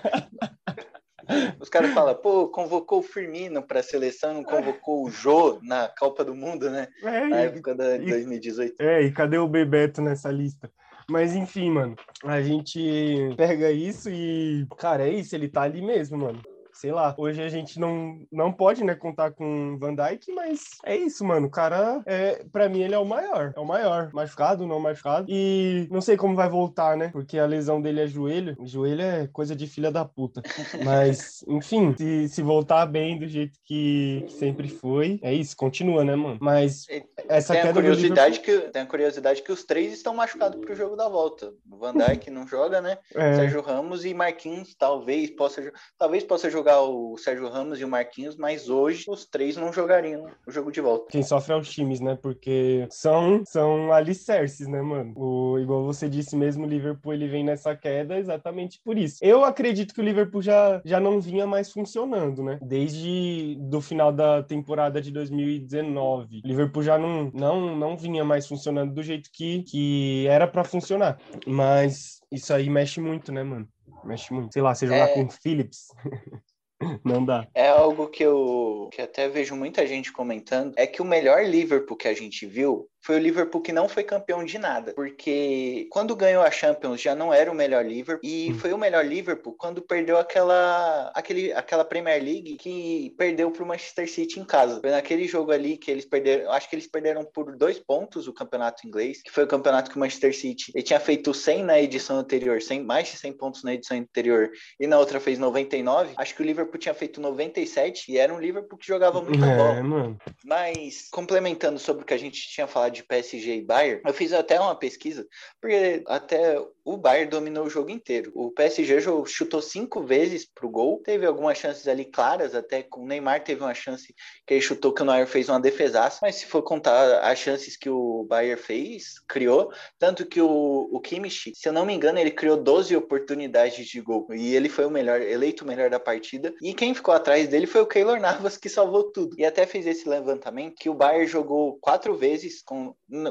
Os 1.61 1.69
caras 1.69 1.93
falam, 1.93 2.15
pô, 2.15 2.49
convocou 2.49 2.99
o 2.99 3.03
Firmino 3.03 3.63
para 3.63 3.81
a 3.81 3.83
seleção, 3.83 4.35
não 4.35 4.45
convocou 4.45 5.05
o 5.05 5.11
Jô 5.11 5.59
na 5.63 5.89
Copa 5.89 6.25
do 6.25 6.35
Mundo, 6.35 6.69
né? 6.69 6.89
É, 7.03 7.27
na 7.27 7.41
época 7.41 7.75
da 7.75 7.97
e, 7.97 8.07
2018. 8.07 8.75
É, 8.81 9.03
e 9.03 9.13
cadê 9.13 9.39
o 9.39 9.47
Bebeto 9.47 10.03
nessa 10.03 10.31
lista? 10.31 10.71
Mas 11.09 11.35
enfim, 11.35 11.71
mano, 11.71 11.97
a 12.25 12.41
gente 12.41 13.35
pega 13.37 13.71
isso 13.71 14.09
e, 14.11 14.67
cara, 14.79 15.07
é 15.07 15.11
isso, 15.11 15.35
ele 15.35 15.49
tá 15.49 15.63
ali 15.63 15.83
mesmo, 15.83 16.19
mano 16.19 16.43
sei 16.83 16.91
lá. 16.91 17.15
Hoje 17.17 17.41
a 17.41 17.49
gente 17.49 17.79
não, 17.79 18.19
não 18.31 18.53
pode, 18.53 18.83
né, 18.83 18.97
contar 18.97 19.31
com 19.31 19.79
Van 19.79 19.95
Dyke, 19.95 20.33
mas 20.33 20.79
é 20.85 20.97
isso, 20.97 21.25
mano. 21.25 21.47
O 21.47 21.51
cara, 21.51 22.03
é, 22.05 22.45
pra 22.53 22.69
mim, 22.69 22.81
ele 22.81 22.95
é 22.95 22.99
o 22.99 23.05
maior. 23.05 23.53
É 23.57 23.61
o 23.61 23.65
maior. 23.65 24.11
Machucado, 24.13 24.67
não 24.67 24.81
machucado. 24.81 25.27
E 25.29 25.87
não 25.93 26.01
sei 26.01 26.17
como 26.17 26.35
vai 26.35 26.49
voltar, 26.49 26.97
né? 26.97 27.11
Porque 27.13 27.39
a 27.39 27.47
lesão 27.47 27.81
dele 27.81 28.01
é 28.01 28.07
joelho. 28.09 28.57
Joelho 28.65 29.01
é 29.01 29.29
coisa 29.29 29.55
de 29.55 29.69
filha 29.69 29.93
da 29.93 30.05
puta. 30.05 30.43
Mas, 30.85 31.45
enfim, 31.47 31.95
se, 31.97 32.29
se 32.29 32.43
voltar 32.43 32.85
bem 32.87 33.17
do 33.17 33.29
jeito 33.29 33.57
que, 33.65 34.27
sempre 34.31 34.69
foi, 34.69 35.21
é 35.23 35.33
isso, 35.33 35.57
continua, 35.57 36.05
né, 36.05 36.17
mano? 36.17 36.39
Mas 36.41 36.89
essa 37.29 37.53
tem 37.53 37.63
queda 37.63 37.79
a 37.79 37.83
curiosidade 37.83 38.41
que 38.41 38.59
Tem 38.59 38.83
a 38.83 38.87
curiosidade 38.87 39.43
que 39.43 39.53
os 39.53 39.63
três 39.63 39.93
estão 39.93 40.15
machucados 40.15 40.61
pro 40.61 40.75
jogo 40.75 40.97
da 40.97 41.09
volta. 41.09 41.53
O 41.71 41.77
Van 41.77 41.95
Dijk 41.95 42.29
não 42.29 42.45
joga, 42.45 42.81
né? 42.81 42.99
É. 43.15 43.37
Sérgio 43.37 43.61
Ramos 43.61 44.05
e 44.05 44.15
Marquinhos 44.15 44.75
talvez 44.75 45.31
possa, 45.31 45.71
talvez 45.99 46.25
possa 46.25 46.51
jogar 46.51 46.72
jogar 46.73 46.83
o 46.83 47.17
Sérgio 47.19 47.49
Ramos 47.49 47.81
e 47.81 47.85
o 47.85 47.89
Marquinhos, 47.89 48.37
mas 48.37 48.69
hoje 48.69 49.05
os 49.09 49.27
três 49.27 49.57
não 49.57 49.73
jogariam 49.73 50.27
o 50.47 50.51
jogo 50.51 50.73
de 50.73 50.81
volta. 50.81 51.07
Quem 51.11 51.23
sofre 51.23 51.53
é 51.53 51.57
os 51.57 51.71
times, 51.71 52.01
né? 52.01 52.17
Porque 52.21 52.87
são, 52.91 53.43
são 53.45 53.93
alicerces, 53.93 54.67
né, 54.67 54.81
mano? 54.81 55.13
O, 55.17 55.59
igual 55.59 55.85
você 55.85 56.09
disse 56.09 56.37
mesmo, 56.37 56.65
o 56.65 56.69
Liverpool 56.69 57.13
ele 57.13 57.29
vem 57.29 57.45
nessa 57.45 57.77
queda 57.77 58.19
exatamente 58.19 58.81
por 58.85 58.97
isso. 58.97 59.19
Eu 59.21 59.45
acredito 59.45 59.95
que 59.95 60.01
o 60.01 60.05
Liverpool 60.05 60.41
já, 60.41 60.81
já 60.85 60.99
não 60.99 61.21
vinha 61.21 61.47
mais 61.47 61.71
funcionando, 61.71 62.43
né? 62.43 62.59
Desde 62.63 63.57
do 63.61 63.81
final 63.81 64.13
da 64.13 64.43
temporada 64.43 65.01
de 65.01 65.11
2019. 65.11 66.43
O 66.45 66.49
Liverpool 66.49 66.83
já 66.83 66.99
não, 66.99 67.31
não, 67.35 67.77
não 67.77 67.97
vinha 67.97 68.25
mais 68.25 68.47
funcionando 68.47 68.95
do 68.95 69.03
jeito 69.03 69.31
que, 69.33 69.63
que 69.65 70.27
era 70.29 70.47
para 70.47 70.65
funcionar. 70.65 71.19
Mas 71.47 72.21
isso 72.31 72.53
aí 72.55 72.71
mexe 72.71 73.01
muito, 73.01 73.31
né, 73.33 73.43
mano? 73.43 73.69
Mexe 74.05 74.33
muito. 74.33 74.53
Sei 74.53 74.63
lá, 74.63 74.75
você 74.75 74.87
jogar 74.87 75.11
é... 75.11 75.15
com 75.15 75.29
Phillips. 75.29 75.89
Não 77.05 77.25
dá. 77.25 77.47
É 77.55 77.69
algo 77.69 78.09
que 78.09 78.23
eu 78.23 78.89
que 78.93 79.01
até 79.01 79.29
vejo 79.29 79.57
muita 79.57 79.87
gente 79.87 80.13
comentando, 80.13 80.73
é 80.77 80.87
que 80.87 81.03
o 81.03 81.05
melhor 81.05 81.45
Liverpool 81.45 81.97
que 81.97 82.09
a 82.09 82.15
gente 82.15 82.47
viu 82.47 82.89
foi 83.03 83.17
o 83.17 83.19
Liverpool 83.19 83.61
que 83.61 83.73
não 83.73 83.89
foi 83.89 84.05
campeão 84.05 84.45
de 84.45 84.59
nada, 84.59 84.93
porque 84.95 85.89
quando 85.91 86.15
ganhou 86.15 86.43
a 86.43 86.51
Champions 86.51 87.01
já 87.01 87.15
não 87.15 87.33
era 87.33 87.51
o 87.51 87.55
melhor 87.55 87.85
Liverpool 87.85 88.21
e 88.23 88.53
hum. 88.53 88.59
foi 88.59 88.73
o 88.73 88.79
melhor 88.79 89.05
Liverpool 89.05 89.55
quando 89.59 89.83
perdeu 89.83 90.17
aquela 90.17 91.11
aquele, 91.15 91.53
aquela 91.53 91.85
Premier 91.85 92.23
League 92.23 92.57
que 92.57 93.15
perdeu 93.19 93.51
para 93.51 93.63
o 93.63 93.67
Manchester 93.67 94.11
City 94.11 94.39
em 94.39 94.45
casa. 94.45 94.81
Foi 94.81 94.91
naquele 94.91 95.27
jogo 95.27 95.51
ali 95.51 95.77
que 95.77 95.91
eles 95.91 96.05
perderam, 96.05 96.51
acho 96.53 96.71
que 96.71 96.77
eles 96.77 96.87
perderam 96.87 97.25
por 97.25 97.57
dois 97.57 97.79
pontos 97.79 98.29
o 98.29 98.33
campeonato 98.33 98.87
inglês, 98.87 99.21
que 99.23 99.31
foi 99.31 99.45
o 99.45 99.49
campeonato 99.49 99.91
que 99.91 99.97
o 99.97 100.01
Manchester 100.01 100.35
City 100.35 100.71
ele 100.75 100.85
tinha 100.85 101.01
feito 101.01 101.35
100 101.35 101.65
na 101.65 101.81
edição 101.81 102.19
anterior, 102.19 102.63
100, 102.63 102.85
mais 102.85 103.09
de 103.09 103.17
100 103.17 103.33
pontos 103.33 103.65
na 103.65 103.75
edição 103.75 103.97
anterior 103.97 104.51
e 104.79 104.87
na 104.87 104.99
outra 104.99 105.19
fez 105.19 105.39
99. 105.39 106.15
Acho 106.17 106.35
que 106.35 106.43
o 106.43 106.45
Liverpool 106.45 106.79
tinha 106.79 106.95
feito 106.95 107.21
97 107.21 108.13
e 108.13 108.19
era 108.19 108.33
um 108.33 108.39
Liverpool 108.39 108.79
que 108.79 108.87
jogava 108.87 109.21
muito 109.21 109.45
é, 109.45 109.57
bola. 109.57 109.83
Mano. 109.83 110.19
Mas 110.45 111.09
complementando 111.11 111.79
sobre 111.79 112.03
o 112.03 112.07
que 112.07 112.15
a 112.15 112.19
gente 112.19 112.49
tinha 112.49 112.67
falado 112.67 112.92
de 112.93 113.03
PSG 113.03 113.57
e 113.57 113.63
Bayern, 113.63 114.03
eu 114.05 114.15
fiz 114.15 114.33
até 114.33 114.61
uma 114.61 114.75
pesquisa, 114.75 115.27
porque 115.61 116.03
até 116.07 116.57
o 116.85 116.97
Bayern 116.97 117.31
dominou 117.31 117.67
o 117.67 117.71
jogo 117.71 117.91
inteiro. 117.91 118.33
O 118.35 118.51
PSG 118.51 118.99
chutou 119.27 119.63
cinco 119.63 120.03
vezes 120.03 120.45
pro 120.45 120.69
gol, 120.69 121.01
teve 121.05 121.27
algumas 121.27 121.59
chances 121.59 121.87
ali 121.87 122.05
claras, 122.05 122.55
até 122.55 122.83
com 122.83 123.03
o 123.03 123.07
Neymar 123.07 123.43
teve 123.45 123.63
uma 123.63 123.75
chance 123.75 124.15
que 124.47 124.55
ele 124.55 124.61
chutou 124.61 124.93
que 124.93 125.03
o 125.03 125.05
Neuer 125.05 125.27
fez 125.27 125.49
uma 125.49 125.61
defesaça, 125.61 126.19
mas 126.23 126.37
se 126.37 126.47
for 126.47 126.63
contar 126.63 127.21
as 127.21 127.39
chances 127.39 127.77
que 127.77 127.89
o 127.89 128.25
Bayern 128.29 128.61
fez, 128.61 129.21
criou, 129.29 129.73
tanto 129.99 130.27
que 130.27 130.41
o, 130.41 130.89
o 130.93 131.01
Kimmich, 131.01 131.53
se 131.55 131.69
eu 131.69 131.73
não 131.73 131.87
me 131.87 131.95
engano, 131.95 132.19
ele 132.19 132.31
criou 132.31 132.57
12 132.57 132.95
oportunidades 132.97 133.87
de 133.87 134.01
gol, 134.01 134.27
e 134.33 134.55
ele 134.55 134.69
foi 134.69 134.85
o 134.85 134.91
melhor, 134.91 135.21
eleito 135.21 135.65
o 135.65 135.67
melhor 135.67 135.89
da 135.89 136.01
partida, 136.01 136.53
e 136.61 136.75
quem 136.75 136.95
ficou 136.95 137.15
atrás 137.15 137.49
dele 137.49 137.67
foi 137.67 137.81
o 137.81 137.87
Keylor 137.87 138.21
Navas, 138.21 138.57
que 138.57 138.69
salvou 138.69 139.05
tudo. 139.13 139.37
E 139.39 139.45
até 139.45 139.67
fez 139.67 139.87
esse 139.87 140.09
levantamento 140.09 140.77
que 140.79 140.91
o 140.91 140.95
Bayern 140.95 141.27
jogou 141.27 141.79
quatro 141.81 142.17
vezes 142.17 142.63
com 142.63 142.82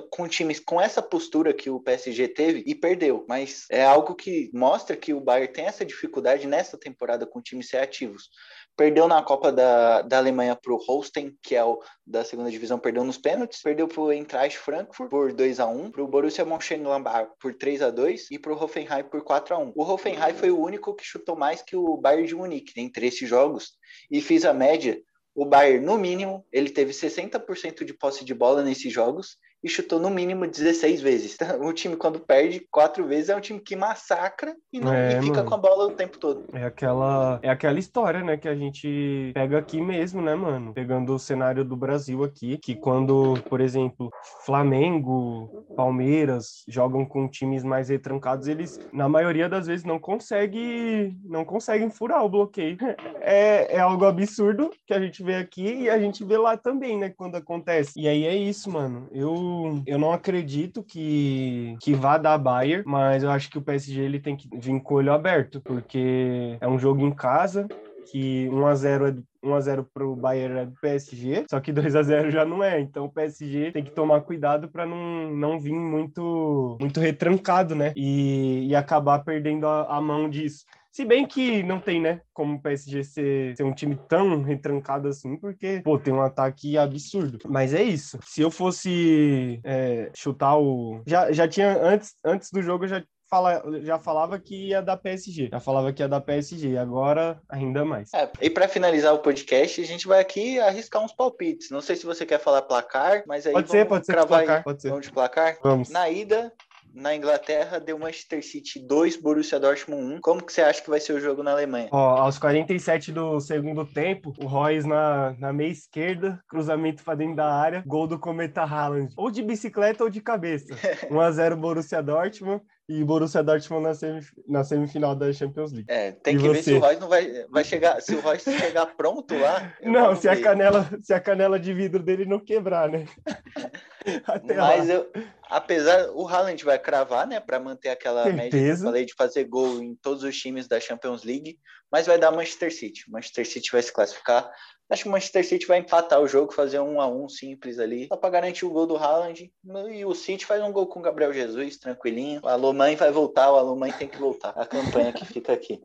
com, 0.10 0.28
times 0.28 0.60
com 0.60 0.80
essa 0.80 1.02
postura 1.02 1.54
que 1.54 1.70
o 1.70 1.80
PSG 1.80 2.28
teve 2.28 2.64
e 2.66 2.76
perdeu. 2.76 3.26
Mas 3.28 3.66
é 3.70 3.84
algo 3.84 4.16
que 4.16 4.50
mostra 4.54 4.96
que 4.96 5.14
o 5.14 5.22
Bayern 5.22 5.52
tem 5.52 5.66
essa 5.66 5.86
dificuldade 5.86 6.48
nessa 6.48 6.78
temporada 6.78 7.26
com 7.26 7.42
times 7.42 7.70
ser 7.70 7.78
ativos. 7.78 8.30
Perdeu 8.78 9.08
na 9.08 9.22
Copa 9.22 9.52
da, 9.52 10.02
da 10.02 10.18
Alemanha 10.18 10.56
para 10.56 10.74
o 10.74 10.78
Holstein, 10.78 11.36
que 11.44 11.56
é 11.56 11.64
o 11.64 11.82
da 12.06 12.24
segunda 12.24 12.50
divisão, 12.50 12.80
perdeu 12.80 13.04
nos 13.04 13.18
pênaltis. 13.18 13.62
Perdeu 13.62 13.88
para 13.88 14.02
o 14.02 14.12
Eintracht 14.12 14.58
Frankfurt 14.58 15.10
por 15.10 15.34
2 15.34 15.60
a 15.60 15.68
1 15.68 15.92
para 15.92 16.04
o 16.04 16.08
Borussia 16.08 16.46
Mönchengladbach 16.46 17.30
por 17.40 17.54
3 17.54 17.82
a 17.82 17.90
2 17.90 18.32
e 18.32 18.40
para 18.40 18.54
o 18.54 18.64
Hoffenheim 18.64 19.04
por 19.04 19.24
4 19.24 19.56
a 19.56 19.58
1 19.60 19.74
O 19.76 19.84
Hoffenheim 19.84 20.34
foi 20.34 20.52
o 20.52 20.60
único 20.60 20.96
que 20.96 21.04
chutou 21.04 21.36
mais 21.36 21.62
que 21.62 21.76
o 21.76 21.98
Bayern 21.98 22.28
de 22.28 22.36
Munique 22.36 22.80
entre 22.80 23.08
esses 23.08 23.28
jogos 23.28 23.74
e 24.10 24.22
fez 24.22 24.46
a 24.46 24.54
média 24.54 25.02
o 25.34 25.46
Bayern, 25.46 25.86
no 25.86 25.98
mínimo, 25.98 26.46
ele 26.52 26.70
teve 26.70 26.92
60% 26.92 27.84
de 27.84 27.94
posse 27.94 28.26
de 28.26 28.34
bola 28.34 28.64
nesses 28.64 28.92
jogos 28.92 29.38
e 29.64 29.70
chutou 29.70 30.00
no 30.00 30.10
mínimo 30.10 30.48
16 30.48 31.02
vezes. 31.02 31.38
O 31.62 31.74
time, 31.74 31.96
quando 31.96 32.20
perde 32.20 32.66
quatro 32.72 33.06
vezes, 33.06 33.30
é 33.30 33.36
um 33.36 33.40
time 33.40 33.60
que 33.60 33.76
massacra 33.76 34.56
e 34.74 34.80
não 34.80 34.94
é, 34.94 35.20
e 35.20 35.22
fica 35.22 35.38
mano. 35.38 35.50
com 35.50 35.54
a 35.54 35.58
bola 35.58 35.86
o 35.88 35.92
tempo 35.92 36.18
todo. 36.18 36.46
É 36.54 36.66
aquela, 36.66 37.40
é 37.44 37.50
aquela 37.50 37.78
história, 37.78 38.24
né, 38.24 38.36
que 38.36 38.48
a 38.48 38.56
gente 38.56 39.32
pega 39.34 39.60
aqui 39.60 39.80
mesmo, 39.80 40.22
né, 40.22 40.34
mano? 40.34 40.74
Pegando 40.74 41.14
o 41.14 41.20
cenário 41.20 41.64
do 41.64 41.76
Brasil 41.76 42.24
aqui, 42.24 42.58
que 42.58 42.76
quando, 42.76 43.36
por 43.48 43.62
exemplo, 43.62 44.10
Flamengo, 44.46 45.66
Palmeiras 45.76 46.64
jogam 46.68 47.06
com 47.06 47.30
times 47.30 47.64
mais 47.64 47.90
retrancados, 47.90 48.48
eles, 48.48 48.80
na 48.92 49.08
maioria 49.08 49.48
das 49.48 49.68
vezes, 49.68 49.86
não 49.86 50.00
conseguem, 50.00 51.18
não 51.24 51.46
conseguem 51.46 51.90
furar 51.90 52.26
o 52.26 52.30
bloqueio. 52.30 52.78
É, 53.20 53.76
é 53.76 53.80
algo 53.80 54.06
absurdo 54.06 54.72
que 54.88 54.94
a 54.94 55.00
gente 55.00 55.24
vê 55.24 55.36
aqui 55.36 55.84
e 55.84 55.90
a 55.90 56.00
gente 56.00 56.24
vê 56.24 56.38
lá 56.38 56.58
também, 56.58 56.98
né, 56.98 57.14
quando 57.16 57.36
acontece. 57.36 58.00
E 58.00 58.08
aí 58.08 58.26
é 58.26 58.36
isso, 58.36 58.72
mano. 58.72 59.08
Eu 59.12 59.51
eu 59.86 59.98
não 59.98 60.12
acredito 60.12 60.84
que, 60.84 61.76
que 61.82 61.94
vá 61.94 62.18
dar 62.18 62.38
Bayern, 62.38 62.84
mas 62.86 63.24
eu 63.24 63.32
acho 63.32 63.50
que 63.50 63.58
o 63.58 63.62
PSG 63.62 64.02
ele 64.02 64.20
tem 64.20 64.36
que 64.36 64.48
vir 64.54 64.82
com 64.82 64.94
o 64.94 64.98
olho 64.98 65.14
aberto, 65.14 65.62
porque 65.62 66.58
é 66.60 66.68
um 66.68 66.80
jogo 66.80 67.06
em 67.06 67.12
casa, 67.12 67.68
que 68.12 68.50
1 68.50 68.66
a 68.66 68.76
0 68.76 69.08
é 69.08 69.16
1 69.44 69.54
a 69.56 69.60
0 69.60 69.90
pro 69.92 70.16
Bayern 70.16 70.60
é 70.60 70.66
do 70.66 70.76
PSG, 70.80 71.46
só 71.50 71.60
que 71.60 71.72
2 71.74 71.96
a 71.96 72.04
0 72.04 72.32
já 72.32 72.46
não 72.46 72.64
é. 72.64 72.80
Então 72.80 73.06
o 73.06 73.12
PSG 73.12 73.72
tem 73.72 73.84
que 73.84 73.92
tomar 73.92 74.22
cuidado 74.22 74.70
para 74.70 74.86
não, 74.86 75.32
não 75.32 75.60
vir 75.60 75.74
muito 75.74 76.78
muito 76.80 77.00
retrancado, 77.00 77.76
né? 77.76 77.94
E, 77.96 78.68
e 78.68 78.76
acabar 78.76 79.20
perdendo 79.20 79.68
a, 79.68 79.98
a 79.98 80.02
mão 80.02 80.30
disso. 80.30 80.66
Se 80.92 81.06
bem 81.06 81.26
que 81.26 81.64
não 81.64 81.80
tem, 81.80 82.02
né, 82.02 82.22
como 82.34 82.56
o 82.56 82.62
PSG 82.62 83.04
ser, 83.04 83.56
ser 83.56 83.64
um 83.64 83.74
time 83.74 83.98
tão 84.10 84.44
retrancado 84.44 85.08
assim, 85.08 85.38
porque, 85.38 85.82
pô, 85.84 85.98
tem 85.98 86.14
um 86.14 86.22
ataque 86.22 86.78
absurdo. 86.78 87.40
Mas 87.48 87.74
é 87.74 87.82
isso. 87.82 88.20
Se 88.26 88.42
eu 88.42 88.52
fosse 88.52 89.62
é, 89.64 90.12
chutar 90.14 90.58
o. 90.58 91.02
Já, 91.08 91.32
já 91.32 91.48
tinha, 91.48 91.78
antes, 91.82 92.16
antes 92.24 92.52
do 92.52 92.62
jogo, 92.62 92.84
eu 92.84 92.90
já 92.90 93.04
fala, 93.32 93.64
já 93.82 93.98
falava 93.98 94.38
que 94.38 94.68
ia 94.68 94.82
dar 94.82 94.98
PSG, 94.98 95.48
já 95.50 95.60
falava 95.62 95.94
que 95.94 96.04
ia 96.04 96.10
dar 96.10 96.20
PSG, 96.20 96.78
agora 96.78 97.42
ainda 97.48 97.86
mais. 97.86 98.14
É, 98.14 98.30
e 98.42 98.50
para 98.50 98.68
finalizar 98.68 99.14
o 99.14 99.20
podcast, 99.20 99.80
a 99.80 99.86
gente 99.86 100.06
vai 100.06 100.20
aqui 100.20 100.60
arriscar 100.60 101.02
uns 101.02 101.14
palpites. 101.14 101.70
Não 101.70 101.80
sei 101.80 101.96
se 101.96 102.06
você 102.06 102.26
quer 102.26 102.40
falar 102.40 102.64
placar, 102.64 103.24
mas 103.26 103.48
aí 103.48 103.54
pode 103.54 103.72
ser, 103.72 103.88
pode 103.88 104.06
ser 104.06 104.26
placar, 104.28 104.64
pode 104.64 104.82
ser. 104.82 104.90
Vamos 104.90 105.06
de 105.06 105.14
placar? 105.14 105.58
Vamos. 105.64 105.90
Na 105.90 106.10
ida, 106.10 106.52
na 106.94 107.16
Inglaterra 107.16 107.80
deu 107.80 107.98
Manchester 107.98 108.44
City 108.44 108.80
2, 108.80 109.18
Borussia 109.18 109.60
Dortmund 109.60 110.16
1. 110.16 110.22
Como 110.22 110.44
que 110.44 110.52
você 110.52 110.62
acha 110.62 110.82
que 110.82 110.90
vai 110.90 111.00
ser 111.00 111.14
o 111.14 111.20
jogo 111.20 111.44
na 111.44 111.52
Alemanha? 111.52 111.90
Ó, 111.92 112.18
aos 112.18 112.38
47 112.38 113.12
do 113.12 113.40
segundo 113.40 113.86
tempo, 113.86 114.34
o 114.38 114.48
Royce 114.48 114.88
na, 114.88 115.36
na 115.40 115.54
meia 115.54 115.72
esquerda, 115.72 116.40
cruzamento 116.48 117.04
para 117.04 117.16
dentro 117.16 117.36
da 117.36 117.54
área, 117.54 117.84
gol 117.86 118.08
do 118.08 118.20
Cometa 118.20 118.62
Haaland. 118.62 119.14
Ou 119.18 119.32
de 119.32 119.42
bicicleta 119.42 120.04
ou 120.04 120.10
de 120.10 120.22
cabeça. 120.22 120.76
1x0 121.10 121.56
Borussia 121.56 122.02
Dortmund 122.02 122.62
e 123.00 123.04
Borussia 123.04 123.42
Dortmund 123.44 123.84
na, 123.84 123.94
semif 123.94 124.32
na 124.48 124.64
semifinal 124.64 125.16
da 125.16 125.32
Champions 125.32 125.72
League. 125.72 125.86
É, 125.90 126.12
tem 126.12 126.36
E 126.36 126.40
que 126.40 126.50
ver 126.50 126.58
você? 126.58 126.64
se 126.64 126.74
o 126.74 126.80
Royce 126.80 127.00
não 127.00 127.08
vai, 127.10 127.46
vai 127.50 127.64
chegar, 127.64 128.02
se 128.02 128.16
o 128.16 128.20
Royce 128.22 128.52
chegar 128.58 128.86
pronto 128.98 129.38
lá. 129.38 129.74
Não, 129.84 130.16
se 130.16 130.28
a, 130.28 130.34
ver. 130.36 130.42
canela, 130.42 130.90
se 131.02 131.14
a 131.14 131.20
canela 131.20 131.60
de 131.60 131.74
vidro 131.74 132.02
dele 132.04 132.26
não 132.26 132.40
quebrar, 132.40 132.90
né? 132.90 133.06
Até 134.26 134.56
Mas 134.56 134.88
lá. 134.88 134.94
eu, 134.96 135.12
apesar, 135.50 136.10
o 136.12 136.28
Haaland 136.28 136.64
vai 136.64 136.80
cravar, 136.80 137.28
né, 137.28 137.40
para 137.40 137.60
manter 137.60 137.90
aquela 137.90 138.26
média 138.26 138.50
que 138.50 138.56
eu 138.56 138.60
Certeza. 138.62 138.86
falei 138.86 139.06
de 139.06 139.14
fazer 139.14 139.44
gol 139.46 139.82
em 139.82 139.96
todos 139.96 140.24
os 140.24 140.36
times 140.38 140.68
da 140.68 140.80
Champions 140.80 141.24
League, 141.24 141.60
mas 141.92 142.08
vai 142.08 142.18
dar 142.18 142.32
Manchester 142.32 142.74
City. 142.74 143.04
Manchester 143.10 143.48
City 143.48 143.70
vai 143.72 143.82
se 143.82 143.94
classificar. 143.94 144.50
Acho 144.92 145.04
que 145.04 145.10
o 145.10 145.12
Manchester 145.12 145.48
City 145.48 145.66
vai 145.66 145.78
empatar 145.78 146.20
o 146.20 146.28
jogo, 146.28 146.52
fazer 146.52 146.82
um 146.82 147.00
a 147.00 147.08
um 147.08 147.30
simples 147.30 147.80
ali, 147.80 148.08
só 148.08 148.18
para 148.18 148.30
garantir 148.30 148.66
o 148.66 148.70
gol 148.70 148.86
do 148.86 148.98
Haaland. 148.98 149.50
E 149.90 150.04
o 150.04 150.14
City 150.14 150.46
faz 150.46 150.62
um 150.62 150.72
gol 150.72 150.86
com 150.86 151.00
o 151.00 151.02
Gabriel 151.02 151.32
Jesus, 151.32 151.78
tranquilinho. 151.78 152.42
O 152.44 152.48
Alomãe 152.50 152.98
vai 152.98 153.10
voltar, 153.10 153.50
o 153.52 153.56
Alomãe 153.56 153.94
tem 153.94 154.10
que 154.10 154.18
voltar. 154.18 154.50
A 154.50 154.66
campanha 154.66 155.14
que 155.14 155.26
fica 155.26 155.54
aqui. 155.54 155.82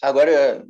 Agora, 0.00 0.64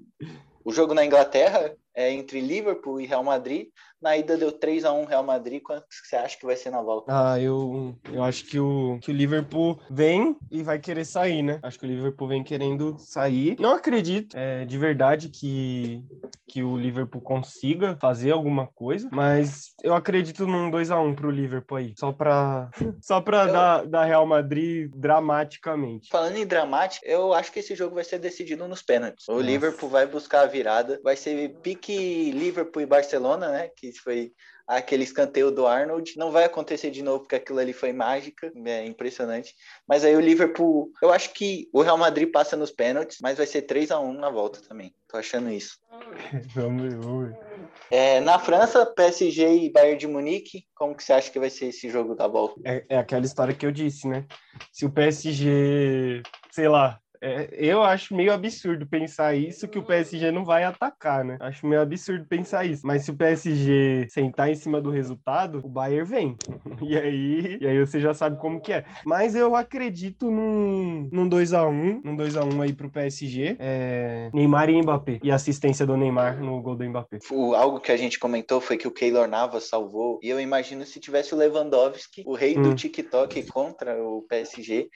o 0.64 0.72
jogo 0.72 0.92
na 0.92 1.04
Inglaterra 1.04 1.72
é 1.94 2.12
entre 2.12 2.40
Liverpool 2.40 3.00
e 3.00 3.06
Real 3.06 3.22
Madrid. 3.22 3.68
Na 4.00 4.16
ida 4.16 4.36
deu 4.36 4.52
3 4.52 4.84
a 4.84 4.92
1 4.92 5.04
Real 5.06 5.22
Madrid. 5.24 5.60
Quanto 5.62 5.82
que 5.88 6.06
você 6.06 6.16
acha 6.16 6.36
que 6.38 6.46
vai 6.46 6.56
ser 6.56 6.70
na 6.70 6.80
volta? 6.80 7.06
Ah, 7.08 7.40
eu, 7.40 7.94
eu 8.12 8.22
acho 8.22 8.44
que 8.44 8.58
o, 8.58 8.98
que 9.02 9.10
o 9.10 9.14
Liverpool 9.14 9.78
vem 9.90 10.36
e 10.50 10.62
vai 10.62 10.78
querer 10.78 11.04
sair, 11.04 11.42
né? 11.42 11.58
Acho 11.62 11.78
que 11.78 11.84
o 11.84 11.88
Liverpool 11.88 12.28
vem 12.28 12.44
querendo 12.44 12.96
sair. 12.98 13.56
Não 13.58 13.74
acredito 13.74 14.36
é, 14.36 14.64
de 14.64 14.78
verdade 14.78 15.28
que, 15.28 16.02
que 16.46 16.62
o 16.62 16.76
Liverpool 16.76 17.20
consiga 17.20 17.96
fazer 18.00 18.30
alguma 18.30 18.66
coisa, 18.68 19.08
mas 19.12 19.72
eu 19.82 19.94
acredito 19.94 20.46
num 20.46 20.70
2x1 20.70 21.14
pro 21.16 21.30
Liverpool 21.30 21.78
aí. 21.78 21.94
Só 21.98 22.12
pra, 22.12 22.70
só 23.02 23.20
pra 23.20 23.46
Eu- 23.46 23.52
dar, 23.52 23.86
dar 23.86 24.04
Real 24.04 24.26
Madrid 24.26 24.90
dramaticamente. 24.94 26.08
Falando 26.08 26.36
em 26.36 26.46
dramático, 26.46 27.04
eu 27.04 27.32
acho 27.34 27.52
que 27.52 27.58
esse 27.58 27.74
jogo 27.74 27.96
vai 27.96 28.04
ser 28.04 28.18
decidido 28.18 28.66
nos 28.68 28.82
pênaltis. 28.82 29.26
O 29.28 29.32
Nossa. 29.32 29.44
Liverpool 29.44 29.88
vai 29.90 30.06
buscar 30.06 30.42
a 30.42 30.46
virada. 30.46 31.00
Vai 31.02 31.16
ser 31.16 31.56
pique 31.62 32.30
Liverpool 32.30 32.82
e 32.82 32.86
Barcelona, 32.86 33.48
né? 33.50 33.70
Que 33.76 33.87
foi 33.96 34.32
aquele 34.68 35.02
escanteio 35.02 35.50
do 35.50 35.66
Arnold. 35.66 36.16
Não 36.18 36.30
vai 36.30 36.44
acontecer 36.44 36.90
de 36.90 37.02
novo, 37.02 37.20
porque 37.20 37.36
aquilo 37.36 37.58
ali 37.58 37.72
foi 37.72 37.92
mágica. 37.92 38.52
É 38.66 38.84
impressionante. 38.84 39.54
Mas 39.88 40.04
aí 40.04 40.14
o 40.14 40.20
Liverpool. 40.20 40.92
Eu 41.02 41.10
acho 41.10 41.32
que 41.32 41.68
o 41.72 41.80
Real 41.80 41.96
Madrid 41.96 42.30
passa 42.30 42.56
nos 42.56 42.70
pênaltis, 42.70 43.18
mas 43.22 43.38
vai 43.38 43.46
ser 43.46 43.62
3 43.62 43.90
a 43.90 43.98
1 43.98 44.12
na 44.12 44.28
volta 44.28 44.60
também. 44.60 44.94
Tô 45.08 45.16
achando 45.16 45.50
isso. 45.50 45.78
Vamos 46.54 46.82
ver, 46.82 46.96
vamos 46.96 47.28
ver. 47.28 47.38
É, 47.90 48.20
na 48.20 48.38
França, 48.38 48.84
PSG 48.84 49.64
e 49.64 49.72
Bayern 49.72 49.98
de 49.98 50.06
Munique. 50.06 50.64
Como 50.74 50.94
que 50.94 51.02
você 51.02 51.14
acha 51.14 51.30
que 51.30 51.38
vai 51.38 51.48
ser 51.48 51.66
esse 51.66 51.88
jogo 51.88 52.14
da 52.14 52.28
volta? 52.28 52.60
É, 52.64 52.84
é 52.90 52.98
aquela 52.98 53.24
história 53.24 53.54
que 53.54 53.64
eu 53.64 53.72
disse, 53.72 54.06
né? 54.06 54.26
Se 54.70 54.84
o 54.84 54.90
PSG, 54.90 56.22
sei 56.50 56.68
lá, 56.68 57.00
é, 57.20 57.48
eu 57.52 57.82
acho 57.82 58.14
meio 58.14 58.32
absurdo 58.32 58.86
pensar 58.86 59.34
isso, 59.34 59.68
que 59.68 59.78
o 59.78 59.82
PSG 59.82 60.30
não 60.30 60.44
vai 60.44 60.64
atacar, 60.64 61.24
né? 61.24 61.36
Acho 61.40 61.66
meio 61.66 61.80
absurdo 61.82 62.24
pensar 62.26 62.64
isso. 62.64 62.86
Mas 62.86 63.04
se 63.04 63.10
o 63.10 63.16
PSG 63.16 64.06
sentar 64.08 64.50
em 64.50 64.54
cima 64.54 64.80
do 64.80 64.90
resultado, 64.90 65.60
o 65.64 65.68
Bayern 65.68 66.08
vem. 66.08 66.36
E 66.80 66.96
aí, 66.96 67.58
e 67.60 67.66
aí 67.66 67.78
você 67.84 68.00
já 68.00 68.14
sabe 68.14 68.38
como 68.38 68.60
que 68.60 68.72
é. 68.72 68.84
Mas 69.04 69.34
eu 69.34 69.56
acredito 69.56 70.30
num, 70.30 71.08
num 71.12 71.28
2x1, 71.28 72.00
num 72.04 72.16
2x1 72.16 72.62
aí 72.62 72.72
pro 72.72 72.90
PSG. 72.90 73.56
É, 73.58 74.30
Neymar 74.32 74.70
e 74.70 74.80
Mbappé. 74.80 75.18
E 75.22 75.30
assistência 75.30 75.84
do 75.84 75.96
Neymar 75.96 76.40
no 76.40 76.62
gol 76.62 76.76
do 76.76 76.84
Mbappé. 76.88 77.18
O, 77.30 77.54
algo 77.54 77.80
que 77.80 77.90
a 77.90 77.96
gente 77.96 78.18
comentou 78.18 78.60
foi 78.60 78.76
que 78.76 78.86
o 78.86 78.92
Keylor 78.92 79.26
Navas 79.26 79.68
salvou. 79.68 80.20
E 80.22 80.28
eu 80.28 80.40
imagino 80.40 80.84
se 80.84 81.00
tivesse 81.00 81.34
o 81.34 81.36
Lewandowski, 81.36 82.22
o 82.26 82.34
rei 82.34 82.54
do 82.54 82.68
Hum. 82.70 82.74
TikTok 82.74 83.42
contra 83.44 84.00
o 84.02 84.22
PSG. 84.28 84.88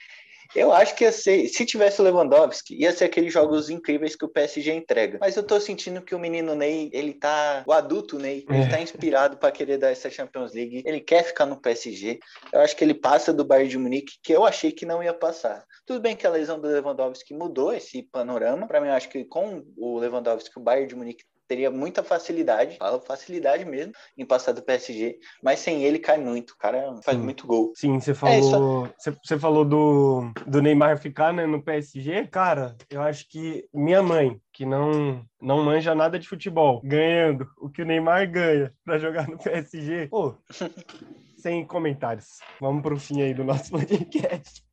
Eu 0.55 0.71
acho 0.71 0.95
que 0.95 1.03
ia 1.03 1.11
ser, 1.11 1.47
se 1.47 1.65
tivesse 1.65 1.99
o 2.01 2.03
Lewandowski, 2.03 2.75
ia 2.75 2.91
ser 2.91 3.05
aqueles 3.05 3.33
jogos 3.33 3.69
incríveis 3.69 4.15
que 4.15 4.25
o 4.25 4.29
PSG 4.29 4.71
entrega. 4.73 5.17
Mas 5.19 5.35
eu 5.35 5.43
tô 5.43 5.59
sentindo 5.59 6.01
que 6.01 6.13
o 6.13 6.19
menino 6.19 6.55
Ney, 6.55 6.89
ele 6.93 7.13
tá, 7.13 7.63
o 7.65 7.73
adulto 7.73 8.19
Ney, 8.19 8.45
ele 8.49 8.63
É. 8.63 8.69
tá 8.69 8.79
inspirado 8.81 9.37
para 9.37 9.51
querer 9.51 9.77
dar 9.77 9.89
essa 9.89 10.09
Champions 10.09 10.53
League. 10.53 10.83
Ele 10.85 10.99
quer 10.99 11.23
ficar 11.23 11.45
no 11.45 11.59
PSG. 11.59 12.19
Eu 12.51 12.59
acho 12.61 12.75
que 12.75 12.83
ele 12.83 12.93
passa 12.93 13.33
do 13.33 13.43
Bayern 13.43 13.69
de 13.69 13.77
Munique, 13.77 14.13
que 14.21 14.33
eu 14.33 14.45
achei 14.45 14.71
que 14.71 14.85
não 14.85 15.03
ia 15.03 15.13
passar. 15.13 15.65
Tudo 15.85 15.99
bem 15.99 16.15
que 16.15 16.25
a 16.27 16.29
lesão 16.29 16.59
do 16.59 16.67
Lewandowski 16.67 17.33
mudou 17.33 17.73
esse 17.73 18.03
panorama. 18.03 18.67
Para 18.67 18.79
mim, 18.79 18.87
eu 18.87 18.93
acho 18.93 19.09
que 19.09 19.25
com 19.25 19.63
o 19.77 19.97
Lewandowski, 19.97 20.57
o 20.57 20.61
Bayern 20.61 20.87
de 20.87 20.95
Munique 20.95 21.23
teria 21.47 21.69
muita 21.69 22.03
facilidade, 22.03 22.77
falo 22.77 22.99
facilidade 23.01 23.65
mesmo, 23.65 23.93
em 24.17 24.25
passar 24.25 24.51
do 24.53 24.61
PSG, 24.61 25.17
mas 25.41 25.59
sem 25.59 25.83
ele 25.83 25.99
cai 25.99 26.17
muito. 26.17 26.51
O 26.51 26.57
cara 26.57 26.95
faz 27.03 27.17
Sim. 27.17 27.23
muito 27.23 27.45
gol. 27.47 27.73
Sim, 27.75 27.99
você 27.99 28.11
É, 28.11 28.13
falou, 28.13 28.89
você, 28.97 29.11
você 29.23 29.39
falou 29.39 29.65
do, 29.65 30.31
do 30.47 30.61
Neymar 30.61 30.97
ficar 30.97 31.33
né, 31.33 31.45
no 31.45 31.61
PSG. 31.61 32.27
Cara, 32.27 32.75
eu 32.89 33.01
acho 33.01 33.27
que 33.29 33.65
minha 33.73 34.01
mãe, 34.01 34.39
que 34.51 34.65
não, 34.65 35.25
não 35.41 35.63
manja 35.63 35.93
nada 35.93 36.17
de 36.17 36.27
futebol, 36.27 36.81
ganhando 36.83 37.47
o 37.59 37.69
que 37.69 37.81
o 37.81 37.85
Neymar 37.85 38.29
ganha 38.29 38.73
pra 38.85 38.97
jogar 38.97 39.27
no 39.27 39.37
PSG, 39.37 40.07
pô, 40.07 40.35
sem 41.37 41.65
comentários. 41.65 42.39
Vamos 42.59 42.81
pro 42.81 42.97
fim 42.99 43.21
aí 43.21 43.33
do 43.33 43.43
nosso 43.43 43.69
podcast. 43.71 44.63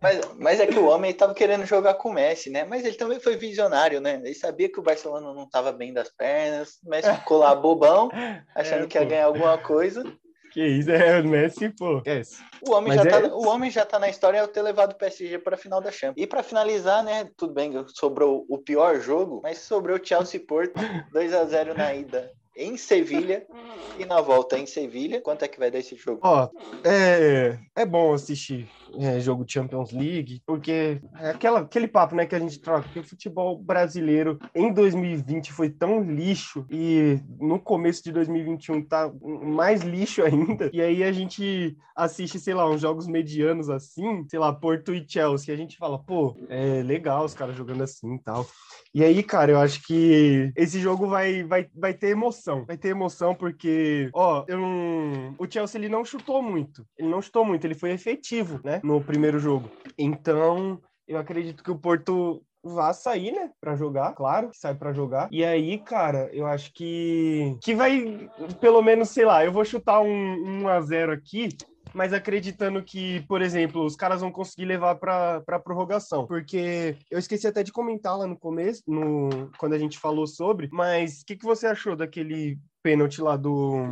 Mas, 0.00 0.20
mas 0.38 0.60
é 0.60 0.66
que 0.66 0.78
o 0.78 0.86
homem 0.86 1.10
estava 1.10 1.34
querendo 1.34 1.64
jogar 1.64 1.94
com 1.94 2.10
o 2.10 2.12
Messi, 2.12 2.50
né? 2.50 2.64
Mas 2.64 2.84
ele 2.84 2.96
também 2.96 3.18
foi 3.18 3.36
visionário, 3.36 4.00
né? 4.00 4.20
Ele 4.22 4.34
sabia 4.34 4.70
que 4.70 4.78
o 4.78 4.82
Barcelona 4.82 5.32
não 5.32 5.44
estava 5.44 5.72
bem 5.72 5.92
das 5.92 6.10
pernas, 6.10 6.78
o 6.84 6.90
Messi 6.90 7.12
ficou 7.14 7.38
lá 7.38 7.54
bobão, 7.54 8.10
achando 8.54 8.84
É, 8.84 8.86
que 8.86 8.98
ia 8.98 9.04
ganhar 9.04 9.24
alguma 9.26 9.58
coisa. 9.58 10.04
Que 10.52 10.64
isso, 10.64 10.90
é 10.90 11.20
o 11.20 11.24
Messi, 11.24 11.68
pô. 11.70 11.98
Esquece. 11.98 12.42
O 12.62 12.72
homem, 12.72 12.94
Mas 12.94 13.02
já 13.02 13.08
é- 13.18 13.20
tá, 13.22 13.34
o 13.34 13.46
homem 13.48 13.70
já 13.70 13.84
tá 13.84 13.98
na 13.98 14.08
história 14.08 14.40
ao 14.40 14.46
ter 14.46 14.62
levado 14.62 14.92
o 14.92 14.96
PSG 14.96 15.38
para 15.38 15.56
a 15.56 15.58
final 15.58 15.80
da 15.80 15.90
Champions. 15.90 16.22
E 16.22 16.26
para 16.26 16.42
finalizar, 16.42 17.02
né? 17.02 17.28
Tudo 17.36 17.52
bem, 17.52 17.72
sobrou 17.88 18.46
o 18.48 18.58
pior 18.58 19.00
jogo, 19.00 19.40
mas 19.42 19.58
sobrou 19.58 19.98
o 19.98 20.04
Chelsea 20.06 20.40
Porto 20.46 20.74
2 21.12 21.34
a 21.34 21.44
0 21.44 21.74
na 21.74 21.92
ida 21.94 22.30
em 22.56 22.76
Sevilha 22.76 23.46
e 23.98 24.04
na 24.04 24.20
volta 24.20 24.58
em 24.58 24.66
Sevilha. 24.66 25.20
Quanto 25.20 25.44
é 25.44 25.48
que 25.48 25.58
vai 25.58 25.70
dar 25.70 25.78
esse 25.78 25.96
jogo? 25.96 26.20
Ó, 26.22 26.48
é, 26.84 27.58
é 27.74 27.86
bom 27.86 28.12
assistir 28.12 28.68
é, 28.98 29.20
jogo 29.20 29.44
de 29.44 29.52
Champions 29.52 29.92
League, 29.92 30.42
porque 30.46 31.00
é 31.18 31.30
aquela, 31.30 31.60
aquele 31.60 31.88
papo, 31.88 32.14
né, 32.14 32.26
que 32.26 32.34
a 32.34 32.38
gente 32.38 32.60
troca, 32.60 32.88
que 32.88 32.98
o 32.98 33.04
futebol 33.04 33.58
brasileiro 33.58 34.38
em 34.54 34.72
2020 34.72 35.52
foi 35.52 35.70
tão 35.70 36.02
lixo 36.02 36.66
e 36.70 37.18
no 37.40 37.58
começo 37.58 38.02
de 38.04 38.12
2021 38.12 38.82
tá 38.82 39.10
mais 39.42 39.82
lixo 39.82 40.22
ainda, 40.22 40.70
e 40.72 40.80
aí 40.80 41.02
a 41.02 41.12
gente 41.12 41.76
assiste, 41.96 42.38
sei 42.40 42.54
lá, 42.54 42.68
uns 42.68 42.80
jogos 42.80 43.06
medianos 43.06 43.70
assim, 43.70 44.26
sei 44.28 44.38
lá, 44.38 44.52
Porto 44.52 44.94
e 44.94 45.04
Chelsea, 45.06 45.52
e 45.52 45.54
a 45.54 45.58
gente 45.58 45.76
fala, 45.76 45.98
pô, 45.98 46.36
é 46.48 46.82
legal 46.82 47.24
os 47.24 47.34
caras 47.34 47.56
jogando 47.56 47.82
assim 47.82 48.14
e 48.14 48.18
tal. 48.18 48.46
E 48.94 49.02
aí, 49.02 49.24
cara, 49.24 49.50
eu 49.50 49.58
acho 49.58 49.82
que 49.82 50.52
esse 50.54 50.78
jogo 50.78 51.08
vai, 51.08 51.42
vai, 51.42 51.68
vai 51.74 51.92
ter 51.92 52.10
emoção. 52.10 52.43
Vai 52.66 52.76
ter 52.76 52.88
emoção 52.88 53.34
porque, 53.34 54.10
ó, 54.12 54.44
eu 54.46 54.58
não... 54.58 55.34
o 55.38 55.50
Chelsea 55.50 55.80
ele 55.80 55.88
não 55.88 56.04
chutou 56.04 56.42
muito. 56.42 56.86
Ele 56.98 57.08
não 57.08 57.22
chutou 57.22 57.44
muito, 57.44 57.64
ele 57.64 57.74
foi 57.74 57.90
efetivo, 57.90 58.60
né, 58.62 58.80
no 58.84 59.00
primeiro 59.02 59.38
jogo. 59.38 59.70
Então, 59.98 60.80
eu 61.08 61.18
acredito 61.18 61.62
que 61.62 61.70
o 61.70 61.78
Porto 61.78 62.42
vá 62.62 62.92
sair, 62.92 63.32
né, 63.32 63.50
Pra 63.60 63.76
jogar, 63.76 64.14
claro, 64.14 64.50
que 64.50 64.58
sai 64.58 64.74
pra 64.74 64.92
jogar. 64.92 65.28
E 65.30 65.44
aí, 65.44 65.78
cara, 65.78 66.30
eu 66.32 66.46
acho 66.46 66.72
que 66.72 67.56
que 67.62 67.74
vai 67.74 68.28
pelo 68.60 68.82
menos, 68.82 69.10
sei 69.10 69.24
lá, 69.24 69.44
eu 69.44 69.52
vou 69.52 69.64
chutar 69.64 70.00
um 70.00 70.62
1 70.62 70.68
a 70.68 70.80
0 70.80 71.12
aqui, 71.12 71.48
mas 71.94 72.12
acreditando 72.12 72.82
que, 72.82 73.20
por 73.22 73.40
exemplo, 73.40 73.84
os 73.84 73.96
caras 73.96 74.20
vão 74.20 74.32
conseguir 74.32 74.64
levar 74.64 74.96
para 74.96 75.40
pra 75.42 75.58
prorrogação. 75.58 76.26
Porque 76.26 76.96
eu 77.10 77.18
esqueci 77.18 77.46
até 77.46 77.62
de 77.62 77.72
comentar 77.72 78.18
lá 78.18 78.26
no 78.26 78.36
começo, 78.36 78.82
no, 78.86 79.50
quando 79.58 79.74
a 79.74 79.78
gente 79.78 79.98
falou 79.98 80.26
sobre, 80.26 80.68
mas 80.72 81.22
o 81.22 81.26
que, 81.26 81.36
que 81.36 81.44
você 81.44 81.66
achou 81.66 81.94
daquele 81.96 82.58
pênalti 82.82 83.22
lá 83.22 83.36
do, 83.36 83.82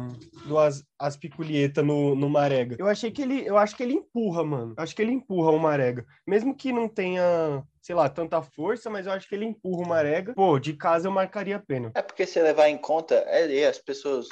do 0.45 0.59
As, 0.59 0.85
Aspiculieta 0.99 1.83
no, 1.83 2.15
no 2.15 2.29
Marega. 2.29 2.77
Eu 2.79 2.87
achei 2.87 3.11
que 3.11 3.23
ele, 3.23 3.43
eu 3.47 3.57
acho 3.57 3.75
que 3.75 3.83
ele 3.83 3.95
empurra, 3.95 4.45
mano. 4.45 4.75
Eu 4.77 4.83
acho 4.83 4.95
que 4.95 5.01
ele 5.01 5.13
empurra 5.13 5.51
o 5.51 5.59
Marega. 5.59 6.05
Mesmo 6.27 6.55
que 6.55 6.73
não 6.73 6.87
tenha 6.87 7.65
sei 7.83 7.97
lá, 7.97 8.09
tanta 8.09 8.41
força, 8.41 8.89
mas 8.89 9.07
eu 9.07 9.13
acho 9.13 9.29
que 9.29 9.35
ele 9.35 9.45
empurra 9.45 9.83
o 9.83 9.89
Marega. 9.89 10.33
Pô, 10.35 10.57
de 10.59 10.73
casa 10.73 11.09
eu 11.09 11.13
marcaria 11.13 11.59
pênalti. 11.59 11.93
É 11.97 12.01
porque 12.01 12.25
se 12.25 12.41
levar 12.41 12.69
em 12.69 12.79
conta, 12.79 13.17
é, 13.27 13.67
as 13.67 13.79
pessoas, 13.79 14.29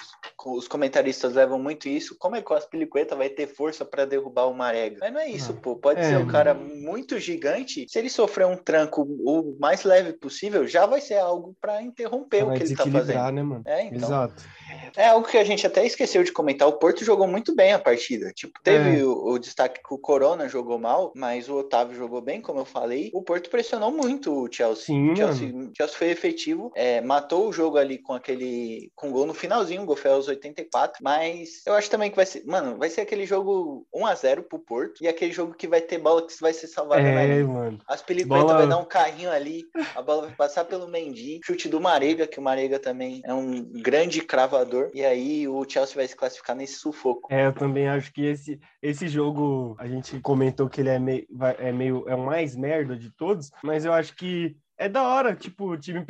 os 0.46 0.68
comentaristas 0.68 1.34
levam 1.34 1.58
muito 1.58 1.88
isso, 1.88 2.16
como 2.16 2.36
é 2.36 2.42
que 2.42 2.52
o 2.52 2.56
Aspilicueta 2.56 3.16
vai 3.16 3.28
ter 3.28 3.48
força 3.48 3.84
para 3.84 4.04
derrubar 4.04 4.46
o 4.46 4.54
Marega? 4.54 4.98
Mas 5.00 5.12
não 5.12 5.20
é 5.20 5.28
isso, 5.28 5.52
ah, 5.52 5.60
pô. 5.60 5.76
Pode 5.76 6.00
é, 6.00 6.04
ser 6.04 6.18
um 6.18 6.28
cara 6.28 6.54
muito 6.54 7.18
gigante, 7.18 7.86
se 7.88 7.98
ele 7.98 8.08
sofrer 8.08 8.46
um 8.46 8.56
tranco 8.56 9.02
o 9.02 9.56
mais 9.58 9.82
leve 9.82 10.12
possível, 10.12 10.66
já 10.66 10.86
vai 10.86 11.00
ser 11.00 11.18
algo 11.18 11.56
para 11.60 11.82
interromper 11.82 12.44
o 12.44 12.52
que 12.52 12.62
ele 12.62 12.76
tá 12.76 12.86
fazendo. 12.86 13.32
Né, 13.32 13.42
mano? 13.42 13.62
É, 13.66 13.82
então. 13.86 13.96
Exato. 13.96 14.44
É 14.96 15.08
algo 15.08 15.26
que 15.26 15.38
a 15.38 15.44
gente 15.44 15.66
até 15.66 15.84
esqueceu 15.84 16.22
de 16.24 16.32
comentar. 16.32 16.68
O 16.68 16.74
Porto 16.74 17.04
jogou 17.04 17.26
muito 17.26 17.54
bem 17.54 17.72
a 17.72 17.78
partida. 17.78 18.32
Tipo, 18.32 18.60
teve 18.62 19.00
é. 19.00 19.04
o, 19.04 19.32
o, 19.32 19.38
destaque 19.38 19.80
que 19.82 19.94
o 19.94 19.98
Corona 19.98 20.48
jogou 20.48 20.78
mal, 20.78 21.12
mas 21.14 21.48
o 21.48 21.56
Otávio 21.56 21.96
jogou 21.96 22.20
bem, 22.20 22.40
como 22.40 22.60
eu 22.60 22.64
falei. 22.64 23.10
O 23.14 23.22
Porto 23.22 23.50
pressionou 23.50 23.90
muito 23.90 24.32
o 24.32 24.52
Chelsea. 24.52 24.86
Sim, 24.86 25.12
o 25.12 25.16
Chelsea, 25.16 25.52
Chelsea 25.76 25.96
foi 25.96 26.10
efetivo, 26.10 26.72
é, 26.74 27.00
matou 27.00 27.48
o 27.48 27.52
jogo 27.52 27.78
ali 27.78 27.98
com 27.98 28.12
aquele. 28.12 28.90
com 28.94 29.10
gol 29.10 29.26
no 29.26 29.34
finalzinho, 29.34 29.82
o 29.82 29.86
gol 29.86 29.96
foi 29.96 30.10
aos 30.10 30.28
84. 30.28 30.98
Mas 31.02 31.62
eu 31.66 31.74
acho 31.74 31.90
também 31.90 32.10
que 32.10 32.16
vai 32.16 32.26
ser. 32.26 32.44
Mano, 32.44 32.76
vai 32.78 32.90
ser 32.90 33.02
aquele 33.02 33.26
jogo 33.26 33.86
1x0 33.94 34.42
pro 34.42 34.58
Porto 34.58 35.02
e 35.02 35.08
aquele 35.08 35.32
jogo 35.32 35.54
que 35.54 35.68
vai 35.68 35.80
ter 35.80 35.98
bola 35.98 36.26
que 36.26 36.40
vai 36.40 36.52
ser 36.52 36.66
salvada 36.66 37.02
é, 37.02 37.26
linha. 37.26 37.46
Mano. 37.46 37.78
As 37.86 38.02
Pelicueta 38.02 38.44
bola... 38.44 38.58
vai 38.58 38.66
dar 38.66 38.78
um 38.78 38.84
carrinho 38.84 39.30
ali, 39.30 39.64
a 39.94 40.02
bola 40.02 40.22
vai 40.22 40.34
passar 40.34 40.64
pelo 40.64 40.88
Mendy, 40.88 41.40
chute 41.44 41.68
do 41.68 41.80
Marega, 41.80 42.26
que 42.26 42.38
o 42.38 42.42
Marega 42.42 42.78
também 42.78 43.20
é 43.24 43.32
um 43.32 43.62
grande 43.62 44.20
cravador. 44.60 44.90
E 44.94 45.04
aí 45.04 45.48
o 45.48 45.64
Chelsea 45.68 45.94
vai 45.94 46.06
se 46.06 46.16
classificar 46.16 46.54
nesse 46.54 46.74
sufoco. 46.74 47.32
É, 47.32 47.46
eu 47.46 47.52
também 47.52 47.88
acho 47.88 48.12
que 48.12 48.24
esse, 48.24 48.60
esse 48.82 49.08
jogo, 49.08 49.74
a 49.78 49.86
gente 49.86 50.20
comentou 50.20 50.68
que 50.68 50.80
ele 50.80 50.90
é 50.90 50.98
meio, 50.98 51.26
é 51.58 51.72
meio 51.72 52.08
é 52.08 52.14
o 52.14 52.24
mais 52.24 52.54
merda 52.54 52.96
de 52.96 53.10
todos, 53.10 53.50
mas 53.62 53.84
eu 53.84 53.92
acho 53.92 54.14
que 54.14 54.56
é 54.78 54.88
da 54.88 55.02
hora, 55.02 55.34
tipo, 55.34 55.76
time, 55.76 56.04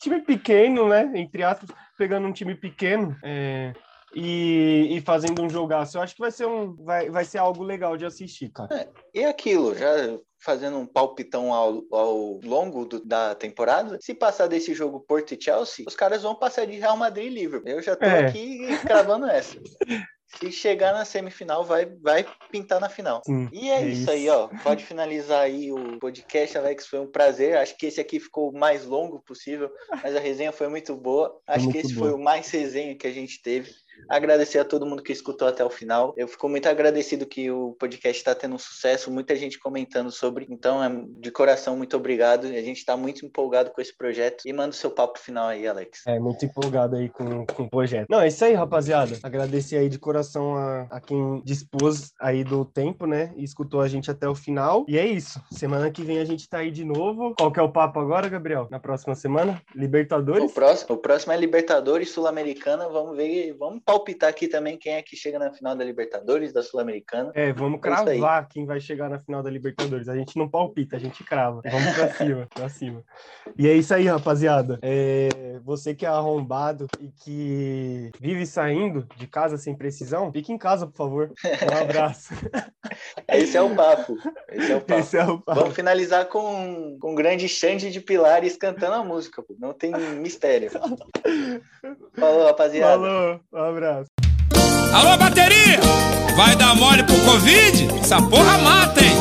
time 0.00 0.20
pequeno, 0.20 0.88
né? 0.88 1.10
Entre 1.14 1.42
aspas, 1.42 1.70
pegando 1.96 2.26
um 2.26 2.32
time 2.32 2.54
pequeno. 2.54 3.16
É, 3.22 3.72
e, 4.14 4.88
e, 4.90 5.00
fazendo 5.00 5.42
um 5.42 5.50
jogaço. 5.50 5.96
Eu 5.96 6.02
acho 6.02 6.14
que 6.14 6.20
vai 6.20 6.30
ser, 6.30 6.46
um, 6.46 6.74
vai, 6.76 7.10
vai 7.10 7.24
ser 7.24 7.38
algo 7.38 7.62
legal 7.62 7.96
de 7.96 8.06
assistir, 8.06 8.50
cara. 8.50 8.74
É, 8.74 8.88
e 9.14 9.24
aquilo, 9.24 9.74
já 9.76 10.18
fazendo 10.40 10.78
um 10.78 10.86
palpitão 10.86 11.52
ao, 11.52 11.82
ao 11.90 12.40
longo 12.44 12.84
do, 12.84 13.04
da 13.04 13.34
temporada, 13.34 13.98
se 14.00 14.14
passar 14.14 14.46
desse 14.46 14.72
jogo 14.72 15.00
Porto 15.00 15.34
e 15.34 15.40
Chelsea, 15.40 15.84
os 15.86 15.96
caras 15.96 16.22
vão 16.22 16.34
passar 16.34 16.66
de 16.66 16.78
Real 16.78 16.96
Madrid 16.96 17.26
e 17.26 17.34
Liverpool. 17.34 17.70
Eu 17.70 17.82
já 17.82 17.96
tô 17.96 18.06
é. 18.06 18.26
aqui 18.26 18.68
cravando 18.86 19.26
essa. 19.26 19.58
Se 20.38 20.52
chegar 20.52 20.92
na 20.92 21.06
semifinal, 21.06 21.64
vai, 21.64 21.86
vai 21.86 22.24
pintar 22.50 22.78
na 22.78 22.90
final. 22.90 23.22
Sim, 23.24 23.48
e 23.50 23.70
é, 23.70 23.82
é 23.82 23.86
isso, 23.86 24.02
isso, 24.02 24.10
aí, 24.10 24.28
ó. 24.28 24.48
Pode 24.62 24.84
finalizar 24.84 25.40
aí 25.40 25.72
o 25.72 25.98
podcast, 25.98 26.56
Alex. 26.58 26.86
Foi 26.86 27.00
um 27.00 27.10
prazer. 27.10 27.56
Acho 27.56 27.76
que 27.76 27.86
esse 27.86 27.98
aqui 27.98 28.20
ficou 28.20 28.50
o 28.50 28.56
mais 28.56 28.84
longo 28.84 29.20
possível, 29.20 29.70
mas 30.02 30.14
a 30.14 30.20
resenha 30.20 30.52
foi 30.52 30.68
muito 30.68 30.94
boa. 30.94 31.40
Acho 31.46 31.70
que 31.70 31.78
esse 31.78 31.94
foi 31.94 32.12
o 32.12 32.18
mais 32.18 32.50
resenha 32.50 32.94
que 32.94 33.06
a 33.06 33.12
gente 33.12 33.40
teve. 33.40 33.70
Agradecer 34.08 34.58
a 34.58 34.64
todo 34.64 34.86
mundo 34.86 35.02
que 35.02 35.12
escutou 35.12 35.48
até 35.48 35.64
o 35.64 35.70
final. 35.70 36.14
Eu 36.16 36.28
fico 36.28 36.48
muito 36.48 36.68
agradecido 36.68 37.26
que 37.26 37.50
o 37.50 37.72
podcast 37.78 38.18
está 38.18 38.34
tendo 38.34 38.54
um 38.54 38.58
sucesso, 38.58 39.10
muita 39.10 39.36
gente 39.36 39.58
comentando 39.58 40.10
sobre. 40.10 40.46
Então, 40.50 40.82
é, 40.82 40.90
de 41.20 41.30
coração, 41.30 41.76
muito 41.76 41.96
obrigado. 41.96 42.46
A 42.46 42.62
gente 42.62 42.78
está 42.78 42.96
muito 42.96 43.24
empolgado 43.24 43.70
com 43.70 43.80
esse 43.80 43.96
projeto. 43.96 44.42
E 44.46 44.52
manda 44.52 44.70
o 44.70 44.72
seu 44.72 44.90
papo 44.90 45.18
final 45.18 45.48
aí, 45.48 45.66
Alex. 45.66 46.02
É, 46.06 46.18
muito 46.18 46.44
empolgado 46.44 46.96
aí 46.96 47.08
com, 47.08 47.46
com 47.46 47.64
o 47.64 47.70
projeto. 47.70 48.06
Não, 48.08 48.20
é 48.20 48.28
isso 48.28 48.44
aí, 48.44 48.54
rapaziada. 48.54 49.18
Agradecer 49.22 49.76
aí 49.76 49.88
de 49.88 49.98
coração 49.98 50.56
a, 50.56 50.86
a 50.90 51.00
quem 51.00 51.42
dispôs 51.44 52.12
aí 52.20 52.44
do 52.44 52.64
tempo, 52.64 53.06
né? 53.06 53.32
E 53.36 53.44
escutou 53.44 53.80
a 53.80 53.88
gente 53.88 54.10
até 54.10 54.28
o 54.28 54.34
final. 54.34 54.84
E 54.88 54.98
é 54.98 55.06
isso. 55.06 55.40
Semana 55.52 55.90
que 55.90 56.02
vem 56.02 56.18
a 56.18 56.24
gente 56.24 56.48
tá 56.48 56.58
aí 56.58 56.70
de 56.70 56.84
novo. 56.84 57.34
Qual 57.36 57.52
que 57.52 57.60
é 57.60 57.62
o 57.62 57.72
papo 57.72 58.00
agora, 58.00 58.28
Gabriel? 58.28 58.68
Na 58.70 58.80
próxima 58.80 59.14
semana? 59.14 59.60
Libertadores? 59.74 60.50
O 60.50 60.54
próximo, 60.54 60.94
o 60.94 60.98
próximo 60.98 61.32
é 61.32 61.36
Libertadores 61.36 62.10
Sul-Americana. 62.10 62.88
Vamos 62.88 63.16
ver, 63.16 63.54
vamos 63.58 63.82
palpitar 63.88 64.28
aqui 64.28 64.46
também 64.46 64.76
quem 64.76 64.92
é 64.92 65.02
que 65.02 65.16
chega 65.16 65.38
na 65.38 65.50
final 65.50 65.74
da 65.74 65.82
Libertadores, 65.82 66.52
da 66.52 66.62
Sul-Americana. 66.62 67.32
É, 67.34 67.54
vamos 67.54 67.78
é 67.78 67.80
cravar 67.80 68.46
quem 68.46 68.66
vai 68.66 68.78
chegar 68.78 69.08
na 69.08 69.18
final 69.18 69.42
da 69.42 69.48
Libertadores. 69.48 70.10
A 70.10 70.14
gente 70.14 70.36
não 70.36 70.46
palpita, 70.46 70.96
a 70.96 70.98
gente 70.98 71.24
crava. 71.24 71.62
Vamos 71.64 71.94
pra 71.94 72.12
cima, 72.12 72.48
pra 72.54 72.68
cima. 72.68 73.02
E 73.56 73.66
é 73.66 73.72
isso 73.72 73.94
aí, 73.94 74.06
rapaziada. 74.06 74.78
É, 74.82 75.58
você 75.64 75.94
que 75.94 76.04
é 76.04 76.08
arrombado 76.10 76.86
e 77.00 77.08
que 77.08 78.10
vive 78.20 78.44
saindo 78.44 79.08
de 79.16 79.26
casa 79.26 79.56
sem 79.56 79.74
precisão, 79.74 80.30
fique 80.30 80.52
em 80.52 80.58
casa, 80.58 80.86
por 80.86 80.96
favor. 80.96 81.32
Um 81.42 81.82
abraço. 81.82 82.34
Esse 83.26 83.56
é 83.56 83.62
o 83.62 83.74
papo. 83.74 84.18
Esse 84.50 84.72
é 84.72 84.76
o 84.76 84.80
papo. 84.82 85.16
É 85.16 85.24
o 85.24 85.40
papo. 85.40 85.60
Vamos 85.60 85.74
finalizar 85.74 86.26
com, 86.26 86.98
com 87.00 87.12
um 87.12 87.14
grande 87.14 87.48
chante 87.48 87.90
de 87.90 88.02
pilares 88.02 88.54
cantando 88.56 88.96
a 88.96 89.04
música. 89.04 89.42
Pô. 89.42 89.56
Não 89.58 89.72
tem 89.72 89.92
mistério. 90.20 90.70
Falou, 92.12 92.44
rapaziada. 92.44 92.98
Falou, 92.98 93.40
abraço. 93.78 94.10
Alô, 94.92 95.16
bateria! 95.16 95.80
Vai 96.36 96.56
dar 96.56 96.74
mole 96.74 97.02
pro 97.04 97.16
Covid? 97.20 97.88
Essa 98.02 98.20
porra 98.20 98.58
mata, 98.58 99.04
hein? 99.04 99.16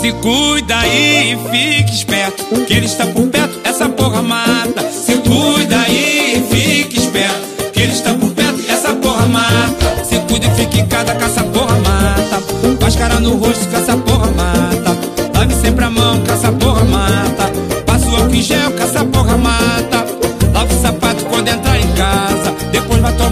Se 0.00 0.12
cuida 0.14 0.78
aí 0.78 1.32
e 1.32 1.50
fique 1.50 1.94
esperto, 1.94 2.44
que 2.66 2.74
ele 2.74 2.86
está 2.86 3.06
por 3.06 3.28
perto, 3.28 3.60
essa 3.64 3.88
porra 3.88 4.22
mata. 4.22 4.82
Se 4.90 5.16
cuida 5.18 5.80
aí 5.80 6.36
e 6.36 6.54
fique 6.54 6.98
esperto, 6.98 7.72
que 7.72 7.80
ele 7.80 7.92
está 7.92 8.12
por 8.14 8.30
perto, 8.30 8.60
essa 8.70 8.94
porra 8.94 9.26
mata. 9.26 10.04
Se 10.04 10.18
cuida 10.20 10.46
e 10.46 10.50
fique 10.50 10.80
em 10.80 10.86
casa, 10.86 11.14
que 11.14 11.24
essa 11.24 11.44
porra 11.44 11.78
mata. 11.78 12.42
Faz 12.80 12.96
cara 12.96 13.20
no 13.20 13.36
rosto, 13.36 13.66
que 13.68 13.76
essa 13.76 13.96
porra 13.96 14.30
mata. 14.32 14.61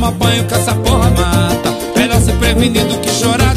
Tomar 0.01 0.13
banho, 0.13 0.47
que 0.47 0.55
essa 0.55 0.75
porra 0.77 1.11
mata. 1.11 1.77
Melhor 1.95 2.21
se 2.23 2.33
prevenir 2.33 2.87
do 2.87 2.99
que 2.99 3.11
chorar. 3.11 3.50